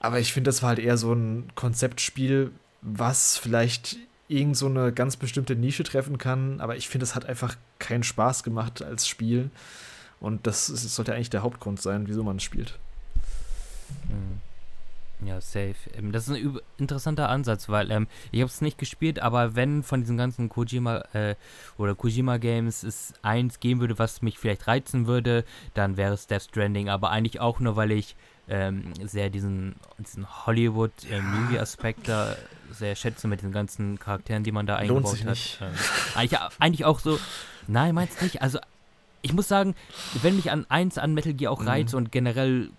[0.00, 2.50] Aber ich finde, das war halt eher so ein Konzeptspiel,
[2.82, 3.96] was vielleicht
[4.28, 6.60] irgend so eine ganz bestimmte Nische treffen kann.
[6.60, 9.50] Aber ich finde, es hat einfach keinen Spaß gemacht als Spiel.
[10.20, 12.78] Und das, ist- das sollte eigentlich der Hauptgrund sein, wieso man es spielt.
[14.08, 14.40] Mhm.
[15.26, 15.74] Ja, safe.
[15.94, 19.82] Ähm, das ist ein interessanter Ansatz, weil ähm, ich habe es nicht gespielt, aber wenn
[19.82, 21.34] von diesen ganzen Kojima äh,
[21.76, 25.44] oder Kojima Games es eins geben würde, was mich vielleicht reizen würde,
[25.74, 26.88] dann wäre es Death Stranding.
[26.88, 28.16] Aber eigentlich auch nur, weil ich
[28.50, 31.22] ähm, sehr diesen, diesen Hollywood äh,
[32.04, 32.36] da
[32.72, 35.58] sehr schätze mit den ganzen Charakteren, die man da Lohnt eingebaut hat.
[35.60, 35.74] Ähm,
[36.14, 37.18] eigentlich, eigentlich auch so.
[37.68, 38.42] Nein, meinst nicht.
[38.42, 38.58] Also
[39.22, 39.74] ich muss sagen,
[40.22, 41.68] wenn mich an eins an Metal Gear auch Mhm.
[41.68, 42.70] reizt und generell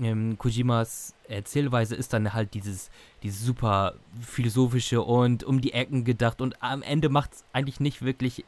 [0.00, 2.90] ähm, Kojimas Erzählweise ist dann halt dieses,
[3.22, 8.02] dieses super philosophische und um die Ecken gedacht und am Ende macht es eigentlich nicht
[8.02, 8.44] wirklich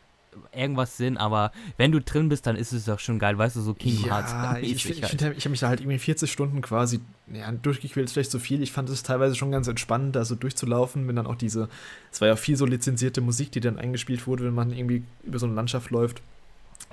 [0.53, 3.61] irgendwas Sinn, aber wenn du drin bist, dann ist es doch schon geil, weißt du,
[3.61, 5.21] so Kingdom Hearts Ja, ich, mäßig ich, halt.
[5.21, 7.01] find, ich habe mich da halt irgendwie 40 Stunden quasi
[7.33, 8.63] ja, durchgequält, ist vielleicht zu viel.
[8.63, 11.69] Ich fand es teilweise schon ganz entspannend, da so durchzulaufen, wenn dann auch diese,
[12.11, 15.39] es war ja viel so lizenzierte Musik, die dann eingespielt wurde, wenn man irgendwie über
[15.39, 16.23] so eine Landschaft läuft.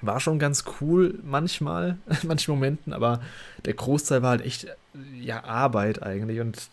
[0.01, 3.21] War schon ganz cool manchmal, in manchen Momenten, aber
[3.63, 4.67] der Großteil war halt echt,
[5.19, 6.39] ja, Arbeit eigentlich.
[6.39, 6.69] Und,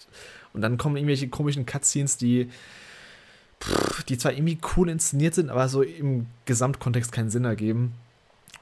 [0.53, 2.51] und dann kommen irgendwelche komischen Cutscenes, die,
[4.09, 7.93] die zwar irgendwie cool inszeniert sind, aber so im Gesamtkontext keinen Sinn ergeben.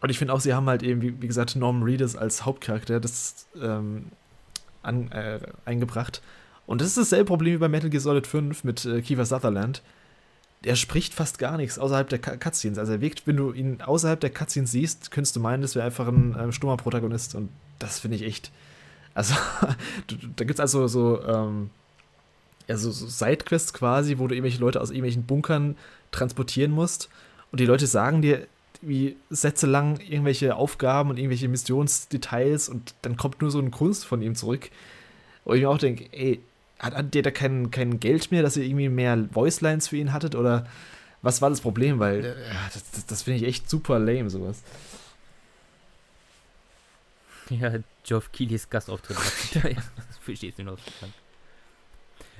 [0.01, 3.47] Und ich finde auch, sie haben halt eben, wie, gesagt, Norman Reedus als Hauptcharakter das
[3.61, 4.07] ähm,
[4.83, 6.23] an, äh, eingebracht.
[6.67, 9.83] Und das ist dasselbe Problem wie bei Metal Gear Solid 5 mit äh, Kiefer Sutherland.
[10.65, 12.79] Der spricht fast gar nichts außerhalb der Cu- Cutscenes.
[12.79, 15.87] Also er wirkt, wenn du ihn außerhalb der Cutscenes siehst, könntest du meinen, das wäre
[15.87, 17.35] einfach ein ähm, stummer Protagonist.
[17.35, 18.51] Und das finde ich echt.
[19.15, 19.35] Also,
[20.37, 21.71] da gibt es also so, ähm,
[22.71, 25.77] ja, so, so Sidequests quasi, wo du irgendwelche Leute aus irgendwelchen Bunkern
[26.13, 27.09] transportieren musst.
[27.51, 28.47] Und die Leute sagen dir
[28.81, 34.07] wie Sätze lang irgendwelche Aufgaben und irgendwelche Missionsdetails und dann kommt nur so ein Kunst
[34.07, 34.71] von ihm zurück.
[35.45, 36.41] Wo ich mir auch denke, ey,
[36.79, 40.13] hat, hat der da kein, kein Geld mehr, dass ihr irgendwie mehr Voicelines für ihn
[40.13, 40.37] hattet?
[40.37, 40.69] Oder
[41.23, 41.99] was war das Problem?
[41.99, 44.63] Weil ja, das, das, das finde ich echt super lame, sowas.
[47.51, 47.73] Ja,
[48.05, 49.19] Geoff Keighley's Gastauftritt.
[49.55, 50.79] ja, das verstehst du noch.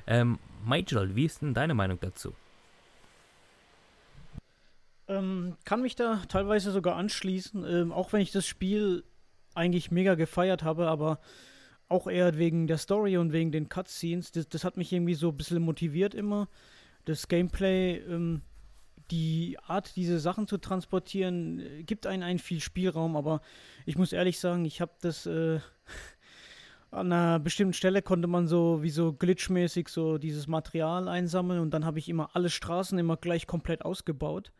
[0.07, 2.33] Ähm, Michael, wie ist denn deine Meinung dazu?
[5.07, 9.03] Ähm, kann mich da teilweise sogar anschließen, ähm, auch wenn ich das Spiel
[9.53, 11.19] eigentlich mega gefeiert habe, aber
[11.89, 14.31] auch eher wegen der Story und wegen den Cutscenes.
[14.31, 16.47] Das, das hat mich irgendwie so ein bisschen motiviert immer.
[17.03, 18.41] Das Gameplay, ähm,
[19.11, 23.41] die Art, diese Sachen zu transportieren, äh, gibt einen einen viel Spielraum, aber
[23.85, 25.59] ich muss ehrlich sagen, ich habe das äh,
[26.91, 31.73] an einer bestimmten Stelle konnte man so wie so glitchmäßig so dieses Material einsammeln und
[31.73, 34.51] dann habe ich immer alle Straßen immer gleich komplett ausgebaut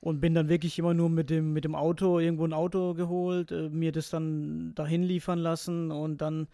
[0.00, 3.52] und bin dann wirklich immer nur mit dem, mit dem Auto irgendwo ein Auto geholt,
[3.52, 6.48] äh, mir das dann dahin liefern lassen und dann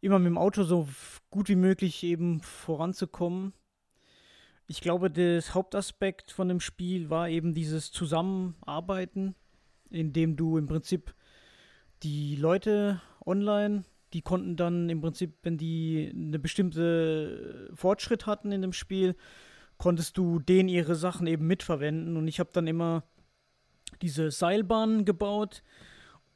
[0.00, 0.88] immer mit dem Auto so
[1.30, 3.54] gut wie möglich eben voranzukommen.
[4.66, 9.34] Ich glaube, das Hauptaspekt von dem Spiel war eben dieses Zusammenarbeiten,
[9.90, 11.14] in dem du im Prinzip
[12.02, 13.84] die Leute online,
[14.14, 19.16] die konnten dann im Prinzip, wenn die eine bestimmte Fortschritt hatten in dem Spiel,
[19.76, 22.16] konntest du denen ihre Sachen eben mitverwenden.
[22.16, 23.02] Und ich habe dann immer
[24.00, 25.62] diese Seilbahnen gebaut.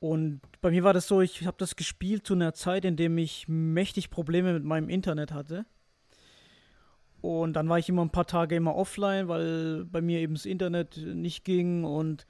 [0.01, 3.17] Und bei mir war das so, ich habe das gespielt zu einer Zeit, in dem
[3.17, 5.65] ich mächtig Probleme mit meinem Internet hatte.
[7.21, 10.47] Und dann war ich immer ein paar Tage immer offline, weil bei mir eben das
[10.47, 12.27] Internet nicht ging und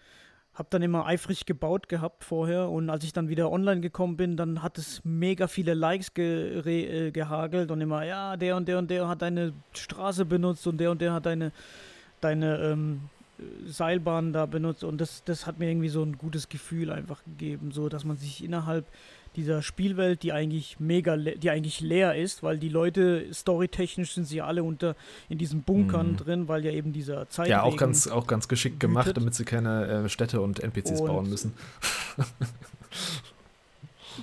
[0.59, 2.69] habe dann immer eifrig gebaut gehabt vorher.
[2.69, 6.59] Und als ich dann wieder online gekommen bin, dann hat es mega viele Likes ge
[7.07, 10.79] äh, gehagelt und immer, ja, der und der und der hat deine Straße benutzt und
[10.79, 11.53] der und der hat deine,
[12.21, 13.03] deine ähm,
[13.39, 14.83] äh, Seilbahn da benutzt.
[14.83, 18.17] Und das, das hat mir irgendwie so ein gutes Gefühl einfach gegeben, so dass man
[18.17, 18.85] sich innerhalb
[19.39, 24.43] dieser Spielwelt, die eigentlich mega, die eigentlich leer ist, weil die Leute storytechnisch sind sie
[24.43, 24.97] alle unter
[25.31, 26.17] in diesen Bunkern Mhm.
[26.19, 29.17] drin, weil ja eben dieser Zeit Ja, auch ganz, auch ganz geschickt gemacht, wütet.
[29.19, 31.55] damit sie keine äh, Städte und NPCs Und- bauen müssen.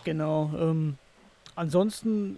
[0.03, 0.51] Genau.
[0.59, 0.97] Ähm,
[1.55, 2.37] ansonsten,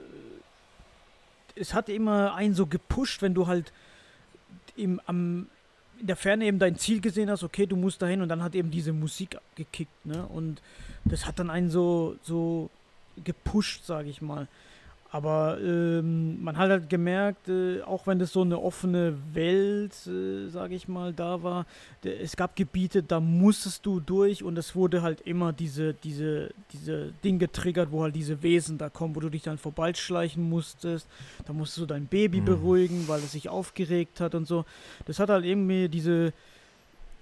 [1.55, 3.73] es hat immer einen so gepusht, wenn du halt
[4.75, 5.47] im, am,
[5.99, 8.55] in der Ferne eben dein Ziel gesehen hast, okay, du musst dahin und dann hat
[8.55, 10.25] eben diese Musik gekickt, ne?
[10.25, 10.61] Und
[11.05, 12.69] das hat dann einen so, so
[13.23, 14.47] gepusht, sage ich mal.
[15.09, 20.49] Aber ähm, man hat halt gemerkt, äh, auch wenn das so eine offene Welt, äh,
[20.49, 21.65] sage ich mal, da war,
[22.03, 26.49] der, es gab Gebiete, da musstest du durch und es wurde halt immer diese, diese,
[26.73, 31.07] diese Ding getriggert, wo halt diese Wesen da kommen, wo du dich dann vorbeischleichen musstest.
[31.45, 32.45] Da musstest du dein Baby Mhm.
[32.45, 34.65] beruhigen, weil es sich aufgeregt hat und so.
[35.05, 36.33] Das hat halt irgendwie diese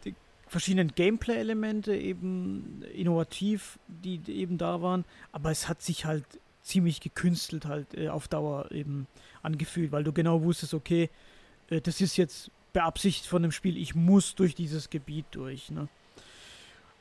[0.06, 0.16] die
[0.48, 6.26] verschiedenen Gameplay-Elemente eben innovativ, die die eben da waren, aber es hat sich halt
[6.66, 9.08] ziemlich gekünstelt halt äh, auf Dauer eben
[9.44, 11.10] angefühlt, weil du genau wusstest, okay,
[11.70, 15.70] äh, das ist jetzt beabsichtigt von dem Spiel, ich muss durch dieses Gebiet durch.
[15.70, 15.88] Ne?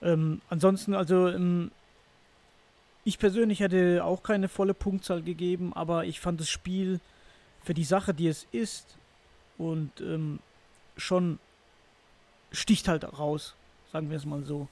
[0.02, 1.70] Ähm, ansonsten, also ähm,
[3.04, 7.00] ich persönlich hätte auch keine volle Punktzahl gegeben, aber ich fand das Spiel
[7.62, 8.98] für die Sache, die es ist
[9.56, 10.40] und ähm,
[10.96, 11.38] schon
[12.52, 13.54] sticht halt raus,
[13.92, 14.68] sagen wir es mal so.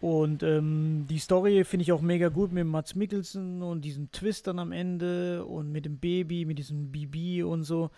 [0.00, 4.46] Und ähm, die Story finde ich auch mega gut mit Mats Mikkelsen und diesem Twist
[4.46, 7.90] dann am Ende und mit dem Baby, mit diesem Bibi und so.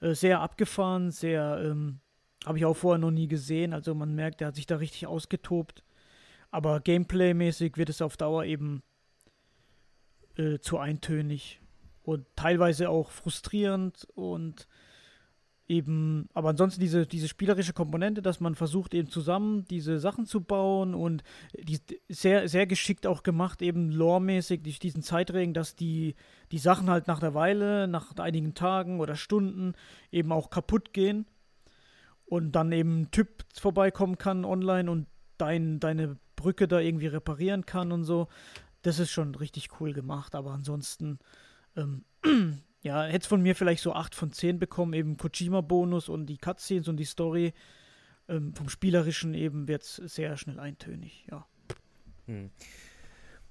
[0.00, 1.98] Äh, sehr abgefahren, sehr, ähm,
[2.46, 3.72] habe ich auch vorher noch nie gesehen.
[3.72, 5.82] Also man merkt, er hat sich da richtig ausgetobt.
[6.52, 8.82] Aber Gameplay-mäßig wird es auf Dauer eben
[10.36, 11.60] äh, zu eintönig
[12.02, 14.68] und teilweise auch frustrierend und
[15.70, 20.40] eben, aber ansonsten diese, diese spielerische Komponente, dass man versucht eben zusammen diese Sachen zu
[20.40, 21.22] bauen und
[21.56, 21.78] die
[22.08, 26.16] sehr, sehr geschickt auch gemacht, eben loremäßig durch diesen Zeitregen, dass die,
[26.50, 29.74] die Sachen halt nach der Weile, nach einigen Tagen oder Stunden
[30.10, 31.26] eben auch kaputt gehen
[32.24, 35.06] und dann eben ein Typ vorbeikommen kann online und
[35.38, 38.26] dein, deine Brücke da irgendwie reparieren kann und so.
[38.82, 41.20] Das ist schon richtig cool gemacht, aber ansonsten
[41.76, 42.04] ähm,
[42.82, 46.88] ja, hätte von mir vielleicht so 8 von 10 bekommen, eben Kojima-Bonus und die Cutscenes
[46.88, 47.52] und die Story.
[48.28, 51.46] Ähm, vom Spielerischen eben wird es sehr schnell eintönig, ja.
[52.26, 52.50] Hm.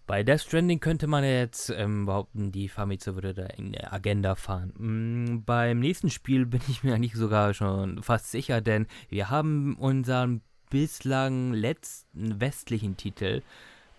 [0.08, 4.74] Bei Death Stranding könnte man jetzt ähm, behaupten, die Famitsu würde da eine Agenda fahren.
[4.76, 9.76] Mm, beim nächsten Spiel bin ich mir eigentlich sogar schon fast sicher, denn wir haben
[9.76, 10.42] unseren
[10.72, 13.44] bislang letzten westlichen Titel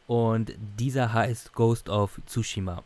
[0.08, 2.82] und dieser heißt Ghost of Tsushima.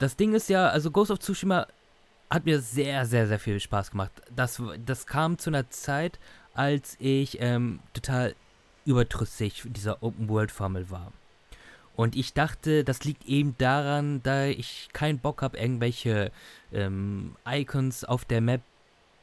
[0.00, 1.66] Das Ding ist ja, also Ghost of Tsushima
[2.30, 4.10] hat mir sehr, sehr, sehr viel Spaß gemacht.
[4.34, 6.18] Das, das kam zu einer Zeit,
[6.54, 8.34] als ich ähm, total
[8.86, 11.12] überdrüssig dieser Open-World-Formel war.
[11.96, 16.32] Und ich dachte, das liegt eben daran, da ich keinen Bock habe, irgendwelche
[16.72, 18.62] ähm, Icons auf der Map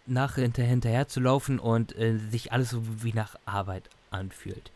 [0.06, 4.72] nach hinter, hinterher zu laufen und äh, sich alles so wie nach Arbeit anfühlt.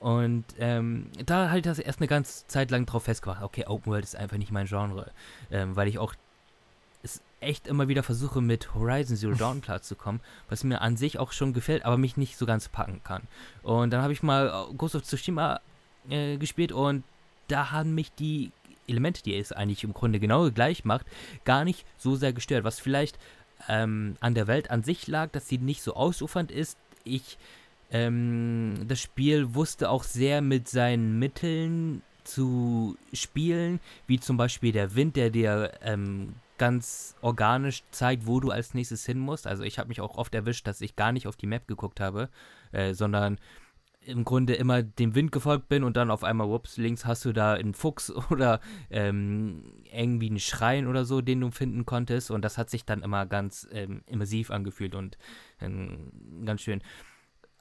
[0.00, 3.42] Und ähm, da halt das erst eine ganze Zeit lang drauf festgemacht.
[3.42, 5.10] Okay, Open World ist einfach nicht mein Genre.
[5.50, 6.14] Ähm, weil ich auch
[7.02, 11.32] es echt immer wieder versuche, mit Horizon Zero Dawn klarzukommen, was mir an sich auch
[11.32, 13.22] schon gefällt, aber mich nicht so ganz packen kann.
[13.62, 15.60] Und dann habe ich mal Ghost of Tsushima
[16.08, 17.04] äh, gespielt und
[17.48, 18.52] da haben mich die
[18.86, 21.06] Elemente, die es eigentlich im Grunde genau gleich macht,
[21.44, 22.64] gar nicht so sehr gestört.
[22.64, 23.18] Was vielleicht
[23.68, 26.78] ähm, an der Welt an sich lag, dass sie nicht so ausufernd ist.
[27.04, 27.38] Ich
[27.90, 34.94] ähm, das Spiel wusste auch sehr mit seinen Mitteln zu spielen, wie zum Beispiel der
[34.94, 39.46] Wind, der dir ähm, ganz organisch zeigt, wo du als nächstes hin musst.
[39.46, 42.00] Also ich habe mich auch oft erwischt, dass ich gar nicht auf die Map geguckt
[42.00, 42.28] habe,
[42.72, 43.38] äh, sondern
[44.04, 47.32] im Grunde immer dem Wind gefolgt bin und dann auf einmal, ups, links hast du
[47.32, 48.60] da einen Fuchs oder
[48.90, 52.30] ähm, irgendwie einen Schrein oder so, den du finden konntest.
[52.30, 55.18] Und das hat sich dann immer ganz ähm, immersiv angefühlt und
[55.60, 56.10] ähm,
[56.44, 56.82] ganz schön.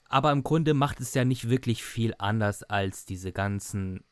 [0.10, 4.04] Aber im Grunde macht es ja nicht wirklich viel anders als diese ganzen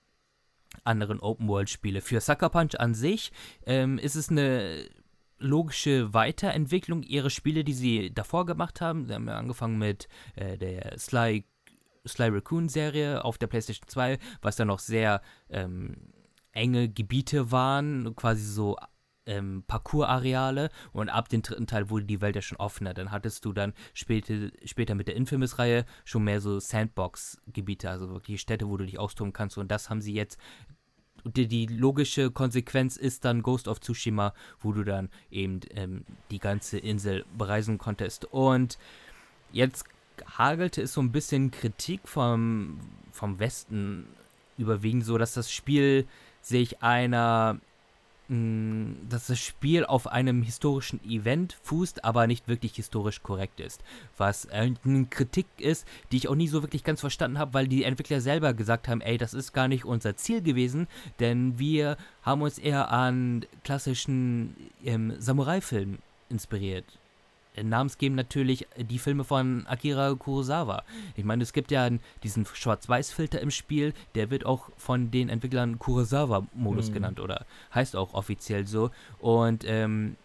[0.83, 2.01] anderen Open-World-Spiele.
[2.01, 3.31] Für Sucker Punch an sich
[3.65, 4.89] ähm, ist es eine
[5.37, 9.05] logische Weiterentwicklung ihrer Spiele, die sie davor gemacht haben.
[9.05, 11.45] Sie haben ja angefangen mit äh, der Sly,
[12.07, 15.95] Sly Raccoon-Serie auf der PlayStation 2, was dann noch sehr ähm,
[16.51, 18.77] enge Gebiete waren, quasi so
[19.25, 22.93] ähm, Parcours-Areale und ab dem dritten Teil wurde die Welt ja schon offener.
[22.93, 28.41] Dann hattest du dann später, später mit der Infamous-Reihe schon mehr so Sandbox-Gebiete, also wirklich
[28.41, 30.39] Städte, wo du dich austoben kannst und das haben sie jetzt
[31.23, 36.39] die, die logische Konsequenz ist dann Ghost of Tsushima, wo du dann eben ähm, die
[36.39, 38.25] ganze Insel bereisen konntest.
[38.25, 38.77] Und
[39.51, 39.85] jetzt
[40.37, 42.79] hagelte es so ein bisschen Kritik vom,
[43.11, 44.05] vom Westen
[44.57, 46.07] überwiegend so, dass das Spiel
[46.41, 47.59] sich einer
[48.27, 53.83] dass das Spiel auf einem historischen Event fußt, aber nicht wirklich historisch korrekt ist.
[54.17, 57.83] Was eine Kritik ist, die ich auch nie so wirklich ganz verstanden habe, weil die
[57.83, 60.87] Entwickler selber gesagt haben, ey, das ist gar nicht unser Ziel gewesen,
[61.19, 65.99] denn wir haben uns eher an klassischen ähm, Samurai-Filmen
[66.29, 66.85] inspiriert.
[67.55, 70.83] Äh, Namensgebend natürlich die Filme von Akira Kurosawa.
[71.15, 71.89] Ich meine, es gibt ja
[72.23, 76.93] diesen Schwarz-Weiß-Filter im Spiel, der wird auch von den Entwicklern Kurosawa-Modus Mhm.
[76.93, 78.91] genannt oder heißt auch offiziell so.
[79.19, 80.15] Und ähm,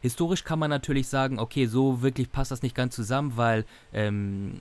[0.00, 4.60] historisch kann man natürlich sagen, okay, so wirklich passt das nicht ganz zusammen, weil ähm,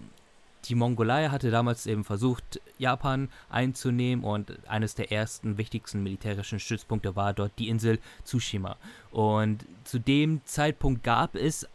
[0.65, 7.15] die Mongolei hatte damals eben versucht, Japan einzunehmen und eines der ersten wichtigsten militärischen Stützpunkte
[7.15, 8.77] war dort die Insel Tsushima.
[9.11, 11.67] Und zu dem Zeitpunkt gab es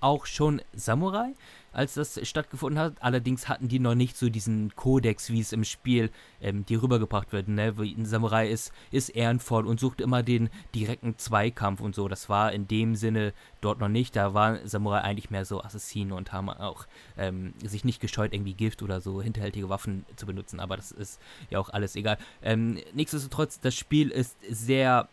[0.00, 1.32] auch schon Samurai,
[1.78, 2.94] als das stattgefunden hat.
[3.00, 6.10] Allerdings hatten die noch nicht so diesen Kodex, wie es im Spiel
[6.40, 7.46] ähm, dir rübergebracht wird.
[7.46, 7.78] Ne?
[7.78, 12.08] Wie Ein Samurai ist, ist ehrenvoll und sucht immer den direkten Zweikampf und so.
[12.08, 14.16] Das war in dem Sinne dort noch nicht.
[14.16, 16.86] Da waren Samurai eigentlich mehr so Assassinen und haben auch
[17.16, 20.58] ähm, sich nicht gescheut, irgendwie Gift oder so hinterhältige Waffen zu benutzen.
[20.58, 22.18] Aber das ist ja auch alles egal.
[22.42, 25.08] Ähm, nichtsdestotrotz, das Spiel ist sehr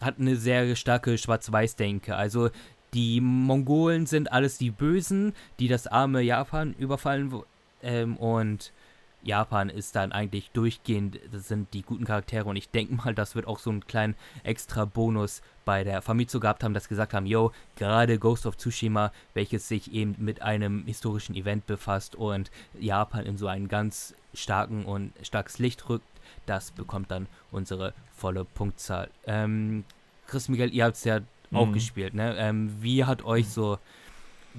[0.00, 2.14] hat eine sehr starke Schwarz-Weiß-Denke.
[2.14, 2.50] Also
[2.94, 7.42] die Mongolen sind alles die Bösen, die das arme Japan überfallen
[7.82, 8.72] ähm, und
[9.26, 13.34] Japan ist dann eigentlich durchgehend, das sind die guten Charaktere und ich denke mal, das
[13.34, 14.14] wird auch so einen kleinen
[14.44, 19.12] extra Bonus bei der Famitsu gehabt haben, dass gesagt haben, yo, gerade Ghost of Tsushima,
[19.34, 24.84] welches sich eben mit einem historischen Event befasst und Japan in so einen ganz starken
[24.84, 26.06] und starkes Licht rückt,
[26.46, 29.10] das bekommt dann unsere volle Punktzahl.
[29.26, 29.84] Ähm,
[30.26, 31.20] Chris Miguel, ihr habt es ja
[31.52, 31.72] auch Mhm.
[31.72, 32.34] gespielt, ne?
[32.38, 33.78] Ähm, wie hat euch so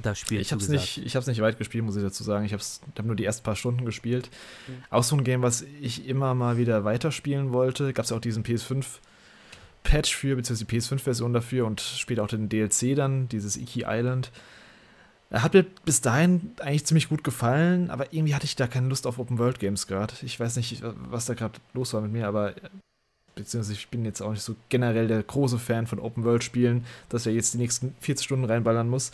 [0.01, 0.97] das Spiel Ich habe es zugesagt?
[0.97, 2.45] nicht, ich hab's nicht weit gespielt, muss ich dazu sagen.
[2.45, 2.61] Ich habe
[2.97, 4.29] hab nur die ersten paar Stunden gespielt.
[4.67, 4.83] Mhm.
[4.91, 7.93] Auch so ein Game, was ich immer mal wieder weiterspielen wollte.
[7.93, 12.95] Gab es auch diesen PS5-Patch für, beziehungsweise die PS5-Version dafür und später auch den DLC
[12.95, 14.31] dann, dieses Iki Island.
[15.29, 18.87] Er hat mir bis dahin eigentlich ziemlich gut gefallen, aber irgendwie hatte ich da keine
[18.87, 20.13] Lust auf Open-World-Games gerade.
[20.21, 22.53] Ich weiß nicht, was da gerade los war mit mir, aber
[23.37, 27.33] beziehungsweise ich bin jetzt auch nicht so generell der große Fan von Open-World-Spielen, dass er
[27.33, 29.11] jetzt die nächsten 40 Stunden reinballern muss.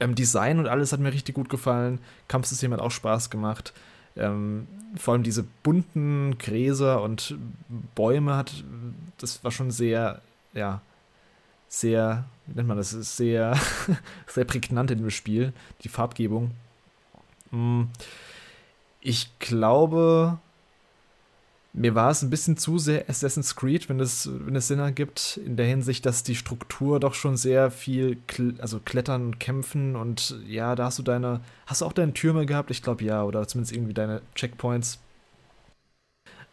[0.00, 1.98] Ähm, Design und alles hat mir richtig gut gefallen.
[2.28, 3.72] Kampfsystem hat auch Spaß gemacht.
[4.16, 7.36] Ähm, vor allem diese bunten Gräser und
[7.94, 8.64] Bäume hat,
[9.18, 10.20] das war schon sehr,
[10.52, 10.80] ja,
[11.68, 13.58] sehr, wie nennt man das, sehr,
[14.28, 15.52] sehr prägnant in dem Spiel,
[15.82, 16.52] die Farbgebung.
[17.50, 17.84] Mm,
[19.00, 20.38] Ich glaube,
[21.74, 25.38] mir war es ein bisschen zu sehr Assassin's Creed, wenn es, wenn es Sinn ergibt,
[25.44, 29.96] in der Hinsicht, dass die Struktur doch schon sehr viel, kl also Klettern und Kämpfen
[29.96, 32.70] und ja, da hast du deine, hast du auch deine Türme gehabt?
[32.70, 35.00] Ich glaube ja, oder zumindest irgendwie deine Checkpoints.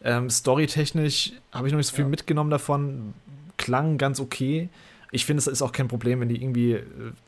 [0.03, 2.09] Ähm, Storytechnisch habe ich noch nicht so viel Ja.
[2.09, 3.13] mitgenommen davon,
[3.57, 4.69] klang ganz okay.
[5.11, 6.83] Ich finde, es ist auch kein Problem, wenn die irgendwie äh,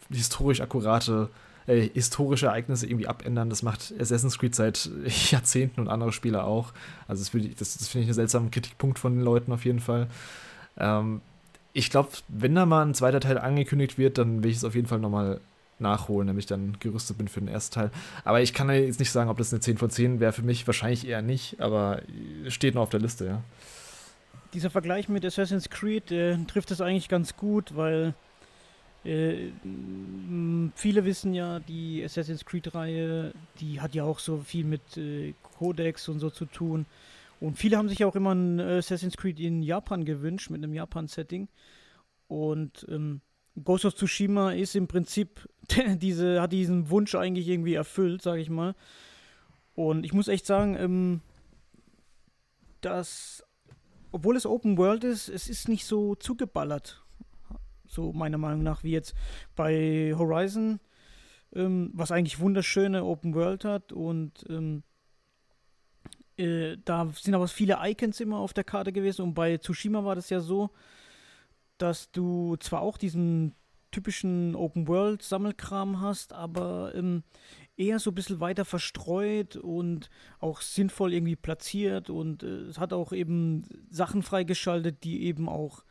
[0.10, 1.30] historisch akkurate
[1.68, 3.50] äh, historische Ereignisse irgendwie abändern.
[3.50, 4.90] Das macht Assassin's Creed seit
[5.32, 6.74] Jahrzehnten und andere Spieler auch.
[7.08, 10.08] Also das, das, das finde ich einen seltsamen Kritikpunkt von den Leuten auf jeden Fall.
[10.78, 11.22] Ähm,
[11.74, 14.76] ich glaube, wenn da mal ein zweiter Teil angekündigt wird, dann will ich es auf
[14.76, 15.40] jeden Fall nochmal
[15.80, 17.92] nachholen, damit ich dann gerüstet bin für den ersten Teil.
[18.24, 20.68] Aber ich kann jetzt nicht sagen, ob das eine 10 von 10 wäre für mich.
[20.68, 22.02] Wahrscheinlich eher nicht, aber
[22.48, 23.42] steht noch auf der Liste, ja.
[24.54, 28.14] Dieser Vergleich mit Assassin's Creed äh, trifft es eigentlich ganz gut, weil
[29.04, 29.52] äh,
[30.76, 36.08] viele wissen ja, die Assassin's Creed-Reihe, die hat ja auch so viel mit äh, Codex
[36.10, 36.86] und so zu tun.
[37.40, 41.50] Und viele haben sich auch immer ein Assassin's Creed in Japan gewünscht, mit einem Japan-Setting.
[42.28, 43.22] Und ähm,
[43.62, 45.50] Ghost of Tsushima ist im Prinzip,
[45.98, 48.76] diese, hat diesen Wunsch eigentlich irgendwie erfüllt, sage ich mal.
[49.76, 51.22] Und ich muss echt sagen, ähm,
[52.82, 53.44] dass
[54.14, 57.03] obwohl es Open World ist, es ist nicht so zugeballert.
[57.94, 59.14] So meiner Meinung nach, wie jetzt
[59.56, 60.80] bei Horizon,
[61.54, 63.94] ähm, was eigentlich wunderschöne Open World hat.
[63.94, 64.84] Und ähm,
[66.38, 69.22] äh, da sind aber viele Icons immer auf der Karte gewesen.
[69.22, 70.72] Und bei Tsushima war das ja so,
[71.78, 73.56] dass du zwar auch diesen
[73.92, 77.24] typischen Open World Sammelkram hast, aber ähm,
[77.78, 80.10] eher so ein bisschen weiter verstreut und
[80.40, 85.84] auch sinnvoll irgendwie platziert und äh, es hat auch eben Sachen freigeschaltet, die eben auch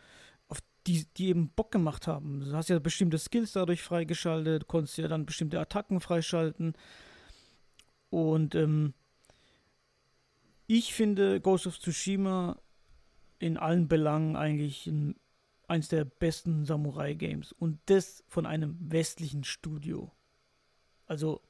[0.86, 2.40] die, die eben Bock gemacht haben.
[2.40, 6.74] Du hast ja bestimmte Skills dadurch freigeschaltet, konntest ja dann bestimmte Attacken freischalten.
[8.10, 8.94] Und ähm,
[10.66, 12.58] ich finde Ghost of Tsushima
[13.38, 15.16] in allen Belangen eigentlich ein,
[15.68, 17.52] eins der besten Samurai-Games.
[17.52, 20.12] Und das von einem westlichen Studio.
[21.06, 21.40] Also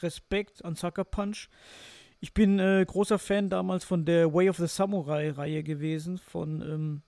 [0.00, 1.48] Respekt an Sucker Punch.
[2.20, 7.02] Ich bin äh, großer Fan damals von der Way of the Samurai-Reihe gewesen, von ähm,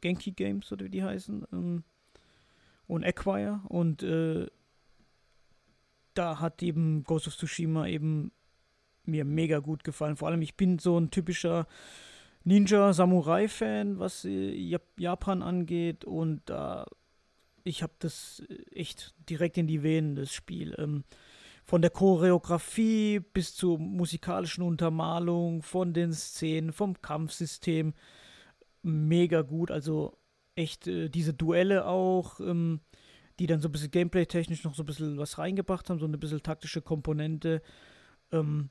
[0.00, 1.46] Genki Games oder wie die heißen.
[1.52, 1.84] Ähm,
[2.86, 3.60] und Acquire.
[3.68, 4.46] Und äh,
[6.14, 8.32] da hat eben Ghost of Tsushima eben
[9.04, 10.16] mir mega gut gefallen.
[10.16, 11.66] Vor allem, ich bin so ein typischer
[12.44, 16.04] Ninja-Samurai-Fan, was äh, Jap Japan angeht.
[16.04, 16.86] Und da
[17.64, 20.74] ich habe das äh, echt direkt in die Venen, das Spiel.
[20.78, 21.04] Ähm,
[21.64, 27.94] von der Choreografie bis zur musikalischen Untermalung, von den Szenen, vom Kampfsystem.
[28.82, 29.70] Mega gut.
[29.70, 30.18] Also
[30.54, 32.80] echt äh, diese Duelle auch, ähm,
[33.38, 36.18] die dann so ein bisschen gameplay-technisch noch so ein bisschen was reingebracht haben, so eine
[36.18, 37.62] bisschen taktische Komponente.
[38.32, 38.70] Ähm,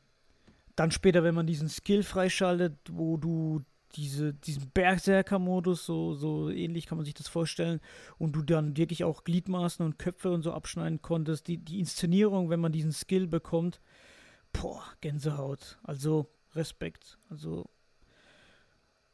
[0.76, 3.64] dann später, wenn man diesen Skill freischaltet, wo du
[3.96, 7.80] diese, diesen Berserker-Modus, so, so ähnlich kann man sich das vorstellen,
[8.18, 12.50] und du dann wirklich auch Gliedmaßen und Köpfe und so abschneiden konntest, die, die Inszenierung,
[12.50, 13.82] wenn man diesen Skill bekommt,
[14.54, 15.80] boah, Gänsehaut.
[15.84, 17.18] Also Respekt.
[17.30, 17.66] Also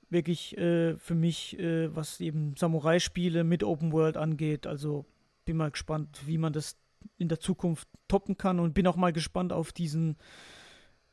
[0.10, 5.06] wirklich äh, für mich, äh, was eben Samurai-Spiele mit Open World angeht, also
[5.46, 6.78] bin mal gespannt, wie man das
[7.18, 10.18] in der Zukunft toppen kann und bin auch mal gespannt auf diesen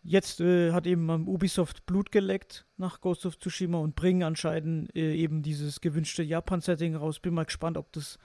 [0.04, 5.14] Jetzt äh, hat eben Ubisoft Blut geleckt nach Ghost of Tsushima und bringen anscheinend äh,
[5.14, 7.20] eben dieses gewünschte Japan-Setting raus.
[7.20, 8.18] Bin mal gespannt, ob das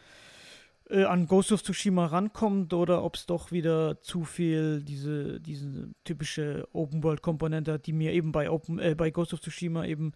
[0.89, 5.91] äh, an Ghost of Tsushima rankommt oder ob es doch wieder zu viel diese, diese
[6.03, 10.13] typische Open-World-Komponente hat, die mir eben bei, Open, äh, bei Ghost of Tsushima eben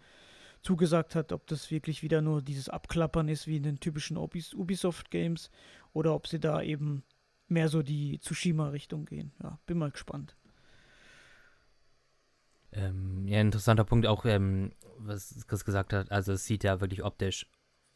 [0.62, 4.54] zugesagt hat, ob das wirklich wieder nur dieses Abklappern ist wie in den typischen Ubis
[4.54, 5.50] Ubisoft-Games
[5.94, 7.04] oder ob sie da eben
[7.48, 9.34] mehr so die Tsushima-Richtung gehen.
[9.42, 10.36] Ja, bin mal gespannt.
[12.74, 16.12] Ähm, ja, interessanter Punkt auch, ähm, was Chris gesagt hat.
[16.12, 17.46] Also es sieht ja wirklich optisch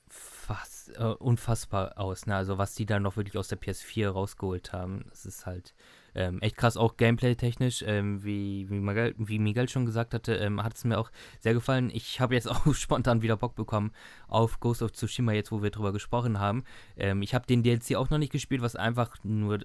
[0.09, 2.25] fass, äh, unfassbar aus.
[2.25, 2.35] Ne?
[2.35, 5.73] Also was die da noch wirklich aus der PS4 rausgeholt haben, das ist halt
[6.15, 6.77] ähm, echt krass.
[6.77, 10.97] Auch Gameplay-technisch, ähm, wie, wie, Miguel, wie Miguel schon gesagt hatte, ähm, hat es mir
[10.97, 11.91] auch sehr gefallen.
[11.93, 13.91] Ich habe jetzt auch spontan wieder Bock bekommen
[14.27, 16.63] auf Ghost of Tsushima, jetzt wo wir drüber gesprochen haben.
[16.97, 19.59] Ähm, ich habe den DLC auch noch nicht gespielt, was einfach nur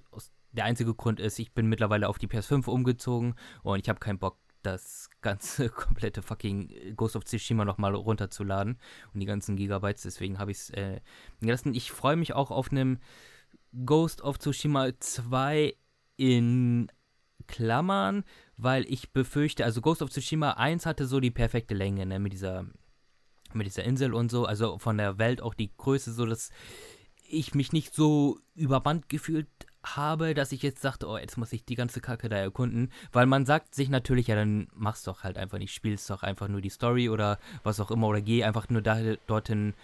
[0.52, 4.18] der einzige Grund ist, ich bin mittlerweile auf die PS5 umgezogen und ich habe keinen
[4.18, 8.78] Bock, das ganze komplette fucking Ghost of Tsushima nochmal runterzuladen
[9.14, 11.00] und die ganzen Gigabytes, deswegen habe ich es äh,
[11.40, 11.74] gelassen.
[11.74, 12.98] Ich freue mich auch auf einem
[13.86, 15.76] Ghost of Tsushima 2
[16.20, 16.92] in
[17.46, 18.24] Klammern,
[18.58, 22.34] weil ich befürchte, also Ghost of Tsushima 1 hatte so die perfekte Länge, ne, mit
[22.34, 22.66] dieser
[23.52, 26.50] mit dieser Insel und so, also von der Welt auch die Größe, so dass
[27.26, 29.48] ich mich nicht so übermannt gefühlt
[29.82, 33.26] habe, dass ich jetzt sagte, oh, jetzt muss ich die ganze Kacke da erkunden, weil
[33.26, 36.60] man sagt sich natürlich, ja, dann mach's doch halt einfach nicht, spielst doch einfach nur
[36.60, 39.74] die Story oder was auch immer oder geh einfach nur da, dorthin,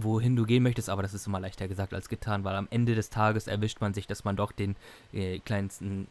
[0.00, 2.94] wohin du gehen möchtest, aber das ist immer leichter gesagt als getan, weil am Ende
[2.94, 4.76] des Tages erwischt man sich, dass man doch den
[5.12, 6.06] äh, kleinsten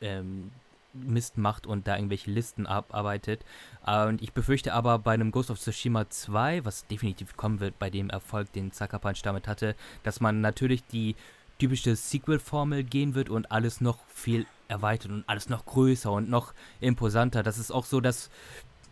[0.00, 0.50] ähm,
[0.92, 3.44] Mist macht und da irgendwelche Listen abarbeitet.
[3.86, 7.78] Äh, Und ich befürchte aber bei einem Ghost of Tsushima 2, was definitiv kommen wird
[7.78, 11.14] bei dem Erfolg, den Sucker Punch damit hatte, dass man natürlich die
[11.60, 16.52] typische Sequel-Formel gehen wird und alles noch viel erweitert und alles noch größer und noch
[16.80, 17.44] imposanter.
[17.44, 18.30] Das ist auch so, dass,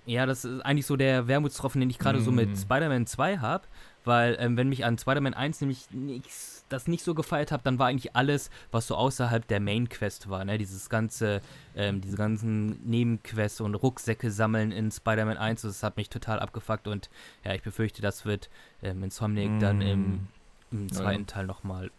[0.06, 2.56] ja, das ist eigentlich so der Wermutstropfen, den ich gerade so mit Mm.
[2.56, 3.66] Spider-Man 2 habe,
[4.09, 7.78] weil ähm, wenn mich an Spider-Man 1 nämlich nichts, das nicht so gefeiert habe, dann
[7.78, 11.40] war eigentlich alles, was so außerhalb der Main-Quest war, ne, dieses ganze,
[11.76, 16.89] ähm, diese ganzen Nebenquests und Rucksäcke sammeln in Spider-Man 1, das hat mich total abgefuckt
[16.89, 17.09] und
[17.44, 18.51] ja, ich befürchte, das wird
[18.82, 20.26] ähm, Insomniac dann im,
[20.72, 21.26] im Ja, zweiten ja.
[21.26, 21.90] Teil nochmal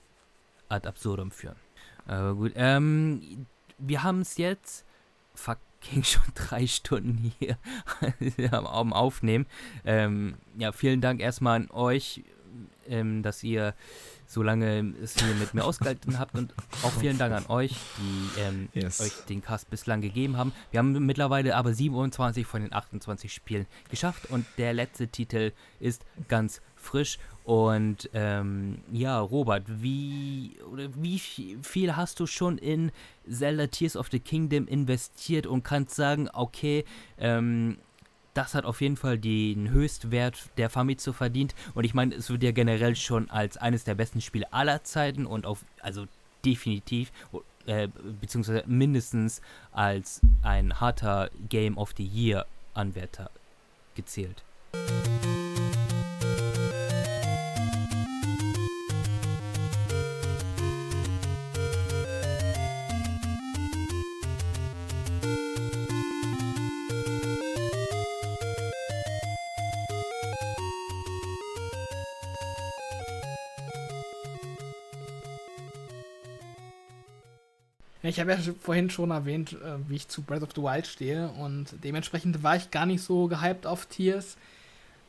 [0.68, 1.56] ad absurdum führen.
[2.06, 3.46] Aber gut, ähm,
[3.78, 4.84] wir haben es jetzt
[5.80, 7.58] fucking schon drei Stunden hier
[8.52, 9.46] am am Aufnehmen.
[9.86, 12.24] Ähm, ja, vielen Dank erstmal an euch,
[12.88, 13.74] ähm, dass ihr
[14.26, 16.54] so lange es hier mit mir ausgehalten habt und
[16.84, 19.02] auch vielen Dank an euch, die ähm, Yes.
[19.02, 20.54] euch den Cast bislang gegeben haben.
[20.70, 26.06] Wir haben mittlerweile aber 27 von den 28 Spielen geschafft und der letzte Titel ist
[26.28, 27.18] ganz frisch.
[27.50, 30.56] Und ähm, ja, Robert, wie
[31.02, 32.92] wie vi- viel hast du schon in
[33.28, 36.86] Zelda Tears of the Kingdom investiert und kannst sagen, okay,
[37.18, 37.80] ähm,
[38.36, 41.56] das hat auf jeden Fall den Höchstwert der Famitsu verdient.
[41.74, 45.26] Und ich meine, es wird ja generell schon als eines der besten Spiele aller Zeiten
[45.26, 46.06] und auf, also
[46.46, 47.12] definitiv,
[47.66, 47.88] äh,
[48.22, 52.46] beziehungsweise mindestens als ein harter Game of the Year
[52.76, 53.32] Anwärter
[53.96, 54.44] gezählt.
[78.10, 81.30] Ich habe ja vorhin schon erwähnt, äh, wie ich zu Breath of the Wild stehe
[81.30, 84.38] und dementsprechend war ich gar nicht so gehypt auf Tears.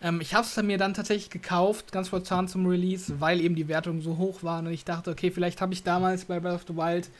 [0.02, 3.68] Ähm, ich habe es mir dann tatsächlich gekauft, ganz spontan zum Release, weil eben die
[3.68, 6.64] Wertungen so hoch waren und ich dachte, okay, vielleicht habe ich damals bei Breath of
[6.68, 7.10] the Wild,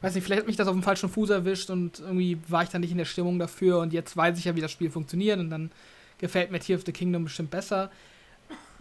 [0.00, 2.68] weiß nicht, vielleicht hat mich das auf dem falschen Fuß erwischt und irgendwie war ich
[2.68, 5.38] dann nicht in der Stimmung dafür und jetzt weiß ich ja, wie das Spiel funktioniert
[5.38, 5.70] und dann
[6.18, 7.90] gefällt mir Tear of the Kingdom bestimmt besser.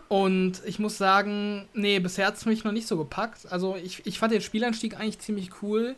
[0.09, 3.51] Und ich muss sagen, nee, bisher hat es mich noch nicht so gepackt.
[3.51, 5.95] Also ich, ich fand den Spielanstieg eigentlich ziemlich cool.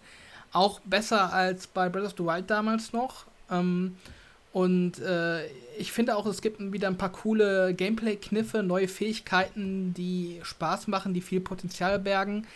[0.52, 3.26] Auch besser als bei Breath of the Wild damals noch.
[3.52, 3.96] Ähm,
[4.52, 5.46] und äh,
[5.78, 11.14] ich finde auch, es gibt wieder ein paar coole Gameplay-Kniffe, neue Fähigkeiten, die Spaß machen,
[11.14, 12.48] die viel Potenzial bergen.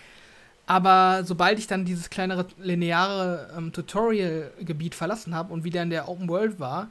[0.65, 6.07] Aber sobald ich dann dieses kleinere lineare ähm, Tutorial-Gebiet verlassen habe und wieder in der
[6.07, 6.90] Open World war,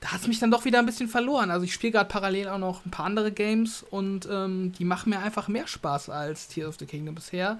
[0.00, 1.50] da hat es mich dann doch wieder ein bisschen verloren.
[1.50, 5.10] Also ich spiele gerade parallel auch noch ein paar andere Games und ähm, die machen
[5.10, 7.58] mir einfach mehr Spaß als Tears of the Kingdom bisher.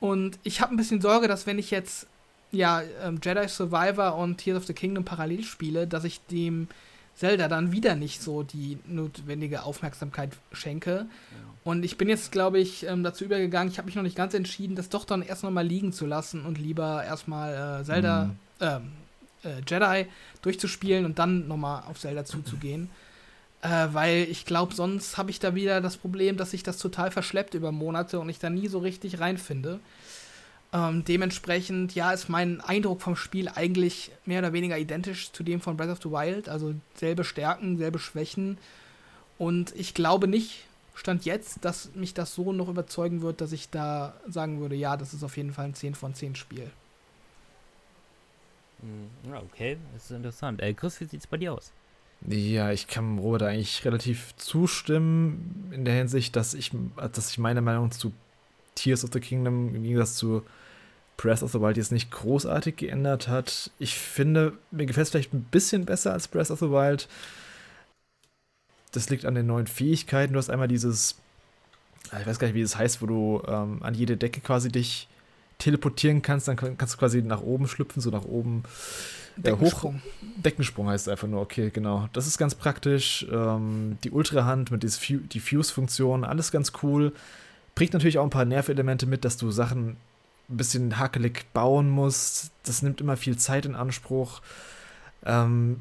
[0.00, 2.06] Und ich habe ein bisschen Sorge, dass wenn ich jetzt
[2.52, 6.68] ja ähm, Jedi Survivor und Tears of the Kingdom parallel spiele, dass ich dem
[7.14, 11.06] Zelda dann wieder nicht so die notwendige Aufmerksamkeit schenke.
[11.64, 14.34] Und ich bin jetzt, glaube ich, ähm, dazu übergegangen, ich habe mich noch nicht ganz
[14.34, 18.32] entschieden, das doch dann erst nochmal liegen zu lassen und lieber erstmal äh, Zelda, Mhm.
[18.60, 18.82] ähm,
[19.44, 20.06] äh, Jedi
[20.42, 22.88] durchzuspielen und dann nochmal auf Zelda zuzugehen.
[23.62, 27.10] Äh, weil ich glaube, sonst habe ich da wieder das Problem, dass sich das total
[27.10, 29.80] verschleppt über Monate und ich da nie so richtig reinfinde.
[30.72, 35.60] Ähm, dementsprechend, ja, ist mein Eindruck vom Spiel eigentlich mehr oder weniger identisch zu dem
[35.60, 36.48] von Breath of the Wild.
[36.48, 38.58] Also selbe Stärken, selbe Schwächen.
[39.38, 40.64] Und ich glaube nicht,
[40.94, 44.96] Stand jetzt, dass mich das so noch überzeugen wird, dass ich da sagen würde, ja,
[44.96, 46.70] das ist auf jeden Fall ein 10 von 10 Spiel.
[48.80, 50.60] Hm, okay, das ist interessant.
[50.60, 51.72] Äh, Chris, wie sieht's bei dir aus?
[52.26, 56.72] Ja, ich kann Robert eigentlich relativ zustimmen in der Hinsicht, dass ich,
[57.12, 58.12] dass ich meine Meinung zu
[58.74, 60.42] Tears of the Kingdom im Gegensatz zu
[61.16, 63.70] Breath of the Wild jetzt nicht großartig geändert hat.
[63.78, 67.08] Ich finde, mir gefällt es vielleicht ein bisschen besser als Breath of the Wild.
[68.92, 70.32] Das liegt an den neuen Fähigkeiten.
[70.32, 71.16] Du hast einmal dieses,
[72.04, 75.08] ich weiß gar nicht, wie das heißt, wo du ähm, an jede Decke quasi dich
[75.58, 76.48] teleportieren kannst.
[76.48, 78.62] Dann kann- kannst du quasi nach oben schlüpfen, so nach oben
[79.42, 80.02] äh, hoch, Deckensprung.
[80.36, 82.08] Deckensprung heißt es einfach nur, okay, genau.
[82.12, 83.26] Das ist ganz praktisch.
[83.30, 87.12] Ähm, die Ultrahand mit dieser Fu- Diffuse-Funktion, alles ganz cool.
[87.74, 89.96] Bringt natürlich auch ein paar Nervelemente mit, dass du Sachen
[90.50, 92.50] ein bisschen hakelig bauen musst.
[92.64, 94.40] Das nimmt immer viel Zeit in Anspruch.
[95.24, 95.80] Ähm,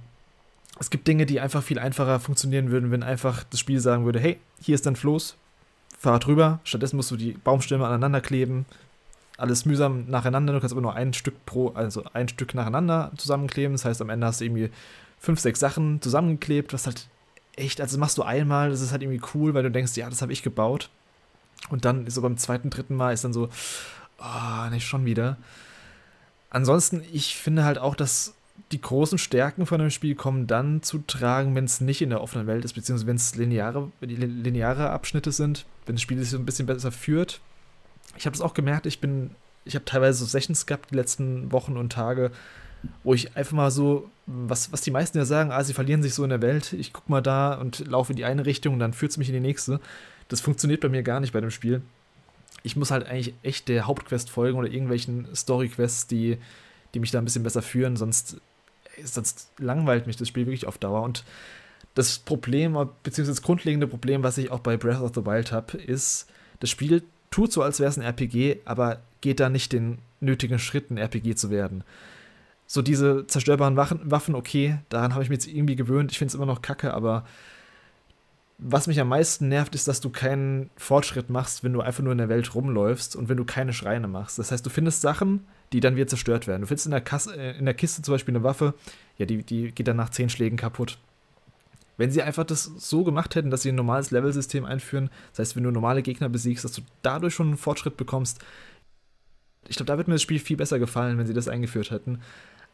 [0.80, 4.20] es gibt Dinge, die einfach viel einfacher funktionieren würden, wenn einfach das Spiel sagen würde,
[4.20, 5.36] hey, hier ist dein Floß,
[5.98, 6.60] fahr drüber.
[6.64, 8.66] Stattdessen musst du die Baumstämme aneinander kleben.
[9.38, 10.54] Alles mühsam nacheinander.
[10.54, 13.74] Du kannst aber nur ein Stück pro, also ein Stück nacheinander zusammenkleben.
[13.74, 14.72] Das heißt, am Ende hast du irgendwie
[15.20, 17.08] fünf, sechs Sachen zusammengeklebt, was halt
[17.56, 20.22] echt, also machst du einmal, das ist halt irgendwie cool, weil du denkst, ja, das
[20.22, 20.90] habe ich gebaut.
[21.70, 23.50] Und dann ist so beim zweiten, dritten Mal ist dann so,
[24.20, 25.38] oh, nicht schon wieder.
[26.50, 28.36] Ansonsten, ich finde halt auch, dass
[28.72, 32.22] die großen Stärken von dem Spiel kommen dann zu tragen, wenn es nicht in der
[32.22, 36.38] offenen Welt ist, beziehungsweise wenn es lineare, lineare Abschnitte sind, wenn das Spiel sich so
[36.38, 37.40] ein bisschen besser führt.
[38.18, 39.32] Ich habe es auch gemerkt, ich bin,
[39.66, 42.32] ich habe teilweise so Sessions gehabt die letzten Wochen und Tage,
[43.04, 46.14] wo ich einfach mal so, was, was die meisten ja sagen, ah, sie verlieren sich
[46.14, 48.80] so in der Welt, ich guck mal da und laufe in die eine Richtung und
[48.80, 49.80] dann führt es mich in die nächste.
[50.28, 51.82] Das funktioniert bei mir gar nicht bei dem Spiel.
[52.64, 56.38] Ich muss halt eigentlich echt der Hauptquest folgen oder irgendwelchen Story-Quests, die,
[56.94, 58.38] die mich da ein bisschen besser führen, sonst,
[59.04, 61.04] sonst langweilt mich das Spiel wirklich auf Dauer.
[61.04, 61.24] Und
[61.94, 62.74] das Problem,
[63.04, 66.28] beziehungsweise das grundlegende Problem, was ich auch bei Breath of the Wild habe, ist,
[66.60, 70.60] das Spiel tut so, als wäre es ein RPG, aber geht da nicht den nötigen
[70.60, 71.84] Schritt, ein RPG zu werden.
[72.66, 76.12] So diese zerstörbaren Waffen, okay, daran habe ich mich jetzt irgendwie gewöhnt.
[76.12, 77.26] Ich finde es immer noch kacke, aber
[78.58, 82.12] was mich am meisten nervt, ist, dass du keinen Fortschritt machst, wenn du einfach nur
[82.12, 84.40] in der Welt rumläufst und wenn du keine Schreine machst.
[84.40, 86.62] Das heißt, du findest Sachen, die dann wieder zerstört werden.
[86.62, 88.74] Du findest in der, Kasse, äh, in der Kiste zum Beispiel eine Waffe,
[89.18, 90.98] ja, die, die geht dann nach zehn Schlägen kaputt.
[91.98, 95.56] Wenn sie einfach das so gemacht hätten, dass sie ein normales Level-System einführen, das heißt,
[95.56, 98.40] wenn du normale Gegner besiegst, dass du dadurch schon einen Fortschritt bekommst,
[99.68, 102.22] ich glaube, da wird mir das Spiel viel besser gefallen, wenn sie das eingeführt hätten.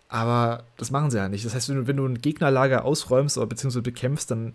[0.10, 1.44] Aber das machen sie ja nicht.
[1.46, 4.54] Das heißt, wenn du, wenn du ein Gegnerlager ausräumst oder beziehungsweise bekämpfst, dann,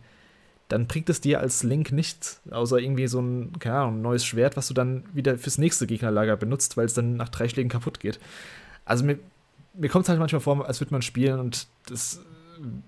[0.69, 4.57] dann bringt es dir als Link nichts, außer irgendwie so ein, keine Ahnung, neues Schwert,
[4.57, 7.99] was du dann wieder fürs nächste Gegnerlager benutzt, weil es dann nach drei Schlägen kaputt
[7.99, 8.21] geht.
[8.85, 9.19] Also mir,
[9.75, 12.21] mir kommt es halt manchmal vor, als würde man spielen und das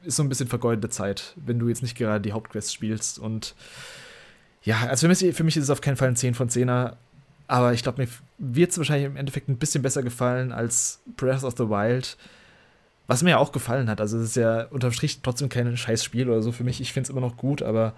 [0.03, 3.19] ist so ein bisschen vergeudete Zeit, wenn du jetzt nicht gerade die Hauptquest spielst.
[3.19, 3.55] Und
[4.63, 6.97] ja, also für mich, für mich ist es auf keinen Fall ein 10 von 10er,
[7.47, 11.43] aber ich glaube, mir wird es wahrscheinlich im Endeffekt ein bisschen besser gefallen als Breath
[11.43, 12.17] of the Wild.
[13.09, 14.01] Was mir ja auch gefallen hat.
[14.01, 16.81] Also es ist ja unterm Strich trotzdem kein scheiß Spiel oder so für mich.
[16.81, 17.95] Ich finde es immer noch gut, aber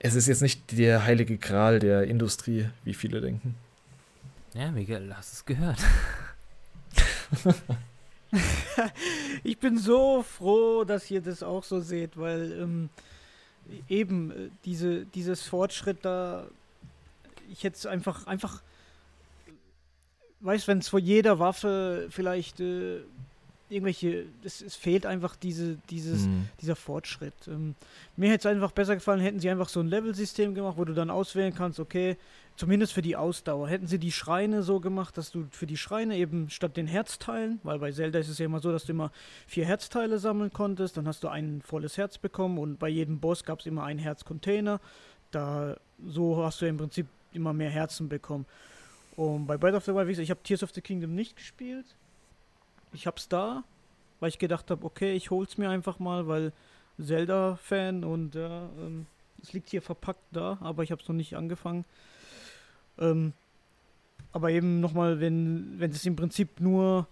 [0.00, 3.54] es ist jetzt nicht der heilige Gral der Industrie, wie viele denken.
[4.52, 5.78] Ja, Miguel, hast es gehört.
[9.44, 12.88] Ich bin so froh, dass ihr das auch so seht, weil ähm,
[13.88, 14.34] eben äh,
[14.64, 16.46] diese, dieses Fortschritt da,
[17.50, 18.62] ich hätte es einfach, einfach,
[20.40, 23.00] weißt wenn es vor jeder Waffe vielleicht äh,
[23.68, 26.48] irgendwelche, es, es fehlt einfach diese, dieses, Mhm.
[26.60, 27.34] dieser Fortschritt.
[27.48, 27.74] Ähm,
[28.16, 30.92] mir hätte es einfach besser gefallen, hätten sie einfach so ein Level-System gemacht, wo du
[30.94, 32.16] dann auswählen kannst, okay,
[32.56, 33.68] zumindest für die Ausdauer.
[33.68, 37.60] Hätten sie die Schreine so gemacht, dass du für die Schreine eben statt den Herzteilen,
[37.62, 39.12] weil bei Zelda ist es ja immer so, dass du immer
[39.46, 43.44] vier Herzteile sammeln konntest, dann hast du ein volles Herz bekommen und bei jedem Boss
[43.44, 44.80] gab es immer einen Herzcontainer.
[45.30, 45.76] Da
[46.06, 48.46] so hast du im Prinzip immer mehr Herzen bekommen.
[49.16, 51.36] Und bei Breath of the Wild, wie gesagt, ich habe Tears of the Kingdom nicht
[51.36, 51.86] gespielt.
[52.92, 53.64] Ich hab's da,
[54.20, 56.52] weil ich gedacht habe, okay, ich hol's mir einfach mal, weil
[56.98, 59.06] Zelda-Fan und ja, ähm,
[59.42, 61.84] es liegt hier verpackt da, aber ich habe es noch nicht angefangen.
[62.98, 63.32] Ähm,
[64.32, 67.06] aber eben nochmal, wenn, wenn es im Prinzip nur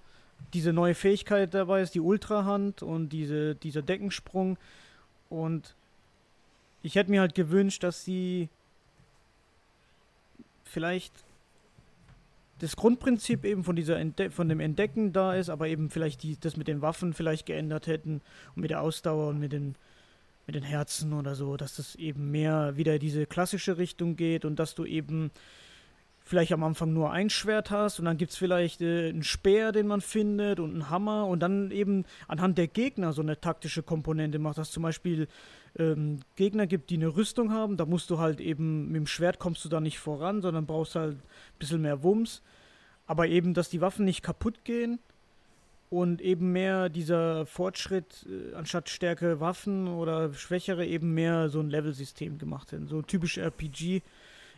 [0.52, 4.58] diese neue Fähigkeit dabei ist, die Ultrahand und diese, dieser Deckensprung.
[5.30, 5.74] Und
[6.82, 8.48] ich hätte mir halt gewünscht, dass sie
[10.64, 11.12] vielleicht
[12.58, 16.38] das Grundprinzip eben von dieser Entde von dem Entdecken da ist, aber eben vielleicht die,
[16.38, 18.20] das mit den Waffen vielleicht geändert hätten
[18.54, 19.74] und mit der Ausdauer und mit den
[20.46, 24.58] mit den Herzen oder so, dass das eben mehr wieder diese klassische Richtung geht und
[24.58, 25.30] dass du eben
[26.24, 29.72] vielleicht am Anfang nur ein Schwert hast und dann gibt es vielleicht äh, einen Speer,
[29.72, 33.82] den man findet und einen Hammer und dann eben anhand der Gegner so eine taktische
[33.82, 35.28] Komponente macht, dass zum Beispiel
[35.78, 39.38] ähm, Gegner gibt, die eine Rüstung haben, da musst du halt eben mit dem Schwert
[39.38, 41.22] kommst du da nicht voran, sondern brauchst halt ein
[41.58, 42.42] bisschen mehr Wumms,
[43.06, 44.98] aber eben, dass die Waffen nicht kaputt gehen
[45.90, 51.68] und eben mehr dieser Fortschritt, äh, anstatt stärkere Waffen oder schwächere, eben mehr so ein
[51.68, 52.88] Level-System gemacht hätten.
[52.88, 54.00] So typisch RPG.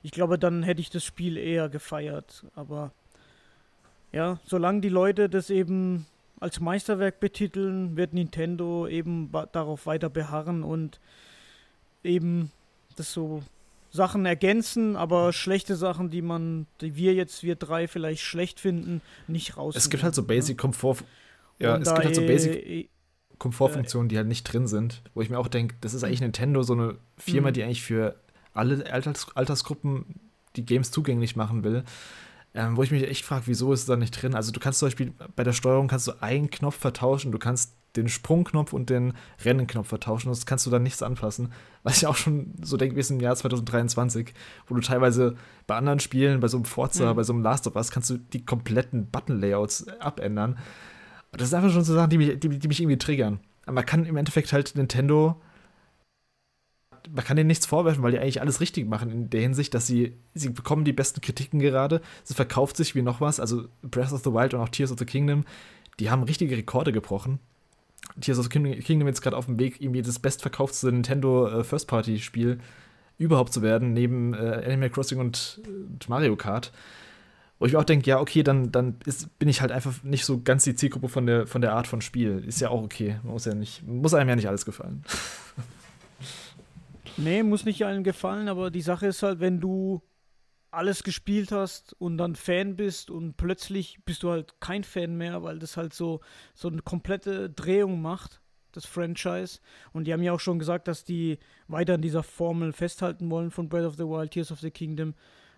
[0.02, 2.44] Ich glaube, dann hätte ich das Spiel eher gefeiert.
[2.55, 2.93] Aber
[4.12, 6.06] ja, solange die Leute das eben
[6.40, 11.01] als Meisterwerk betiteln, wird Nintendo eben darauf weiter beharren und
[12.05, 12.52] eben
[12.97, 13.43] das so
[13.90, 19.01] Sachen ergänzen, aber schlechte Sachen, die man, die wir jetzt, wir drei vielleicht schlecht finden,
[19.27, 19.74] nicht raus.
[19.77, 20.98] Es gibt halt so Basic Komfort.
[21.59, 22.90] Ja, es gibt halt so Basic
[23.39, 26.62] Komfortfunktionen, die halt nicht drin sind, wo ich mir auch denke, das ist eigentlich Nintendo
[26.62, 27.55] so eine Firma, Mhm.
[27.55, 28.16] die eigentlich für
[28.56, 30.20] alle Alters Altersgruppen
[30.56, 31.84] die Games zugänglich machen will.
[32.54, 34.34] Ähm, wo ich mich echt frage, wieso ist es da nicht drin?
[34.34, 37.74] Also du kannst zum Beispiel bei der Steuerung kannst du einen Knopf vertauschen, du kannst
[37.96, 39.12] den Sprungknopf und den
[39.44, 41.52] Rennenknopf vertauschen, das kannst du dann nichts anfassen.
[41.82, 44.32] Was ich auch schon so denke, wir sind im Jahr 2023,
[44.66, 47.16] wo du teilweise bei anderen Spielen, bei so einem Forza, Mhm.
[47.16, 50.58] bei so einem Last of Us, kannst du die kompletten Button-Layouts abändern.
[51.32, 53.40] Und das sind einfach schon so Sachen, die mich, die, die mich irgendwie triggern.
[53.64, 55.40] Aber man kann im Endeffekt halt Nintendo,
[57.10, 59.86] man kann denen nichts vorwerfen, weil die eigentlich alles richtig machen in der Hinsicht, dass
[59.86, 64.12] sie, sie bekommen die besten Kritiken gerade, sie verkauft sich wie noch was, also Breath
[64.12, 65.44] of the Wild und auch Tears of the Kingdom,
[65.98, 67.38] die haben richtige Rekorde gebrochen.
[68.20, 72.58] Tears of the Kingdom, jetzt gerade auf dem Weg, irgendwie das bestverkauftste Nintendo äh, First-Party-Spiel
[73.18, 76.72] überhaupt zu werden, neben äh, Animal Crossing und, und Mario Kart.
[77.58, 80.26] Wo ich mir auch denke, ja, okay, dann, dann ist, bin ich halt einfach nicht
[80.26, 82.44] so ganz die Zielgruppe von der, von der Art von Spiel.
[82.46, 83.18] Ist ja auch okay.
[83.22, 85.02] Man muss ja nicht, muss einem ja nicht alles gefallen.
[87.16, 90.02] Nee, muss nicht allen gefallen, aber die Sache ist halt, wenn du
[90.70, 95.43] alles gespielt hast und dann Fan bist und plötzlich bist du halt kein Fan mehr,
[95.43, 96.20] weil das halt so,
[96.55, 99.60] so eine komplette Drehung macht, das Franchise.
[99.93, 103.51] Und die haben ja auch schon gesagt, dass die weiter an dieser Formel festhalten wollen
[103.51, 105.14] von Breath of the Wild, Tears of the Kingdom.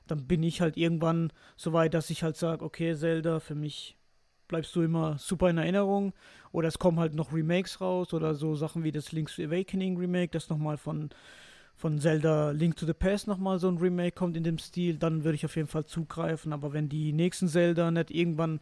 [0.06, 3.97] Dann bin ich halt irgendwann so weit, dass ich halt sage, okay, Zelda, für mich
[4.47, 6.14] bleibst du immer super in Erinnerung.
[6.52, 10.30] Oder es kommen halt noch Remakes raus oder so Sachen wie das Link's Awakening Remake,
[10.30, 11.10] das nochmal von
[11.78, 15.22] von Zelda Link to the Past nochmal so ein Remake kommt in dem Stil, dann
[15.24, 16.52] würde ich auf jeden Fall zugreifen.
[16.52, 18.60] Aber wenn die nächsten Zelda nicht irgendwann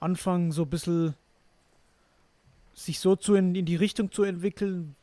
[0.00, 1.14] anfangen, so ein bisschen
[2.74, 4.96] sich so zu in, in die Richtung zu entwickeln,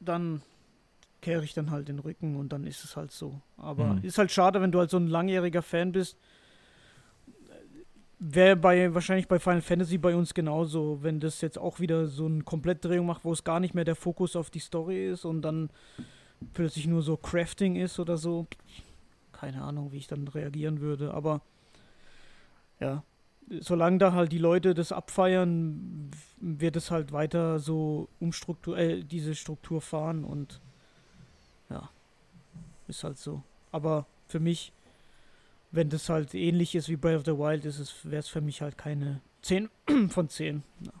[0.00, 0.40] dann
[1.20, 3.38] kehre ich dann halt den Rücken und dann ist es halt so.
[3.58, 4.00] Aber Mhm.
[4.02, 6.16] ist halt schade, wenn du halt so ein langjähriger Fan bist.
[8.18, 12.26] Wäre bei wahrscheinlich bei Final Fantasy bei uns genauso, wenn das jetzt auch wieder so
[12.26, 15.42] eine Komplettdrehung macht, wo es gar nicht mehr der Fokus auf die Story ist und
[15.42, 15.70] dann
[16.52, 18.46] plötzlich nur so Crafting ist oder so.
[19.32, 21.40] Keine Ahnung, wie ich dann reagieren würde, aber
[22.80, 23.02] ja,
[23.60, 26.10] solange da halt die Leute das abfeiern,
[26.40, 30.60] wird es halt weiter so umstruktur äh, diese Struktur fahren und
[31.70, 31.88] ja,
[32.88, 33.42] ist halt so.
[33.70, 34.72] Aber für mich,
[35.70, 38.40] wenn das halt ähnlich ist wie Breath of the Wild, ist es, wäre es für
[38.40, 39.70] mich halt keine 10
[40.08, 40.62] von 10.
[40.80, 40.92] Ja.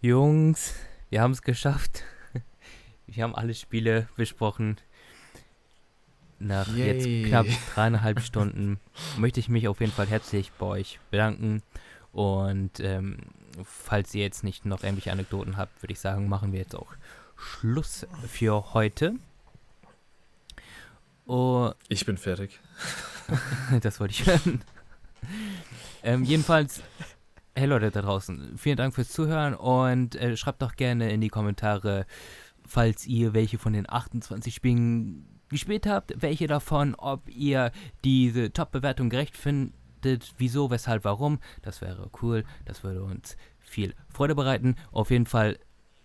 [0.00, 0.74] Jungs,
[1.10, 2.04] wir haben es geschafft.
[3.06, 4.78] Wir haben alle Spiele besprochen.
[6.38, 6.86] Nach Yay.
[7.22, 8.78] jetzt knapp dreieinhalb Stunden
[9.16, 11.62] möchte ich mich auf jeden Fall herzlich bei euch bedanken
[12.12, 13.18] Und ähm,
[13.64, 16.92] falls ihr jetzt nicht noch irgendwelche Anekdoten habt, würde ich sagen, machen wir jetzt auch
[17.36, 19.14] Schluss für heute.
[21.26, 22.60] Oh, Ich bin fertig.
[23.80, 24.62] das wollte ich hören.
[26.02, 26.82] ähm, jedenfalls,
[27.54, 31.30] hey Leute da draußen, vielen Dank fürs Zuhören und äh, schreibt doch gerne in die
[31.30, 32.06] Kommentare,
[32.66, 37.70] falls ihr welche von den 28 Spielen gespielt habt, welche davon, ob ihr
[38.02, 41.38] diese Top-Bewertung gerecht findet, wieso, weshalb, warum.
[41.62, 44.76] Das wäre cool, das würde uns viel Freude bereiten.
[44.92, 45.58] Auf jeden Fall,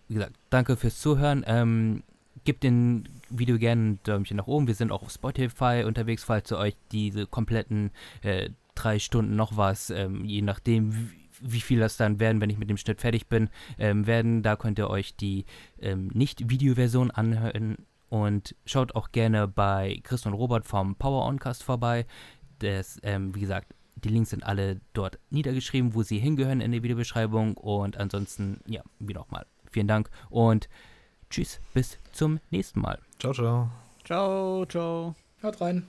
[0.07, 1.43] wie gesagt, danke fürs Zuhören.
[1.47, 2.03] Ähm,
[2.43, 4.67] gebt dem Video gerne ein Däumchen nach oben.
[4.67, 7.91] Wir sind auch auf Spotify unterwegs, falls ihr euch diese kompletten
[8.21, 12.49] äh, drei Stunden noch was, ähm, je nachdem wie, wie viel das dann werden, wenn
[12.49, 14.43] ich mit dem Schnitt fertig bin, ähm, werden.
[14.43, 15.45] Da könnt ihr euch die
[15.79, 17.77] ähm, Nicht-Video-Version anhören
[18.09, 22.05] und schaut auch gerne bei Chris und Robert vom Power Oncast vorbei.
[22.59, 26.83] Das, ähm, wie gesagt, die Links sind alle dort niedergeschrieben, wo sie hingehören in der
[26.83, 27.57] Videobeschreibung.
[27.57, 30.69] Und ansonsten, ja, wie nochmal, vielen Dank und
[31.29, 32.99] tschüss, bis zum nächsten Mal.
[33.19, 33.69] Ciao, ciao.
[34.03, 35.15] Ciao, ciao.
[35.43, 35.85] Haut rein.